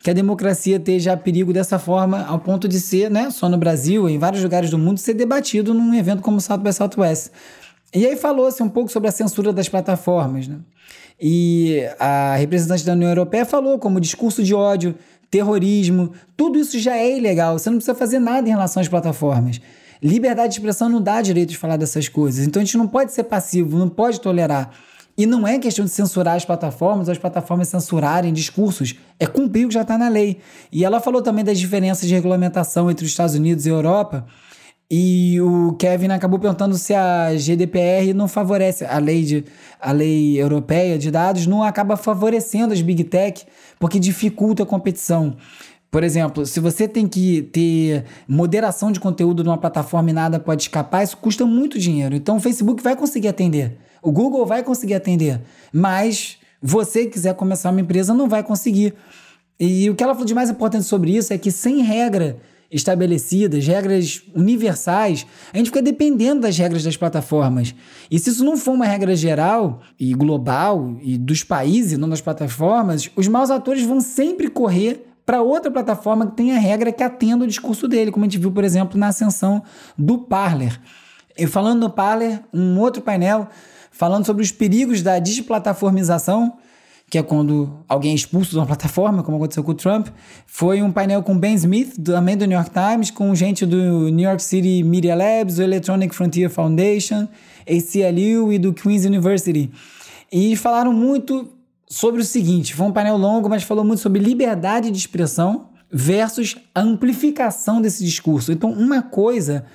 que 0.00 0.10
a 0.10 0.14
democracia 0.14 0.76
esteja 0.76 1.12
a 1.12 1.16
perigo 1.16 1.52
dessa 1.52 1.78
forma, 1.78 2.24
ao 2.24 2.38
ponto 2.38 2.66
de 2.66 2.80
ser, 2.80 3.10
né, 3.10 3.30
só 3.30 3.48
no 3.48 3.58
Brasil, 3.58 4.08
em 4.08 4.18
vários 4.18 4.42
lugares 4.42 4.70
do 4.70 4.78
mundo, 4.78 4.98
ser 4.98 5.14
debatido 5.14 5.74
num 5.74 5.94
evento 5.94 6.22
como 6.22 6.38
o 6.38 6.40
South 6.40 6.58
by 6.58 6.72
Southwest. 6.72 7.30
E 7.94 8.06
aí 8.06 8.16
falou-se 8.16 8.62
um 8.62 8.70
pouco 8.70 8.90
sobre 8.90 9.10
a 9.10 9.12
censura 9.12 9.52
das 9.52 9.68
plataformas, 9.68 10.48
né? 10.48 10.56
E 11.20 11.82
a 12.00 12.34
representante 12.36 12.84
da 12.84 12.94
União 12.94 13.10
Europeia 13.10 13.44
falou 13.44 13.78
como 13.78 14.00
discurso 14.00 14.42
de 14.42 14.54
ódio 14.54 14.94
terrorismo, 15.32 16.12
tudo 16.36 16.58
isso 16.58 16.78
já 16.78 16.94
é 16.94 17.16
ilegal. 17.16 17.58
Você 17.58 17.70
não 17.70 17.78
precisa 17.78 17.94
fazer 17.94 18.18
nada 18.18 18.46
em 18.46 18.52
relação 18.52 18.82
às 18.82 18.86
plataformas. 18.86 19.62
Liberdade 20.02 20.52
de 20.52 20.58
expressão 20.58 20.90
não 20.90 21.00
dá 21.00 21.22
direito 21.22 21.48
de 21.48 21.56
falar 21.56 21.78
dessas 21.78 22.06
coisas. 22.06 22.46
Então 22.46 22.60
a 22.60 22.64
gente 22.64 22.76
não 22.76 22.86
pode 22.86 23.12
ser 23.12 23.24
passivo, 23.24 23.78
não 23.78 23.88
pode 23.88 24.20
tolerar. 24.20 24.70
E 25.16 25.24
não 25.24 25.48
é 25.48 25.58
questão 25.58 25.86
de 25.86 25.90
censurar 25.90 26.36
as 26.36 26.44
plataformas 26.44 27.08
ou 27.08 27.12
as 27.12 27.18
plataformas 27.18 27.68
censurarem 27.68 28.32
discursos, 28.32 28.94
é 29.18 29.26
cumprir 29.26 29.64
o 29.64 29.68
que 29.68 29.74
já 29.74 29.82
está 29.82 29.96
na 29.96 30.08
lei. 30.08 30.38
E 30.70 30.84
ela 30.84 31.00
falou 31.00 31.22
também 31.22 31.44
das 31.44 31.58
diferenças 31.58 32.06
de 32.06 32.14
regulamentação 32.14 32.90
entre 32.90 33.04
os 33.06 33.10
Estados 33.10 33.34
Unidos 33.34 33.64
e 33.64 33.70
a 33.70 33.72
Europa. 33.72 34.26
E 34.94 35.40
o 35.40 35.72
Kevin 35.78 36.08
acabou 36.08 36.38
perguntando 36.38 36.76
se 36.76 36.92
a 36.92 37.34
GDPR 37.34 38.12
não 38.12 38.28
favorece 38.28 38.84
a 38.84 38.98
lei, 38.98 39.24
de, 39.24 39.42
a 39.80 39.90
lei 39.90 40.38
europeia 40.38 40.98
de 40.98 41.10
dados, 41.10 41.46
não 41.46 41.62
acaba 41.62 41.96
favorecendo 41.96 42.74
as 42.74 42.82
big 42.82 43.04
tech, 43.04 43.46
porque 43.80 43.98
dificulta 43.98 44.64
a 44.64 44.66
competição. 44.66 45.34
Por 45.90 46.04
exemplo, 46.04 46.44
se 46.44 46.60
você 46.60 46.86
tem 46.86 47.08
que 47.08 47.40
ter 47.40 48.04
moderação 48.28 48.92
de 48.92 49.00
conteúdo 49.00 49.42
numa 49.42 49.56
plataforma 49.56 50.10
e 50.10 50.12
nada 50.12 50.38
pode 50.38 50.64
escapar, 50.64 51.02
isso 51.02 51.16
custa 51.16 51.46
muito 51.46 51.78
dinheiro. 51.78 52.14
Então 52.14 52.36
o 52.36 52.40
Facebook 52.40 52.82
vai 52.82 52.94
conseguir 52.94 53.28
atender, 53.28 53.78
o 54.02 54.12
Google 54.12 54.44
vai 54.44 54.62
conseguir 54.62 54.92
atender, 54.92 55.40
mas 55.72 56.36
você 56.60 57.06
quiser 57.06 57.34
começar 57.34 57.70
uma 57.70 57.80
empresa 57.80 58.12
não 58.12 58.28
vai 58.28 58.42
conseguir. 58.42 58.92
E 59.58 59.88
o 59.88 59.94
que 59.94 60.04
ela 60.04 60.12
falou 60.12 60.26
de 60.26 60.34
mais 60.34 60.50
importante 60.50 60.84
sobre 60.84 61.16
isso 61.16 61.32
é 61.32 61.38
que 61.38 61.50
sem 61.50 61.80
regra 61.82 62.36
estabelecidas, 62.72 63.66
regras 63.66 64.22
universais, 64.34 65.26
a 65.52 65.58
gente 65.58 65.66
fica 65.66 65.82
dependendo 65.82 66.40
das 66.40 66.56
regras 66.56 66.82
das 66.82 66.96
plataformas. 66.96 67.74
E 68.10 68.18
se 68.18 68.30
isso 68.30 68.42
não 68.42 68.56
for 68.56 68.72
uma 68.72 68.86
regra 68.86 69.14
geral 69.14 69.82
e 70.00 70.14
global 70.14 70.96
e 71.02 71.18
dos 71.18 71.44
países, 71.44 71.98
não 71.98 72.08
das 72.08 72.22
plataformas, 72.22 73.10
os 73.14 73.28
maus 73.28 73.50
atores 73.50 73.84
vão 73.84 74.00
sempre 74.00 74.48
correr 74.48 75.06
para 75.26 75.42
outra 75.42 75.70
plataforma 75.70 76.26
que 76.26 76.36
tenha 76.36 76.58
regra 76.58 76.90
que 76.90 77.02
atenda 77.02 77.44
o 77.44 77.48
discurso 77.48 77.86
dele, 77.86 78.10
como 78.10 78.24
a 78.24 78.28
gente 78.28 78.38
viu, 78.38 78.50
por 78.50 78.64
exemplo, 78.64 78.98
na 78.98 79.08
ascensão 79.08 79.62
do 79.96 80.18
Parler. 80.18 80.80
E 81.36 81.46
falando 81.46 81.80
do 81.80 81.90
Parler, 81.90 82.40
um 82.52 82.78
outro 82.80 83.02
painel 83.02 83.48
falando 83.90 84.24
sobre 84.24 84.42
os 84.42 84.50
perigos 84.50 85.02
da 85.02 85.18
desplataformização, 85.18 86.56
que 87.12 87.18
é 87.18 87.22
quando 87.22 87.70
alguém 87.86 88.12
é 88.12 88.14
expulso 88.14 88.52
de 88.52 88.56
uma 88.56 88.64
plataforma, 88.64 89.22
como 89.22 89.36
aconteceu 89.36 89.62
com 89.62 89.72
o 89.72 89.74
Trump. 89.74 90.08
Foi 90.46 90.80
um 90.80 90.90
painel 90.90 91.22
com 91.22 91.36
Ben 91.36 91.52
Smith, 91.56 92.02
também 92.02 92.38
do 92.38 92.46
New 92.46 92.56
York 92.56 92.70
Times, 92.70 93.10
com 93.10 93.34
gente 93.34 93.66
do 93.66 94.08
New 94.08 94.26
York 94.26 94.42
City 94.42 94.82
Media 94.82 95.14
Labs, 95.14 95.56
do 95.56 95.62
Electronic 95.62 96.14
Frontier 96.14 96.48
Foundation, 96.48 97.28
ACLU 97.68 98.50
e 98.50 98.58
do 98.58 98.72
Queen's 98.72 99.04
University. 99.04 99.70
E 100.32 100.56
falaram 100.56 100.90
muito 100.90 101.52
sobre 101.86 102.22
o 102.22 102.24
seguinte: 102.24 102.74
foi 102.74 102.86
um 102.86 102.92
painel 102.92 103.18
longo, 103.18 103.46
mas 103.46 103.62
falou 103.62 103.84
muito 103.84 104.00
sobre 104.00 104.18
liberdade 104.18 104.90
de 104.90 104.96
expressão 104.96 105.68
versus 105.92 106.56
amplificação 106.74 107.82
desse 107.82 108.02
discurso. 108.02 108.50
Então, 108.52 108.72
uma 108.72 109.02
coisa 109.02 109.66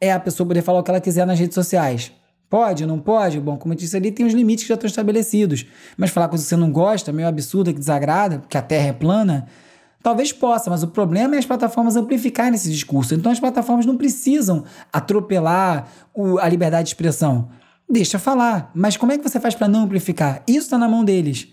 é 0.00 0.12
a 0.12 0.20
pessoa 0.20 0.46
poder 0.46 0.62
falar 0.62 0.78
o 0.78 0.82
que 0.84 0.92
ela 0.92 1.00
quiser 1.00 1.26
nas 1.26 1.40
redes 1.40 1.56
sociais. 1.56 2.12
Pode, 2.50 2.86
não 2.86 2.98
pode? 2.98 3.38
Bom, 3.38 3.58
como 3.58 3.74
eu 3.74 3.78
disse 3.78 3.96
ali, 3.96 4.10
tem 4.10 4.24
os 4.24 4.32
limites 4.32 4.64
que 4.64 4.68
já 4.68 4.74
estão 4.74 4.88
estabelecidos. 4.88 5.66
Mas 5.96 6.10
falar 6.10 6.28
coisa 6.28 6.42
que 6.42 6.48
você 6.48 6.56
não 6.56 6.72
gosta, 6.72 7.12
meio 7.12 7.28
absurda, 7.28 7.72
que 7.72 7.78
desagrada, 7.78 8.42
que 8.48 8.56
a 8.56 8.62
Terra 8.62 8.88
é 8.88 8.92
plana, 8.92 9.46
talvez 10.02 10.32
possa, 10.32 10.70
mas 10.70 10.82
o 10.82 10.88
problema 10.88 11.36
é 11.36 11.38
as 11.38 11.44
plataformas 11.44 11.94
amplificarem 11.94 12.54
esse 12.54 12.70
discurso. 12.70 13.14
Então 13.14 13.30
as 13.30 13.38
plataformas 13.38 13.84
não 13.84 13.98
precisam 13.98 14.64
atropelar 14.90 15.88
o, 16.14 16.38
a 16.38 16.48
liberdade 16.48 16.84
de 16.84 16.90
expressão. 16.90 17.50
Deixa 17.88 18.18
falar. 18.18 18.70
Mas 18.74 18.96
como 18.96 19.12
é 19.12 19.18
que 19.18 19.28
você 19.28 19.38
faz 19.38 19.54
para 19.54 19.68
não 19.68 19.82
amplificar? 19.82 20.42
Isso 20.46 20.66
está 20.66 20.78
na 20.78 20.88
mão 20.88 21.04
deles. 21.04 21.48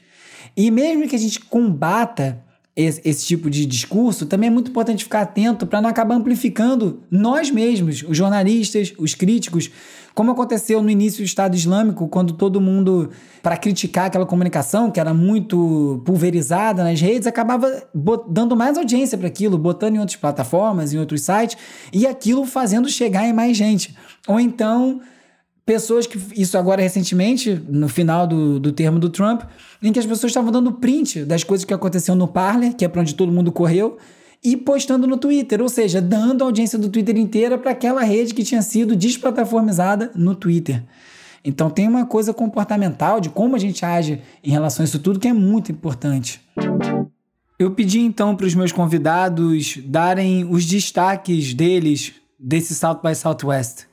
E 0.55 0.71
mesmo 0.71 1.07
que 1.09 1.15
a 1.15 1.19
gente 1.19 1.41
combata 1.41 2.41
esse, 2.75 3.01
esse, 3.05 3.25
tipo 3.25 3.49
de 3.49 3.65
discurso, 3.65 4.25
também 4.25 4.47
é 4.47 4.51
muito 4.51 4.69
importante 4.69 5.03
ficar 5.03 5.21
atento 5.21 5.65
para 5.65 5.81
não 5.81 5.89
acabar 5.89 6.15
amplificando 6.15 7.01
nós 7.09 7.49
mesmos, 7.49 8.03
os 8.03 8.17
jornalistas, 8.17 8.93
os 8.97 9.15
críticos, 9.15 9.71
como 10.13 10.31
aconteceu 10.31 10.81
no 10.81 10.89
início 10.89 11.19
do 11.19 11.25
Estado 11.25 11.55
Islâmico, 11.55 12.07
quando 12.07 12.33
todo 12.33 12.59
mundo, 12.59 13.11
para 13.41 13.57
criticar 13.57 14.05
aquela 14.05 14.25
comunicação 14.25 14.89
que 14.89 14.99
era 14.99 15.13
muito 15.13 16.01
pulverizada 16.05 16.83
nas 16.83 16.99
redes, 17.01 17.27
acabava 17.27 17.83
dando 18.27 18.55
mais 18.55 18.77
audiência 18.77 19.17
para 19.17 19.27
aquilo, 19.27 19.57
botando 19.57 19.95
em 19.95 19.99
outras 19.99 20.17
plataformas, 20.17 20.93
em 20.93 20.99
outros 20.99 21.21
sites, 21.21 21.57
e 21.91 22.07
aquilo 22.07 22.45
fazendo 22.45 22.89
chegar 22.89 23.27
em 23.27 23.33
mais 23.33 23.57
gente. 23.57 23.95
Ou 24.27 24.39
então 24.39 25.01
pessoas 25.65 26.05
que. 26.05 26.19
Isso 26.39 26.57
agora 26.57 26.81
recentemente, 26.81 27.61
no 27.67 27.89
final 27.89 28.27
do, 28.27 28.59
do 28.59 28.71
termo 28.71 28.99
do 28.99 29.09
Trump, 29.09 29.41
em 29.81 29.91
que 29.91 29.99
as 29.99 30.05
pessoas 30.05 30.29
estavam 30.29 30.51
dando 30.51 30.71
print 30.73 31.25
das 31.25 31.43
coisas 31.43 31.65
que 31.65 31.73
aconteciam 31.73 32.15
no 32.15 32.27
Parler, 32.27 32.75
que 32.75 32.85
é 32.85 32.87
para 32.87 33.01
onde 33.01 33.15
todo 33.15 33.31
mundo 33.31 33.51
correu, 33.51 33.97
e 34.43 34.55
postando 34.55 35.07
no 35.07 35.17
Twitter, 35.17 35.61
ou 35.61 35.69
seja, 35.69 35.99
dando 35.99 36.43
a 36.43 36.45
audiência 36.45 36.77
do 36.77 36.87
Twitter 36.87 37.17
inteira 37.17 37.57
para 37.57 37.71
aquela 37.71 38.03
rede 38.03 38.33
que 38.33 38.43
tinha 38.43 38.61
sido 38.61 38.95
desplataformizada 38.95 40.11
no 40.15 40.35
Twitter. 40.35 40.83
Então 41.43 41.69
tem 41.69 41.87
uma 41.87 42.05
coisa 42.05 42.33
comportamental 42.33 43.19
de 43.19 43.29
como 43.29 43.55
a 43.55 43.59
gente 43.59 43.85
age 43.85 44.21
em 44.43 44.51
relação 44.51 44.83
a 44.83 44.85
isso 44.85 44.99
tudo 44.99 45.19
que 45.19 45.27
é 45.27 45.33
muito 45.33 45.71
importante. 45.71 46.41
Eu 47.57 47.71
pedi 47.71 47.99
então 47.99 48.35
para 48.35 48.45
os 48.45 48.53
meus 48.53 48.71
convidados 48.71 49.77
darem 49.85 50.43
os 50.43 50.65
destaques 50.65 51.53
deles 51.53 52.13
desse 52.37 52.75
South 52.75 52.99
by 53.03 53.15
Southwest. 53.15 53.85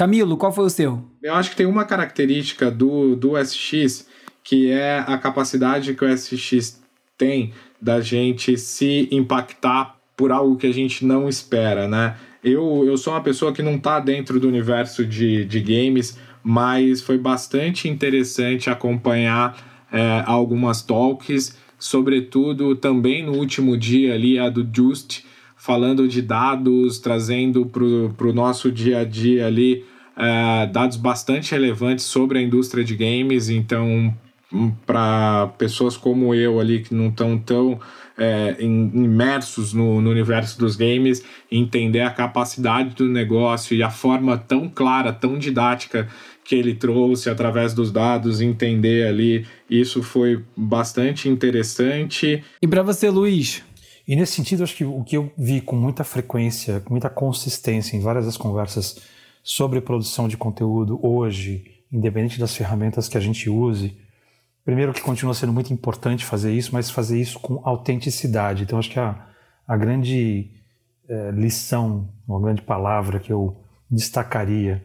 Camilo, 0.00 0.38
qual 0.38 0.50
foi 0.50 0.64
o 0.64 0.70
seu? 0.70 1.04
Eu 1.22 1.34
acho 1.34 1.50
que 1.50 1.56
tem 1.56 1.66
uma 1.66 1.84
característica 1.84 2.70
do, 2.70 3.14
do 3.14 3.32
SX 3.36 4.08
que 4.42 4.70
é 4.70 5.04
a 5.06 5.18
capacidade 5.18 5.92
que 5.92 6.02
o 6.02 6.16
SX 6.16 6.80
tem 7.18 7.52
da 7.78 8.00
gente 8.00 8.56
se 8.56 9.06
impactar 9.12 9.96
por 10.16 10.32
algo 10.32 10.56
que 10.56 10.66
a 10.66 10.72
gente 10.72 11.04
não 11.04 11.28
espera, 11.28 11.86
né? 11.86 12.16
Eu, 12.42 12.82
eu 12.86 12.96
sou 12.96 13.12
uma 13.12 13.20
pessoa 13.20 13.52
que 13.52 13.60
não 13.60 13.74
está 13.74 14.00
dentro 14.00 14.40
do 14.40 14.48
universo 14.48 15.04
de, 15.04 15.44
de 15.44 15.60
games, 15.60 16.18
mas 16.42 17.02
foi 17.02 17.18
bastante 17.18 17.86
interessante 17.86 18.70
acompanhar 18.70 19.86
é, 19.92 20.22
algumas 20.24 20.80
talks 20.80 21.54
sobretudo 21.80 22.76
também 22.76 23.24
no 23.24 23.32
último 23.32 23.76
dia 23.76 24.14
ali, 24.14 24.38
a 24.38 24.50
do 24.50 24.68
Just, 24.72 25.24
falando 25.60 26.08
de 26.08 26.22
dados, 26.22 26.98
trazendo 26.98 27.66
para 27.66 28.26
o 28.26 28.32
nosso 28.32 28.72
dia 28.72 29.00
a 29.00 29.04
dia 29.04 29.46
ali 29.46 29.84
é, 30.16 30.66
dados 30.66 30.96
bastante 30.96 31.52
relevantes 31.52 32.06
sobre 32.06 32.38
a 32.38 32.42
indústria 32.42 32.82
de 32.82 32.96
games. 32.96 33.50
Então, 33.50 34.14
hum, 34.50 34.72
para 34.86 35.48
pessoas 35.58 35.98
como 35.98 36.34
eu 36.34 36.58
ali 36.58 36.80
que 36.80 36.94
não 36.94 37.08
estão 37.08 37.38
tão 37.38 37.78
é, 38.16 38.56
imersos 38.58 39.74
no, 39.74 40.00
no, 40.00 40.10
universo 40.10 40.58
dos 40.58 40.76
games, 40.76 41.22
entender 41.52 42.00
a 42.00 42.10
capacidade 42.10 42.94
do 42.94 43.06
negócio 43.06 43.76
e 43.76 43.82
a 43.82 43.90
forma 43.90 44.38
tão 44.38 44.66
clara, 44.66 45.12
tão 45.12 45.38
didática 45.38 46.08
que 46.42 46.54
ele 46.54 46.74
trouxe 46.74 47.28
através 47.28 47.74
dos 47.74 47.92
dados, 47.92 48.40
entender 48.40 49.06
ali, 49.06 49.46
isso 49.68 50.02
foi 50.02 50.42
bastante 50.56 51.28
interessante. 51.28 52.42
E 52.60 52.66
para 52.66 52.82
você, 52.82 53.08
Luiz? 53.08 53.62
E 54.10 54.16
nesse 54.16 54.32
sentido, 54.32 54.64
acho 54.64 54.74
que 54.74 54.84
o 54.84 55.04
que 55.04 55.16
eu 55.16 55.32
vi 55.38 55.60
com 55.60 55.76
muita 55.76 56.02
frequência, 56.02 56.80
com 56.80 56.92
muita 56.92 57.08
consistência 57.08 57.96
em 57.96 58.00
várias 58.00 58.26
das 58.26 58.36
conversas 58.36 58.98
sobre 59.40 59.80
produção 59.80 60.26
de 60.26 60.36
conteúdo 60.36 60.98
hoje, 61.00 61.84
independente 61.92 62.40
das 62.40 62.56
ferramentas 62.56 63.08
que 63.08 63.16
a 63.16 63.20
gente 63.20 63.48
use, 63.48 63.96
primeiro 64.64 64.92
que 64.92 65.00
continua 65.00 65.32
sendo 65.32 65.52
muito 65.52 65.72
importante 65.72 66.24
fazer 66.24 66.52
isso, 66.52 66.70
mas 66.72 66.90
fazer 66.90 67.20
isso 67.20 67.38
com 67.38 67.60
autenticidade. 67.62 68.64
Então 68.64 68.80
acho 68.80 68.90
que 68.90 68.98
a, 68.98 69.28
a 69.64 69.76
grande 69.76 70.50
é, 71.08 71.30
lição, 71.30 72.12
uma 72.26 72.40
grande 72.40 72.62
palavra 72.62 73.20
que 73.20 73.32
eu 73.32 73.62
destacaria 73.88 74.84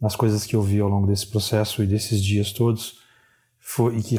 nas 0.00 0.16
coisas 0.16 0.46
que 0.46 0.56
eu 0.56 0.62
vi 0.62 0.80
ao 0.80 0.88
longo 0.88 1.06
desse 1.06 1.26
processo 1.26 1.82
e 1.82 1.86
desses 1.86 2.18
dias 2.18 2.50
todos 2.50 2.98
foi 3.60 3.98
e 3.98 4.02
que 4.02 4.16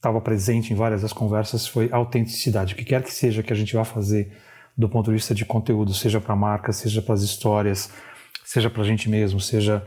estava 0.00 0.18
presente 0.18 0.72
em 0.72 0.76
várias 0.76 1.02
das 1.02 1.12
conversas 1.12 1.66
foi 1.66 1.90
autenticidade. 1.92 2.72
O 2.72 2.76
que 2.76 2.84
quer 2.84 3.02
que 3.02 3.12
seja 3.12 3.42
que 3.42 3.52
a 3.52 3.56
gente 3.56 3.76
vá 3.76 3.84
fazer 3.84 4.32
do 4.76 4.88
ponto 4.88 5.06
de 5.06 5.12
vista 5.12 5.34
de 5.34 5.44
conteúdo, 5.44 5.92
seja 5.92 6.18
para 6.18 6.34
marca, 6.34 6.72
seja 6.72 7.02
para 7.02 7.14
as 7.14 7.20
histórias, 7.20 7.90
seja 8.42 8.70
para 8.70 8.82
a 8.82 8.86
gente 8.86 9.10
mesmo, 9.10 9.38
seja 9.38 9.86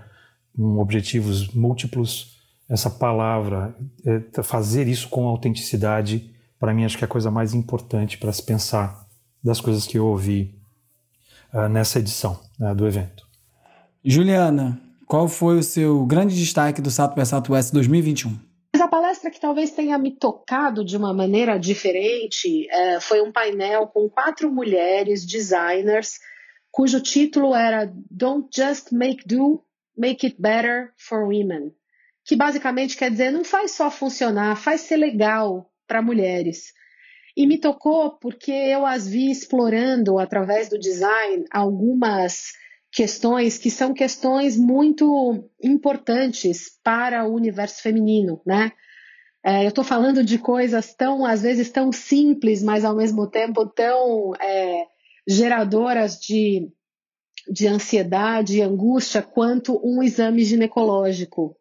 com 0.56 0.78
objetivos 0.78 1.48
múltiplos, 1.48 2.38
essa 2.70 2.92
palavra, 2.92 3.76
é, 4.06 4.44
fazer 4.44 4.88
isso 4.88 5.10
com 5.10 5.28
autenticidade, 5.28 6.32
para 6.60 6.74
mim 6.76 6.86
acho 6.86 6.96
que 6.96 7.04
é 7.04 7.08
a 7.08 7.10
coisa 7.10 7.32
mais 7.32 7.56
importante 7.56 8.18
para 8.20 8.32
se 8.32 8.44
pensar 8.44 9.08
das 9.44 9.60
coisas 9.60 9.88
que 9.88 9.98
eu 9.98 10.06
ouvi 10.06 10.56
uh, 11.52 11.68
nessa 11.68 12.00
edição 12.00 12.40
né, 12.58 12.74
do 12.74 12.88
evento. 12.88 13.28
Juliana, 14.06 14.80
qual 15.08 15.28
foi 15.28 15.58
o 15.58 15.64
seu 15.64 16.06
grande 16.06 16.36
destaque 16.36 16.82
do 16.82 16.92
South 16.92 17.16
by 17.16 17.26
Southwest 17.26 17.74
2021? 17.74 18.53
Palestra 18.94 19.32
que 19.32 19.40
talvez 19.40 19.72
tenha 19.72 19.98
me 19.98 20.12
tocado 20.12 20.86
de 20.86 20.96
uma 20.96 21.12
maneira 21.12 21.58
diferente 21.58 22.70
é, 22.70 23.00
foi 23.00 23.24
um 23.24 23.32
painel 23.32 23.88
com 23.88 24.08
quatro 24.08 24.52
mulheres 24.52 25.26
designers, 25.26 26.20
cujo 26.70 27.02
título 27.02 27.56
era 27.56 27.92
Don't 28.12 28.50
Just 28.56 28.92
Make 28.92 29.26
Do, 29.26 29.66
Make 29.98 30.28
It 30.28 30.40
Better 30.40 30.94
for 30.96 31.24
Women, 31.24 31.72
que 32.24 32.36
basicamente 32.36 32.96
quer 32.96 33.10
dizer 33.10 33.32
não 33.32 33.44
faz 33.44 33.72
só 33.72 33.90
funcionar, 33.90 34.56
faz 34.58 34.82
ser 34.82 34.98
legal 34.98 35.74
para 35.88 36.00
mulheres. 36.00 36.72
E 37.36 37.48
me 37.48 37.58
tocou 37.58 38.20
porque 38.20 38.52
eu 38.52 38.86
as 38.86 39.08
vi 39.08 39.32
explorando 39.32 40.20
através 40.20 40.70
do 40.70 40.78
design 40.78 41.46
algumas 41.50 42.52
questões 42.94 43.58
que 43.58 43.72
são 43.72 43.92
questões 43.92 44.56
muito 44.56 45.50
importantes 45.62 46.80
para 46.84 47.26
o 47.26 47.34
universo 47.34 47.82
feminino, 47.82 48.40
né? 48.46 48.72
É, 49.44 49.66
eu 49.66 49.70
estou 49.70 49.84
falando 49.84 50.24
de 50.24 50.38
coisas 50.38 50.94
tão, 50.94 51.26
às 51.26 51.42
vezes, 51.42 51.70
tão 51.70 51.92
simples, 51.92 52.62
mas 52.62 52.86
ao 52.86 52.96
mesmo 52.96 53.28
tempo 53.28 53.66
tão 53.66 54.34
é, 54.36 54.86
geradoras 55.28 56.20
de, 56.20 56.72
de 57.50 57.68
ansiedade 57.68 58.58
e 58.58 58.62
angústia 58.62 59.22
quanto 59.24 59.82
um 59.84 60.02
exame 60.02 60.46
ginecológico 60.46 61.58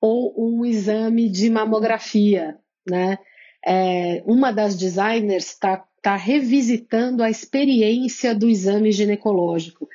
ou 0.00 0.34
um 0.36 0.64
exame 0.64 1.28
de 1.28 1.50
mamografia, 1.50 2.58
né? 2.88 3.18
É, 3.64 4.22
uma 4.26 4.52
das 4.52 4.74
designers 4.74 5.46
está 5.46 5.84
tá 6.00 6.16
revisitando 6.16 7.22
a 7.22 7.28
experiência 7.28 8.34
do 8.34 8.48
exame 8.48 8.90
ginecológico. 8.90 9.88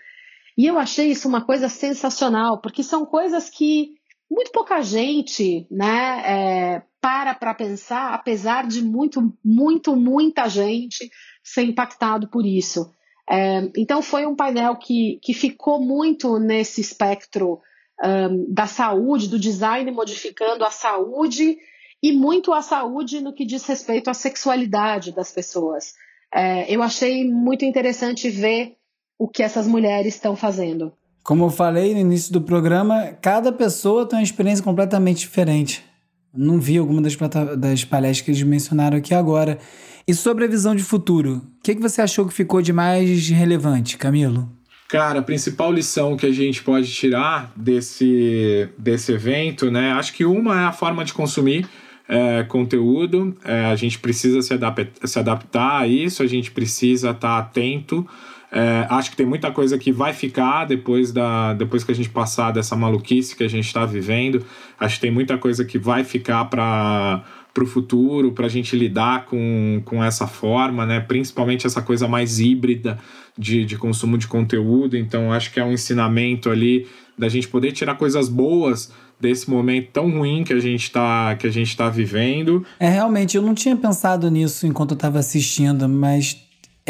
E 0.57 0.65
eu 0.65 0.77
achei 0.77 1.07
isso 1.11 1.27
uma 1.27 1.45
coisa 1.45 1.69
sensacional, 1.69 2.59
porque 2.59 2.83
são 2.83 3.05
coisas 3.05 3.49
que 3.49 3.95
muito 4.29 4.51
pouca 4.51 4.81
gente 4.81 5.67
né, 5.69 6.23
é, 6.25 6.83
para 7.01 7.33
para 7.35 7.53
pensar, 7.53 8.13
apesar 8.13 8.67
de 8.67 8.81
muito, 8.81 9.33
muito, 9.43 9.95
muita 9.95 10.47
gente 10.47 11.09
ser 11.43 11.63
impactado 11.63 12.29
por 12.29 12.45
isso. 12.45 12.89
É, 13.29 13.69
então 13.77 14.01
foi 14.01 14.25
um 14.25 14.35
painel 14.35 14.75
que, 14.77 15.19
que 15.21 15.33
ficou 15.33 15.81
muito 15.81 16.39
nesse 16.39 16.81
espectro 16.81 17.59
um, 18.03 18.51
da 18.51 18.67
saúde, 18.67 19.27
do 19.27 19.39
design 19.39 19.89
modificando 19.91 20.65
a 20.65 20.71
saúde 20.71 21.57
e 22.01 22.11
muito 22.11 22.51
a 22.51 22.61
saúde 22.61 23.21
no 23.21 23.33
que 23.33 23.45
diz 23.45 23.65
respeito 23.65 24.09
à 24.09 24.13
sexualidade 24.13 25.11
das 25.11 25.31
pessoas. 25.31 25.93
É, 26.33 26.73
eu 26.73 26.81
achei 26.81 27.29
muito 27.29 27.65
interessante 27.65 28.29
ver 28.29 28.75
o 29.22 29.28
que 29.28 29.43
essas 29.43 29.67
mulheres 29.67 30.15
estão 30.15 30.36
fazendo. 30.36 30.91
Como 31.24 31.45
eu 31.45 31.51
falei 31.51 31.93
no 31.93 31.99
início 31.99 32.34
do 32.34 32.41
programa, 32.41 33.15
cada 33.22 33.51
pessoa 33.51 34.03
tem 34.03 34.17
uma 34.17 34.24
experiência 34.24 34.63
completamente 34.63 35.19
diferente. 35.19 35.86
Não 36.34 36.59
vi 36.59 36.80
alguma 36.80 37.03
das, 37.03 37.15
das 37.55 37.86
palestras 37.86 38.22
que 38.22 38.32
eles 38.32 38.41
mencionaram 38.41 38.97
aqui 38.97 39.13
agora. 39.13 39.59
E 40.07 40.13
sobre 40.15 40.45
a 40.45 40.47
visão 40.47 40.76
de 40.76 40.82
futuro, 40.82 41.36
o 41.36 41.63
que, 41.63 41.76
que 41.76 41.82
você 41.82 42.01
achou 42.01 42.26
que 42.28 42.34
ficou 42.34 42.63
de 42.63 42.74
mais 42.74 43.30
relevante, 43.30 43.95
Camilo? 43.95 44.49
Cara, 44.89 45.19
a 45.19 45.24
principal 45.24 45.72
lição 45.72 46.17
que 46.17 46.26
a 46.26 46.32
gente 46.32 46.63
pode 46.63 46.91
tirar 46.91 47.53
desse, 47.55 48.69
desse 48.76 49.11
evento, 49.11 49.69
né? 49.69 49.91
Acho 49.91 50.13
que 50.13 50.26
uma 50.26 50.63
é 50.63 50.65
a 50.65 50.72
forma 50.72 51.05
de 51.05 51.13
consumir 51.13 51.69
é, 52.09 52.41
conteúdo. 52.45 53.38
É, 53.45 53.65
a 53.65 53.76
gente 53.76 53.99
precisa 53.99 54.41
se, 54.41 54.55
adap 54.55 54.91
se 55.03 55.19
adaptar 55.19 55.82
a 55.82 55.88
isso, 55.88 56.24
a 56.24 56.28
gente 56.28 56.49
precisa 56.49 57.11
estar 57.11 57.38
atento 57.38 58.03
é, 58.51 58.85
acho 58.89 59.11
que 59.11 59.15
tem 59.15 59.25
muita 59.25 59.49
coisa 59.49 59.77
que 59.77 59.91
vai 59.91 60.13
ficar 60.13 60.65
depois, 60.65 61.13
da, 61.13 61.53
depois 61.53 61.85
que 61.85 61.91
a 61.91 61.95
gente 61.95 62.09
passar 62.09 62.51
dessa 62.51 62.75
maluquice 62.75 63.35
que 63.35 63.43
a 63.43 63.47
gente 63.47 63.65
está 63.65 63.85
vivendo. 63.85 64.45
Acho 64.77 64.95
que 64.95 65.01
tem 65.01 65.11
muita 65.11 65.37
coisa 65.37 65.63
que 65.63 65.79
vai 65.79 66.03
ficar 66.03 66.45
para 66.45 67.23
para 67.53 67.65
o 67.65 67.67
futuro, 67.67 68.31
para 68.31 68.45
a 68.45 68.49
gente 68.49 68.77
lidar 68.77 69.25
com, 69.25 69.81
com 69.83 70.01
essa 70.01 70.25
forma, 70.25 70.85
né? 70.85 71.01
principalmente 71.01 71.67
essa 71.67 71.81
coisa 71.81 72.07
mais 72.07 72.39
híbrida 72.39 72.97
de, 73.37 73.65
de 73.65 73.77
consumo 73.77 74.17
de 74.17 74.25
conteúdo. 74.25 74.95
Então, 74.95 75.33
acho 75.33 75.51
que 75.51 75.59
é 75.59 75.63
um 75.65 75.73
ensinamento 75.73 76.49
ali 76.49 76.87
da 77.17 77.27
gente 77.27 77.49
poder 77.49 77.73
tirar 77.73 77.95
coisas 77.95 78.29
boas 78.29 78.93
desse 79.19 79.49
momento 79.49 79.89
tão 79.91 80.09
ruim 80.09 80.45
que 80.45 80.53
a 80.53 80.59
gente 80.59 80.83
está 80.83 81.35
que 81.35 81.45
a 81.45 81.51
gente 81.51 81.67
está 81.67 81.89
vivendo. 81.89 82.65
É 82.79 82.89
realmente, 82.89 83.35
eu 83.35 83.43
não 83.43 83.53
tinha 83.53 83.75
pensado 83.75 84.31
nisso 84.31 84.65
enquanto 84.65 84.91
eu 84.91 84.95
estava 84.95 85.19
assistindo, 85.19 85.89
mas 85.89 86.37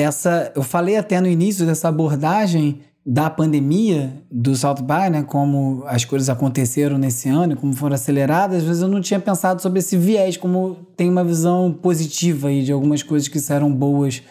essa, 0.01 0.51
eu 0.55 0.63
falei 0.63 0.97
até 0.97 1.19
no 1.19 1.27
início 1.27 1.65
dessa 1.65 1.87
abordagem 1.87 2.81
da 3.05 3.29
pandemia 3.29 4.13
do 4.31 4.55
South 4.55 4.75
by, 4.75 5.09
né, 5.11 5.23
como 5.23 5.83
as 5.87 6.05
coisas 6.05 6.29
aconteceram 6.29 6.97
nesse 6.97 7.29
ano, 7.29 7.55
como 7.55 7.73
foram 7.73 7.95
aceleradas, 7.95 8.59
às 8.59 8.63
vezes 8.63 8.81
eu 8.83 8.87
não 8.87 9.01
tinha 9.01 9.19
pensado 9.19 9.61
sobre 9.61 9.79
esse 9.79 9.97
viés, 9.97 10.37
como 10.37 10.75
tem 10.95 11.09
uma 11.09 11.23
visão 11.23 11.73
positiva 11.73 12.49
aí 12.49 12.63
de 12.63 12.71
algumas 12.71 13.01
coisas 13.01 13.27
que 13.27 13.39
serão 13.39 13.73
boas 13.73 14.21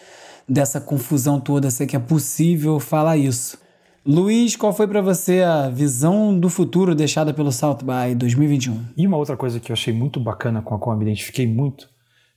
dessa 0.47 0.79
confusão 0.79 1.39
toda, 1.39 1.69
sei 1.69 1.85
que 1.85 1.95
é 1.95 1.99
possível 1.99 2.79
falar 2.79 3.17
isso. 3.17 3.57
Luiz, 4.05 4.55
qual 4.55 4.73
foi 4.73 4.87
para 4.87 5.01
você 5.01 5.41
a 5.41 5.69
visão 5.69 6.37
do 6.37 6.49
futuro 6.49 6.95
deixada 6.95 7.33
pelo 7.33 7.51
South 7.51 7.79
by 7.83 8.15
2021? 8.15 8.85
E 8.97 9.05
uma 9.05 9.17
outra 9.17 9.37
coisa 9.37 9.59
que 9.59 9.71
eu 9.71 9.75
achei 9.75 9.93
muito 9.93 10.19
bacana, 10.19 10.61
com 10.61 10.73
a 10.73 10.79
qual 10.79 10.95
eu 10.95 10.99
me 10.99 11.05
identifiquei 11.05 11.45
muito, 11.45 11.87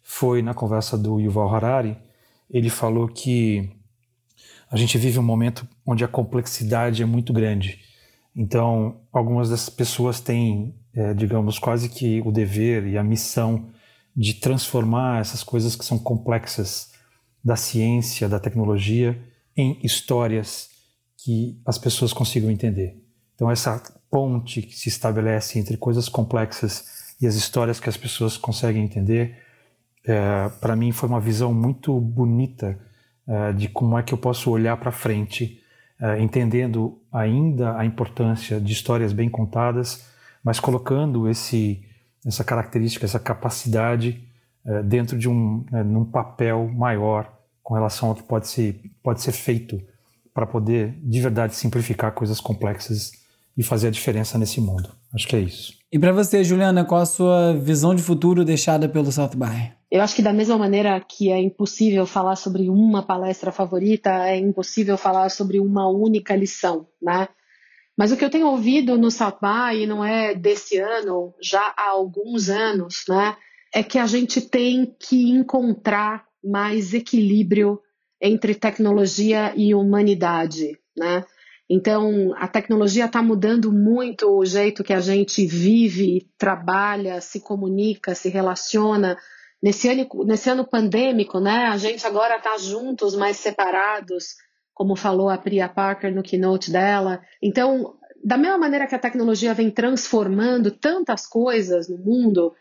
foi 0.03 0.43
na 0.43 0.53
conversa 0.53 0.99
do 0.99 1.19
Yuval 1.19 1.55
Harari, 1.55 1.97
ele 2.51 2.71
falou 2.71 3.09
que 3.09 3.71
a 4.71 4.77
gente 4.77 4.99
vive 4.99 5.19
um 5.19 5.23
momento 5.23 5.69
onde 5.87 6.05
a 6.05 6.09
complexidade 6.09 7.03
é 7.03 7.07
muito 7.07 7.33
grande. 7.33 7.81
Então, 8.35 9.01
algumas 9.13 9.51
dessas 9.51 9.69
pessoas 9.69 10.21
têm, 10.21 10.75
é, 10.93 11.15
digamos, 11.15 11.59
quase 11.59 11.89
que 11.89 12.21
o 12.23 12.33
dever 12.33 12.87
e 12.87 12.99
a 12.99 13.03
missão 13.03 13.71
de 14.17 14.35
transformar 14.35 15.21
essas 15.21 15.43
coisas 15.43 15.77
que 15.77 15.85
são 15.85 15.99
complexas 15.99 16.93
da 17.45 17.57
ciência, 17.57 18.29
da 18.29 18.41
tecnologia, 18.41 19.21
em 19.57 19.79
histórias 19.83 20.71
que 21.19 21.61
as 21.65 21.79
pessoas 21.79 22.13
consigam 22.13 22.51
entender. 22.51 23.01
Então, 23.35 23.51
essa 23.51 23.83
ponte 24.11 24.63
que 24.63 24.77
se 24.77 24.89
estabelece 24.89 25.59
entre 25.59 25.77
coisas 25.77 26.09
complexas 26.09 27.15
e 27.21 27.27
as 27.27 27.35
histórias 27.35 27.79
que 27.81 27.89
as 27.89 27.97
pessoas 27.97 28.37
conseguem 28.37 28.85
entender 28.85 29.44
é, 30.07 30.49
para 30.61 30.77
mim 30.77 30.93
foi 30.93 31.09
uma 31.09 31.21
visão 31.21 31.55
muito 31.55 31.99
bonita 31.99 32.79
é, 33.27 33.53
de 33.53 33.69
como 33.69 33.99
é 33.99 34.03
que 34.03 34.13
eu 34.13 34.19
posso 34.19 34.51
olhar 34.51 34.77
para 34.77 34.93
frente, 34.93 35.61
é, 36.01 36.21
entendendo 36.21 37.01
ainda 37.13 37.77
a 37.79 37.85
importância 37.85 38.61
de 38.61 38.73
histórias 38.73 39.13
bem 39.13 39.29
contadas, 39.29 40.07
mas 40.43 40.61
colocando 40.61 41.29
esse 41.29 41.83
essa 42.27 42.43
característica, 42.43 43.05
essa 43.05 43.21
capacidade 43.21 44.27
é, 44.65 44.83
dentro 44.83 45.19
de 45.19 45.29
um 45.29 45.65
né, 45.71 45.83
num 45.83 46.05
papel 46.05 46.69
maior 46.69 47.31
com 47.63 47.75
relação 47.75 48.11
ao 48.11 48.15
que 48.15 48.23
pode 48.23 48.49
ser, 48.49 48.81
pode 49.03 49.23
ser 49.23 49.33
feito 49.33 49.81
para 50.33 50.47
poder 50.47 50.99
de 51.03 51.21
verdade 51.21 51.55
simplificar 51.55 52.13
coisas 52.13 52.41
complexas 52.41 53.13
e 53.57 53.63
fazer 53.63 53.89
a 53.89 53.91
diferença 53.91 54.37
nesse 54.37 54.61
mundo. 54.61 54.91
Acho 55.15 55.29
que 55.29 55.37
é 55.37 55.41
isso. 55.41 55.79
E 55.95 55.99
para 55.99 56.11
você, 56.11 56.43
Juliana, 56.43 56.85
qual 56.85 57.03
a 57.03 57.07
sua 57.07 57.55
visão 57.55 57.95
de 57.95 58.03
futuro 58.03 58.45
deixada 58.45 58.89
pelo 58.89 59.13
South 59.13 59.37
by? 59.37 59.73
Eu 59.89 60.03
acho 60.03 60.17
que 60.17 60.23
da 60.23 60.33
mesma 60.33 60.59
maneira 60.59 61.01
que 61.01 61.31
é 61.31 61.41
impossível 61.41 62.05
falar 62.05 62.35
sobre 62.35 62.69
uma 62.69 63.01
palestra 63.01 63.53
favorita, 63.53 64.11
é 64.11 64.37
impossível 64.37 64.99
falar 64.99 65.29
sobre 65.29 65.61
uma 65.61 65.89
única 65.89 66.35
lição, 66.35 66.89
né? 67.01 67.29
Mas 67.97 68.11
o 68.11 68.17
que 68.17 68.25
eu 68.25 68.29
tenho 68.29 68.49
ouvido 68.49 68.99
no 68.99 69.09
South 69.09 69.39
by, 69.41 69.85
e 69.85 69.87
não 69.87 70.05
é 70.05 70.35
desse 70.35 70.79
ano, 70.79 71.33
já 71.41 71.63
há 71.79 71.91
alguns 71.91 72.49
anos, 72.49 73.05
né, 73.09 73.37
é 73.73 73.81
que 73.81 73.97
a 73.97 74.07
gente 74.07 74.41
tem 74.41 74.93
que 74.99 75.31
encontrar 75.31 76.25
mais 76.43 76.93
equilíbrio 76.93 77.79
entre 78.21 78.53
tecnologia 78.57 79.53
e 79.55 79.73
humanidade, 79.77 80.77
né? 80.99 81.25
Então, 81.69 82.35
a 82.37 82.47
tecnologia 82.47 83.07
está 83.07 83.23
mudando 83.23 83.73
muito 83.73 84.29
o 84.29 84.45
jeito 84.45 84.85
que 84.85 84.93
a 84.93 85.01
gente 85.01 85.47
vive, 85.47 86.29
trabalha, 86.37 87.21
se 87.21 87.41
comunica, 87.41 88.15
se 88.15 88.29
relaciona. 88.29 89.17
Nesse 89.63 89.89
ano, 89.89 90.07
nesse 90.27 90.51
ano 90.51 90.67
pandêmico, 90.67 91.41
né, 91.41 91.67
a 91.69 91.77
gente 91.79 92.07
agora 92.07 92.37
está 92.37 92.59
juntos, 92.59 93.17
mas 93.17 93.39
separados, 93.39 94.37
como 94.75 94.95
falou 94.95 95.31
a 95.31 95.39
Priya 95.39 95.69
Parker 95.69 96.15
no 96.15 96.23
keynote 96.23 96.71
dela. 96.71 97.23
Então, 97.43 97.95
da 98.23 98.37
mesma 98.37 98.59
maneira 98.59 98.87
que 98.87 98.95
a 98.95 98.99
tecnologia 98.99 99.55
vem 99.55 99.71
transformando 99.71 100.71
tantas 100.71 101.27
coisas 101.27 101.89
no 101.89 101.97
mundo, 101.97 102.55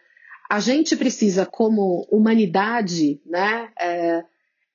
a 0.49 0.61
gente 0.61 0.95
precisa, 0.95 1.45
como 1.45 2.07
humanidade, 2.09 3.21
né, 3.25 3.69
é, 3.77 4.23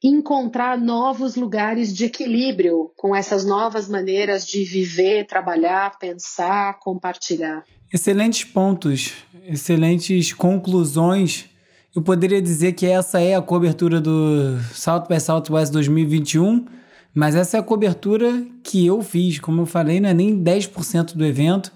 encontrar 0.02 0.78
novos 0.78 1.34
lugares 1.34 1.94
de 1.94 2.04
equilíbrio 2.04 2.90
com 2.96 3.14
essas 3.14 3.44
novas 3.44 3.88
maneiras 3.88 4.46
de 4.46 4.64
viver, 4.64 5.26
trabalhar, 5.26 5.98
pensar, 5.98 6.78
compartilhar. 6.78 7.64
Excelentes 7.92 8.44
pontos, 8.44 9.14
excelentes 9.44 10.32
conclusões. 10.32 11.46
Eu 11.94 12.02
poderia 12.02 12.40
dizer 12.40 12.72
que 12.72 12.86
essa 12.86 13.20
é 13.20 13.34
a 13.34 13.42
cobertura 13.42 14.00
do 14.00 14.58
South 14.72 15.06
by 15.08 15.18
Southwest 15.18 15.72
2021, 15.72 16.66
mas 17.12 17.34
essa 17.34 17.56
é 17.56 17.60
a 17.60 17.62
cobertura 17.62 18.46
que 18.62 18.86
eu 18.86 19.02
fiz. 19.02 19.40
Como 19.40 19.62
eu 19.62 19.66
falei, 19.66 19.98
não 19.98 20.10
é 20.10 20.14
nem 20.14 20.40
10% 20.40 21.16
do 21.16 21.24
evento. 21.24 21.72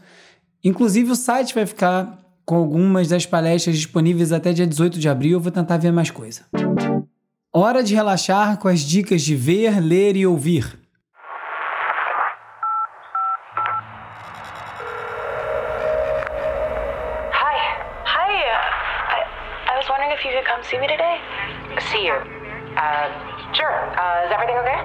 Inclusive, 0.62 1.10
o 1.10 1.16
site 1.16 1.54
vai 1.54 1.66
ficar 1.66 2.20
com 2.44 2.54
algumas 2.54 3.08
das 3.08 3.26
palestras 3.26 3.76
disponíveis 3.76 4.30
até 4.30 4.52
dia 4.52 4.66
18 4.66 5.00
de 5.00 5.08
abril. 5.08 5.32
Eu 5.32 5.40
vou 5.40 5.50
tentar 5.50 5.78
ver 5.78 5.90
mais 5.90 6.10
coisa. 6.10 6.42
Hora 7.55 7.82
de 7.82 7.94
relaxar 7.94 8.57
com 8.57 8.66
as 8.66 8.80
dicas 8.80 9.20
de 9.20 9.36
ver, 9.36 9.78
ler 9.78 10.16
e 10.16 10.26
ouvir. 10.26 10.64
Hi. 17.34 17.59
Hi. 18.07 18.32
Uh, 18.32 18.57
I, 19.12 19.70
I 19.70 19.76
was 19.76 19.86
wondering 19.86 20.12
if 20.12 20.24
you 20.24 20.32
could 20.32 20.46
come 20.46 20.62
see 20.64 20.78
me 20.78 20.86
today. 20.88 21.20
See 21.90 22.07
you. 22.07 22.14
Uh, 22.74 23.11
sure. 23.53 23.68
Uh, 24.00 24.24
is 24.24 24.32
everything 24.32 24.57
okay? 24.57 24.80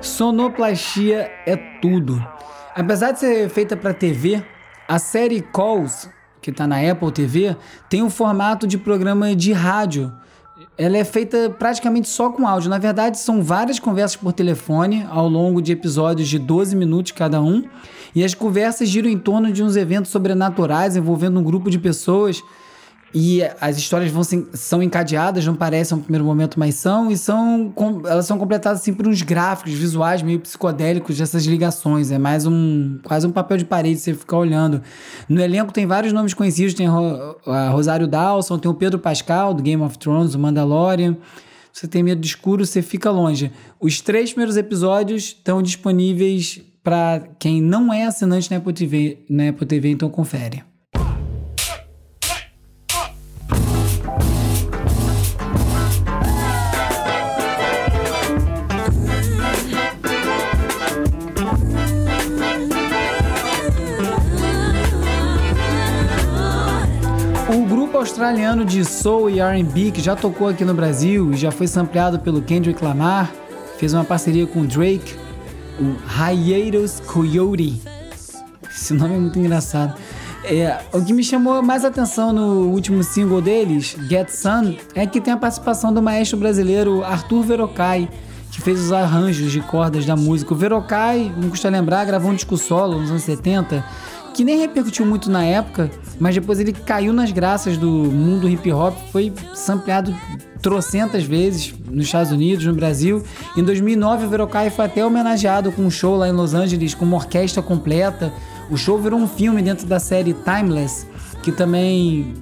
Sonoplastia 0.00 1.32
é 1.44 1.56
tudo. 1.82 2.24
Apesar 2.76 3.10
de 3.10 3.18
ser 3.18 3.48
feita 3.50 3.76
para 3.76 3.92
TV, 3.92 4.40
a 4.86 5.00
série 5.00 5.42
Calls 5.42 6.08
que 6.40 6.50
está 6.50 6.66
na 6.66 6.76
Apple 6.78 7.12
TV, 7.12 7.56
tem 7.88 8.02
um 8.02 8.10
formato 8.10 8.66
de 8.66 8.78
programa 8.78 9.34
de 9.34 9.52
rádio. 9.52 10.12
Ela 10.76 10.96
é 10.96 11.04
feita 11.04 11.50
praticamente 11.50 12.08
só 12.08 12.30
com 12.30 12.46
áudio. 12.46 12.70
Na 12.70 12.78
verdade, 12.78 13.18
são 13.18 13.42
várias 13.42 13.78
conversas 13.78 14.16
por 14.16 14.32
telefone 14.32 15.06
ao 15.10 15.28
longo 15.28 15.60
de 15.60 15.72
episódios 15.72 16.28
de 16.28 16.38
12 16.38 16.74
minutos 16.74 17.12
cada 17.12 17.40
um. 17.40 17.64
E 18.14 18.24
as 18.24 18.34
conversas 18.34 18.88
giram 18.88 19.08
em 19.08 19.18
torno 19.18 19.52
de 19.52 19.62
uns 19.62 19.76
eventos 19.76 20.10
sobrenaturais 20.10 20.96
envolvendo 20.96 21.38
um 21.38 21.42
grupo 21.42 21.70
de 21.70 21.78
pessoas 21.78 22.42
e 23.12 23.42
as 23.60 23.76
histórias 23.76 24.10
vão 24.10 24.22
são 24.52 24.82
encadeadas, 24.82 25.44
não 25.44 25.56
parecem 25.56 25.96
no 25.96 26.02
primeiro 26.02 26.24
momento, 26.24 26.58
mas 26.60 26.76
são, 26.76 27.10
e 27.10 27.18
são 27.18 27.72
elas 28.06 28.24
são 28.26 28.38
completadas 28.38 28.80
assim 28.80 28.94
por 28.94 29.08
uns 29.08 29.20
gráficos 29.22 29.72
visuais 29.72 30.22
meio 30.22 30.38
psicodélicos 30.38 31.18
dessas 31.18 31.44
ligações. 31.44 32.12
É 32.12 32.18
mais 32.18 32.46
um 32.46 32.98
quase 33.02 33.26
um 33.26 33.32
papel 33.32 33.56
de 33.56 33.64
parede 33.64 33.98
você 33.98 34.14
ficar 34.14 34.36
olhando. 34.36 34.80
No 35.28 35.40
elenco 35.40 35.72
tem 35.72 35.86
vários 35.86 36.12
nomes 36.12 36.34
conhecidos, 36.34 36.74
tem 36.74 36.86
a 36.86 37.68
Rosário 37.70 38.06
Dawson, 38.06 38.58
tem 38.58 38.70
o 38.70 38.74
Pedro 38.74 38.98
Pascal 38.98 39.54
do 39.54 39.62
Game 39.62 39.82
of 39.82 39.98
Thrones, 39.98 40.34
o 40.34 40.38
Mandalorian. 40.38 41.16
Você 41.72 41.88
tem 41.88 42.02
medo 42.02 42.20
de 42.20 42.26
escuro, 42.28 42.64
você 42.64 42.80
fica 42.80 43.10
longe. 43.10 43.50
Os 43.80 44.00
três 44.00 44.30
primeiros 44.30 44.56
episódios 44.56 45.24
estão 45.24 45.62
disponíveis 45.62 46.60
para 46.82 47.22
quem 47.38 47.60
não 47.60 47.92
é 47.92 48.04
assinante 48.04 48.50
na 48.50 48.56
Apple 48.58 48.72
TV, 48.72 49.24
na 49.28 49.48
Apple 49.48 49.66
TV, 49.66 49.90
então 49.90 50.08
confere. 50.08 50.69
Australiano 68.00 68.64
de 68.64 68.82
soul 68.82 69.28
e 69.28 69.40
R&B 69.40 69.90
que 69.90 70.00
já 70.00 70.16
tocou 70.16 70.48
aqui 70.48 70.64
no 70.64 70.72
Brasil 70.72 71.32
e 71.32 71.36
já 71.36 71.50
foi 71.50 71.66
sampleado 71.66 72.18
pelo 72.18 72.40
Kendrick 72.40 72.82
Lamar, 72.82 73.30
fez 73.78 73.92
uma 73.92 74.04
parceria 74.04 74.46
com 74.46 74.64
Drake, 74.64 75.14
o 75.78 75.96
Hiatus 76.18 77.00
Coyote. 77.00 77.80
Esse 78.70 78.94
nome 78.94 79.14
é 79.14 79.18
muito 79.18 79.38
engraçado. 79.38 79.94
É, 80.44 80.78
o 80.92 81.04
que 81.04 81.12
me 81.12 81.22
chamou 81.22 81.62
mais 81.62 81.84
atenção 81.84 82.32
no 82.32 82.70
último 82.70 83.04
single 83.04 83.42
deles, 83.42 83.94
Get 84.08 84.30
Sun, 84.30 84.76
é 84.94 85.06
que 85.06 85.20
tem 85.20 85.34
a 85.34 85.36
participação 85.36 85.92
do 85.92 86.00
maestro 86.00 86.38
brasileiro 86.38 87.04
Arthur 87.04 87.42
Verocai, 87.42 88.08
que 88.50 88.62
fez 88.62 88.80
os 88.80 88.92
arranjos 88.92 89.52
de 89.52 89.60
cordas 89.60 90.06
da 90.06 90.16
música. 90.16 90.54
O 90.54 90.56
Verocai, 90.56 91.30
não 91.36 91.50
custa 91.50 91.68
lembrar, 91.68 92.06
gravou 92.06 92.30
um 92.30 92.34
disco 92.34 92.56
solo 92.56 92.98
nos 92.98 93.10
anos 93.10 93.22
70 93.24 93.84
que 94.34 94.44
nem 94.44 94.58
repercutiu 94.58 95.04
muito 95.04 95.30
na 95.30 95.44
época, 95.44 95.90
mas 96.18 96.34
depois 96.34 96.60
ele 96.60 96.72
caiu 96.72 97.12
nas 97.12 97.32
graças 97.32 97.76
do 97.76 97.88
mundo 97.88 98.48
hip 98.48 98.70
hop, 98.72 98.94
foi 99.10 99.32
sampleado 99.54 100.14
trocentas 100.60 101.24
vezes 101.24 101.74
nos 101.88 102.06
Estados 102.06 102.32
Unidos, 102.32 102.64
no 102.64 102.74
Brasil. 102.74 103.22
Em 103.56 103.64
2009, 103.64 104.26
o 104.26 104.28
Verocai 104.28 104.70
foi 104.70 104.84
até 104.84 105.04
homenageado 105.04 105.72
com 105.72 105.82
um 105.82 105.90
show 105.90 106.16
lá 106.16 106.28
em 106.28 106.32
Los 106.32 106.54
Angeles, 106.54 106.94
com 106.94 107.04
uma 107.04 107.16
orquestra 107.16 107.62
completa. 107.62 108.32
O 108.70 108.76
show 108.76 108.98
virou 108.98 109.18
um 109.18 109.26
filme 109.26 109.62
dentro 109.62 109.86
da 109.86 109.98
série 109.98 110.34
Timeless, 110.34 111.06
que 111.42 111.50
também 111.50 112.34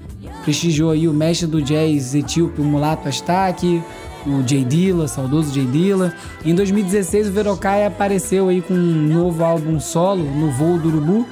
prestigiou 0.43 0.91
aí 0.91 1.07
o 1.09 1.13
mestre 1.13 1.47
do 1.47 1.63
jazz 1.63 2.15
etíope, 2.15 2.61
o 2.61 2.65
Mulato 2.65 3.09
Astaki, 3.09 3.83
o 4.27 4.47
Jay 4.47 4.65
Dilla, 4.65 5.07
saudoso 5.07 5.55
Jay 5.55 5.67
Dilla. 5.67 6.13
Em 6.45 6.55
2016, 6.55 7.29
o 7.29 7.33
Verocai 7.33 7.87
apareceu 7.87 8.49
aí 8.49 8.61
com 8.61 8.75
um 8.75 9.09
novo 9.09 9.45
álbum 9.45 9.79
solo, 9.79 10.25
no 10.25 10.51
Voo 10.51 10.79
do 10.79 10.89
Urubu, 10.89 11.27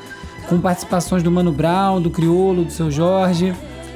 com 0.49 0.61
participações 0.61 1.23
do 1.23 1.31
Mano 1.31 1.53
Brown, 1.53 2.01
do 2.01 2.11
Criolo, 2.11 2.65
do 2.65 2.71
Seu 2.71 2.91
Jorge. 2.91 3.55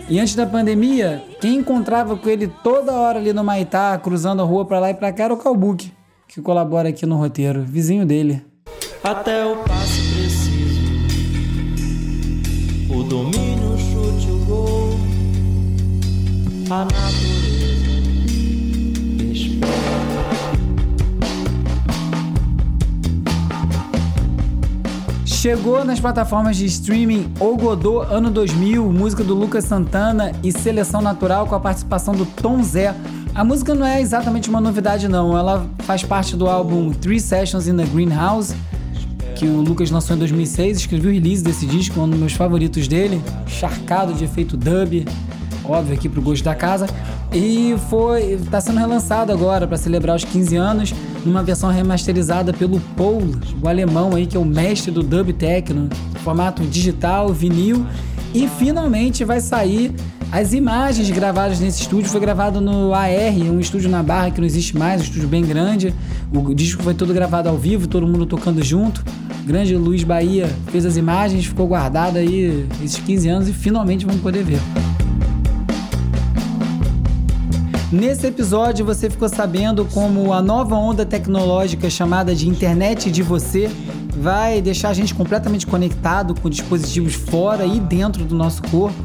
E 0.08 0.18
antes 0.18 0.34
da 0.34 0.44
pandemia, 0.44 1.22
quem 1.40 1.56
encontrava 1.58 2.16
com 2.16 2.28
ele 2.28 2.48
toda 2.64 2.92
hora 2.92 3.18
ali 3.18 3.32
no 3.32 3.44
Maitá, 3.44 3.96
cruzando 3.98 4.42
a 4.42 4.44
rua 4.44 4.64
para 4.64 4.80
lá 4.80 4.90
e 4.90 4.94
para 4.94 5.12
cá, 5.12 5.24
era 5.24 5.34
o 5.34 5.36
Calbuque, 5.36 5.92
que 6.26 6.40
colabora 6.42 6.88
aqui 6.88 7.06
no 7.06 7.16
roteiro, 7.16 7.62
vizinho 7.62 8.04
dele. 8.04 8.44
Até 9.04 9.46
o 9.46 9.56
passe 9.58 10.02
preciso, 10.12 10.90
o 12.90 13.02
domínio, 13.04 13.78
chute, 13.78 14.30
o 14.30 14.44
gol, 14.44 14.90
a 16.70 16.86
Chegou 25.40 25.86
nas 25.86 25.98
plataformas 25.98 26.54
de 26.54 26.66
streaming 26.66 27.32
O 27.40 27.56
Godot 27.56 28.06
Ano 28.12 28.30
2000, 28.30 28.92
música 28.92 29.24
do 29.24 29.34
Lucas 29.34 29.64
Santana 29.64 30.32
e 30.44 30.52
Seleção 30.52 31.00
Natural 31.00 31.46
com 31.46 31.54
a 31.54 31.60
participação 31.60 32.14
do 32.14 32.26
Tom 32.26 32.62
Zé. 32.62 32.94
A 33.34 33.42
música 33.42 33.74
não 33.74 33.86
é 33.86 34.02
exatamente 34.02 34.50
uma 34.50 34.60
novidade 34.60 35.08
não, 35.08 35.34
ela 35.34 35.66
faz 35.78 36.02
parte 36.02 36.36
do 36.36 36.46
álbum 36.46 36.92
Three 36.92 37.18
Sessions 37.18 37.66
in 37.66 37.74
the 37.74 37.86
Greenhouse, 37.86 38.54
que 39.34 39.46
o 39.46 39.62
Lucas 39.62 39.90
lançou 39.90 40.14
em 40.14 40.18
2006, 40.18 40.76
escrevi 40.76 41.08
o 41.08 41.10
release 41.10 41.42
desse 41.42 41.64
disco, 41.64 41.98
um 41.98 42.06
dos 42.06 42.18
meus 42.18 42.34
favoritos 42.34 42.86
dele, 42.86 43.18
charcado 43.46 44.12
de 44.12 44.24
efeito 44.24 44.58
dub, 44.58 45.06
óbvio, 45.70 45.94
aqui 45.94 46.08
pro 46.08 46.20
gosto 46.20 46.44
da 46.44 46.54
casa. 46.54 46.86
E 47.32 47.76
foi 47.88 48.32
está 48.32 48.60
sendo 48.60 48.78
relançado 48.78 49.32
agora 49.32 49.66
para 49.66 49.76
celebrar 49.76 50.16
os 50.16 50.24
15 50.24 50.56
anos, 50.56 50.94
numa 51.24 51.42
versão 51.42 51.70
remasterizada 51.70 52.52
pelo 52.52 52.80
Paul, 52.96 53.22
o 53.62 53.68
alemão 53.68 54.14
aí 54.14 54.26
que 54.26 54.36
é 54.36 54.40
o 54.40 54.44
mestre 54.44 54.90
do 54.90 55.02
dub 55.02 55.32
techno, 55.32 55.88
formato 56.24 56.62
digital, 56.64 57.28
vinil, 57.28 57.86
e 58.34 58.48
finalmente 58.48 59.24
vai 59.24 59.40
sair 59.40 59.92
as 60.32 60.52
imagens 60.52 61.10
gravadas 61.10 61.58
nesse 61.60 61.82
estúdio. 61.82 62.10
Foi 62.10 62.20
gravado 62.20 62.60
no 62.60 62.94
AR, 62.94 63.34
um 63.50 63.58
estúdio 63.58 63.90
na 63.90 64.02
Barra 64.02 64.30
que 64.30 64.40
não 64.40 64.46
existe 64.46 64.76
mais, 64.76 65.00
um 65.00 65.04
estúdio 65.04 65.28
bem 65.28 65.44
grande. 65.44 65.94
O 66.32 66.54
disco 66.54 66.82
foi 66.82 66.94
todo 66.94 67.12
gravado 67.12 67.48
ao 67.48 67.56
vivo, 67.56 67.88
todo 67.88 68.06
mundo 68.06 68.26
tocando 68.26 68.62
junto. 68.62 69.04
O 69.42 69.46
grande 69.46 69.74
Luiz 69.76 70.04
Bahia 70.04 70.48
fez 70.70 70.86
as 70.86 70.96
imagens, 70.96 71.46
ficou 71.46 71.66
guardado 71.66 72.18
aí 72.18 72.66
esses 72.84 72.98
15 72.98 73.28
anos 73.28 73.48
e 73.48 73.52
finalmente 73.52 74.06
vamos 74.06 74.20
poder 74.20 74.44
ver. 74.44 74.60
Nesse 77.92 78.28
episódio 78.28 78.86
você 78.86 79.10
ficou 79.10 79.28
sabendo 79.28 79.84
como 79.84 80.32
a 80.32 80.40
nova 80.40 80.76
onda 80.76 81.04
tecnológica 81.04 81.90
chamada 81.90 82.36
de 82.36 82.48
internet 82.48 83.10
de 83.10 83.20
você 83.20 83.68
vai 84.16 84.62
deixar 84.62 84.90
a 84.90 84.94
gente 84.94 85.12
completamente 85.12 85.66
conectado 85.66 86.32
com 86.40 86.48
dispositivos 86.48 87.14
fora 87.14 87.66
e 87.66 87.80
dentro 87.80 88.24
do 88.24 88.32
nosso 88.32 88.62
corpo, 88.62 88.96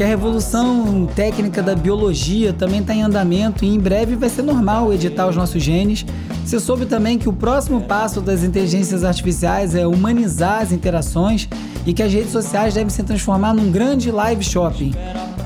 que 0.00 0.04
a 0.04 0.06
revolução 0.06 1.06
técnica 1.14 1.62
da 1.62 1.76
biologia 1.76 2.54
também 2.54 2.80
está 2.80 2.94
em 2.94 3.02
andamento 3.02 3.66
e 3.66 3.68
em 3.68 3.78
breve 3.78 4.16
vai 4.16 4.30
ser 4.30 4.40
normal 4.40 4.94
editar 4.94 5.26
os 5.26 5.36
nossos 5.36 5.62
genes. 5.62 6.06
Você 6.42 6.58
soube 6.58 6.86
também 6.86 7.18
que 7.18 7.28
o 7.28 7.34
próximo 7.34 7.82
passo 7.82 8.22
das 8.22 8.42
inteligências 8.42 9.04
artificiais 9.04 9.74
é 9.74 9.86
humanizar 9.86 10.62
as 10.62 10.72
interações 10.72 11.46
e 11.84 11.92
que 11.92 12.02
as 12.02 12.10
redes 12.10 12.32
sociais 12.32 12.72
devem 12.72 12.88
se 12.88 13.02
transformar 13.02 13.52
num 13.52 13.70
grande 13.70 14.10
live 14.10 14.42
shopping 14.42 14.94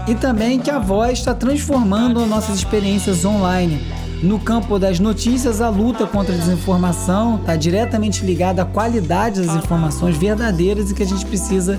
e 0.06 0.14
também 0.14 0.60
que 0.60 0.70
a 0.70 0.78
voz 0.78 1.18
está 1.18 1.34
transformando 1.34 2.24
nossas 2.24 2.58
experiências 2.58 3.24
online. 3.24 3.84
No 4.22 4.38
campo 4.38 4.78
das 4.78 5.00
notícias, 5.00 5.60
a 5.60 5.68
luta 5.68 6.06
contra 6.06 6.32
a 6.32 6.38
desinformação 6.38 7.40
está 7.40 7.56
diretamente 7.56 8.24
ligada 8.24 8.62
à 8.62 8.64
qualidade 8.64 9.42
das 9.42 9.56
informações 9.56 10.16
verdadeiras 10.16 10.92
e 10.92 10.94
que 10.94 11.02
a 11.02 11.06
gente 11.06 11.26
precisa 11.26 11.76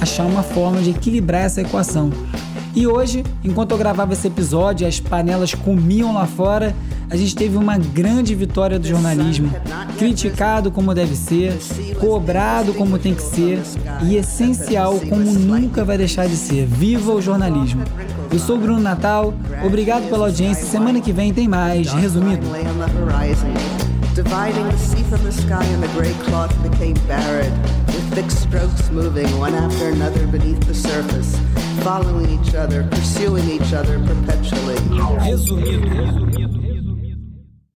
achar 0.00 0.26
uma 0.26 0.42
forma 0.42 0.80
de 0.80 0.90
equilibrar 0.90 1.42
essa 1.42 1.60
equação. 1.60 2.10
E 2.74 2.86
hoje, 2.86 3.22
enquanto 3.44 3.70
eu 3.70 3.78
gravava 3.78 4.12
esse 4.12 4.26
episódio, 4.26 4.86
as 4.86 4.98
panelas 4.98 5.54
comiam 5.54 6.12
lá 6.12 6.26
fora, 6.26 6.74
a 7.08 7.16
gente 7.16 7.36
teve 7.36 7.56
uma 7.56 7.78
grande 7.78 8.34
vitória 8.34 8.78
do 8.78 8.86
jornalismo. 8.86 9.52
Criticado 9.96 10.72
como 10.72 10.92
deve 10.92 11.14
ser, 11.14 11.56
cobrado 12.00 12.74
como 12.74 12.98
tem 12.98 13.14
que 13.14 13.22
ser 13.22 13.62
e 14.02 14.16
essencial 14.16 14.98
como 15.08 15.32
nunca 15.32 15.84
vai 15.84 15.96
deixar 15.96 16.26
de 16.26 16.36
ser. 16.36 16.66
Viva 16.66 17.12
o 17.12 17.22
jornalismo! 17.22 17.82
Eu 18.32 18.38
sou 18.40 18.56
o 18.56 18.60
Bruno 18.60 18.80
Natal, 18.80 19.32
obrigado 19.64 20.08
pela 20.08 20.26
audiência. 20.26 20.66
Semana 20.66 21.00
que 21.00 21.12
vem 21.12 21.32
tem 21.32 21.46
mais. 21.46 21.92
Resumido. 21.92 22.44
Dividing 24.14 24.64
the 24.66 24.78
sea 24.78 25.02
from 25.02 25.24
the 25.24 25.32
sky 25.32 25.64
and 25.64 25.82
the 25.82 25.88
gray 25.88 26.12
cloth 26.24 26.54
became 26.62 26.94
barren, 27.08 27.50
with 27.86 28.14
thick 28.14 28.30
strokes 28.30 28.88
moving 28.90 29.26
one 29.38 29.54
after 29.54 29.88
another 29.88 30.26
beneath 30.28 30.60
the 30.68 30.74
surface, 30.74 31.36
following 31.82 32.30
each 32.30 32.54
other, 32.54 32.86
pursuing 32.90 33.48
each 33.50 33.72
other 33.72 33.98
perpetually. 34.06 34.76
Resumido. 34.76 36.63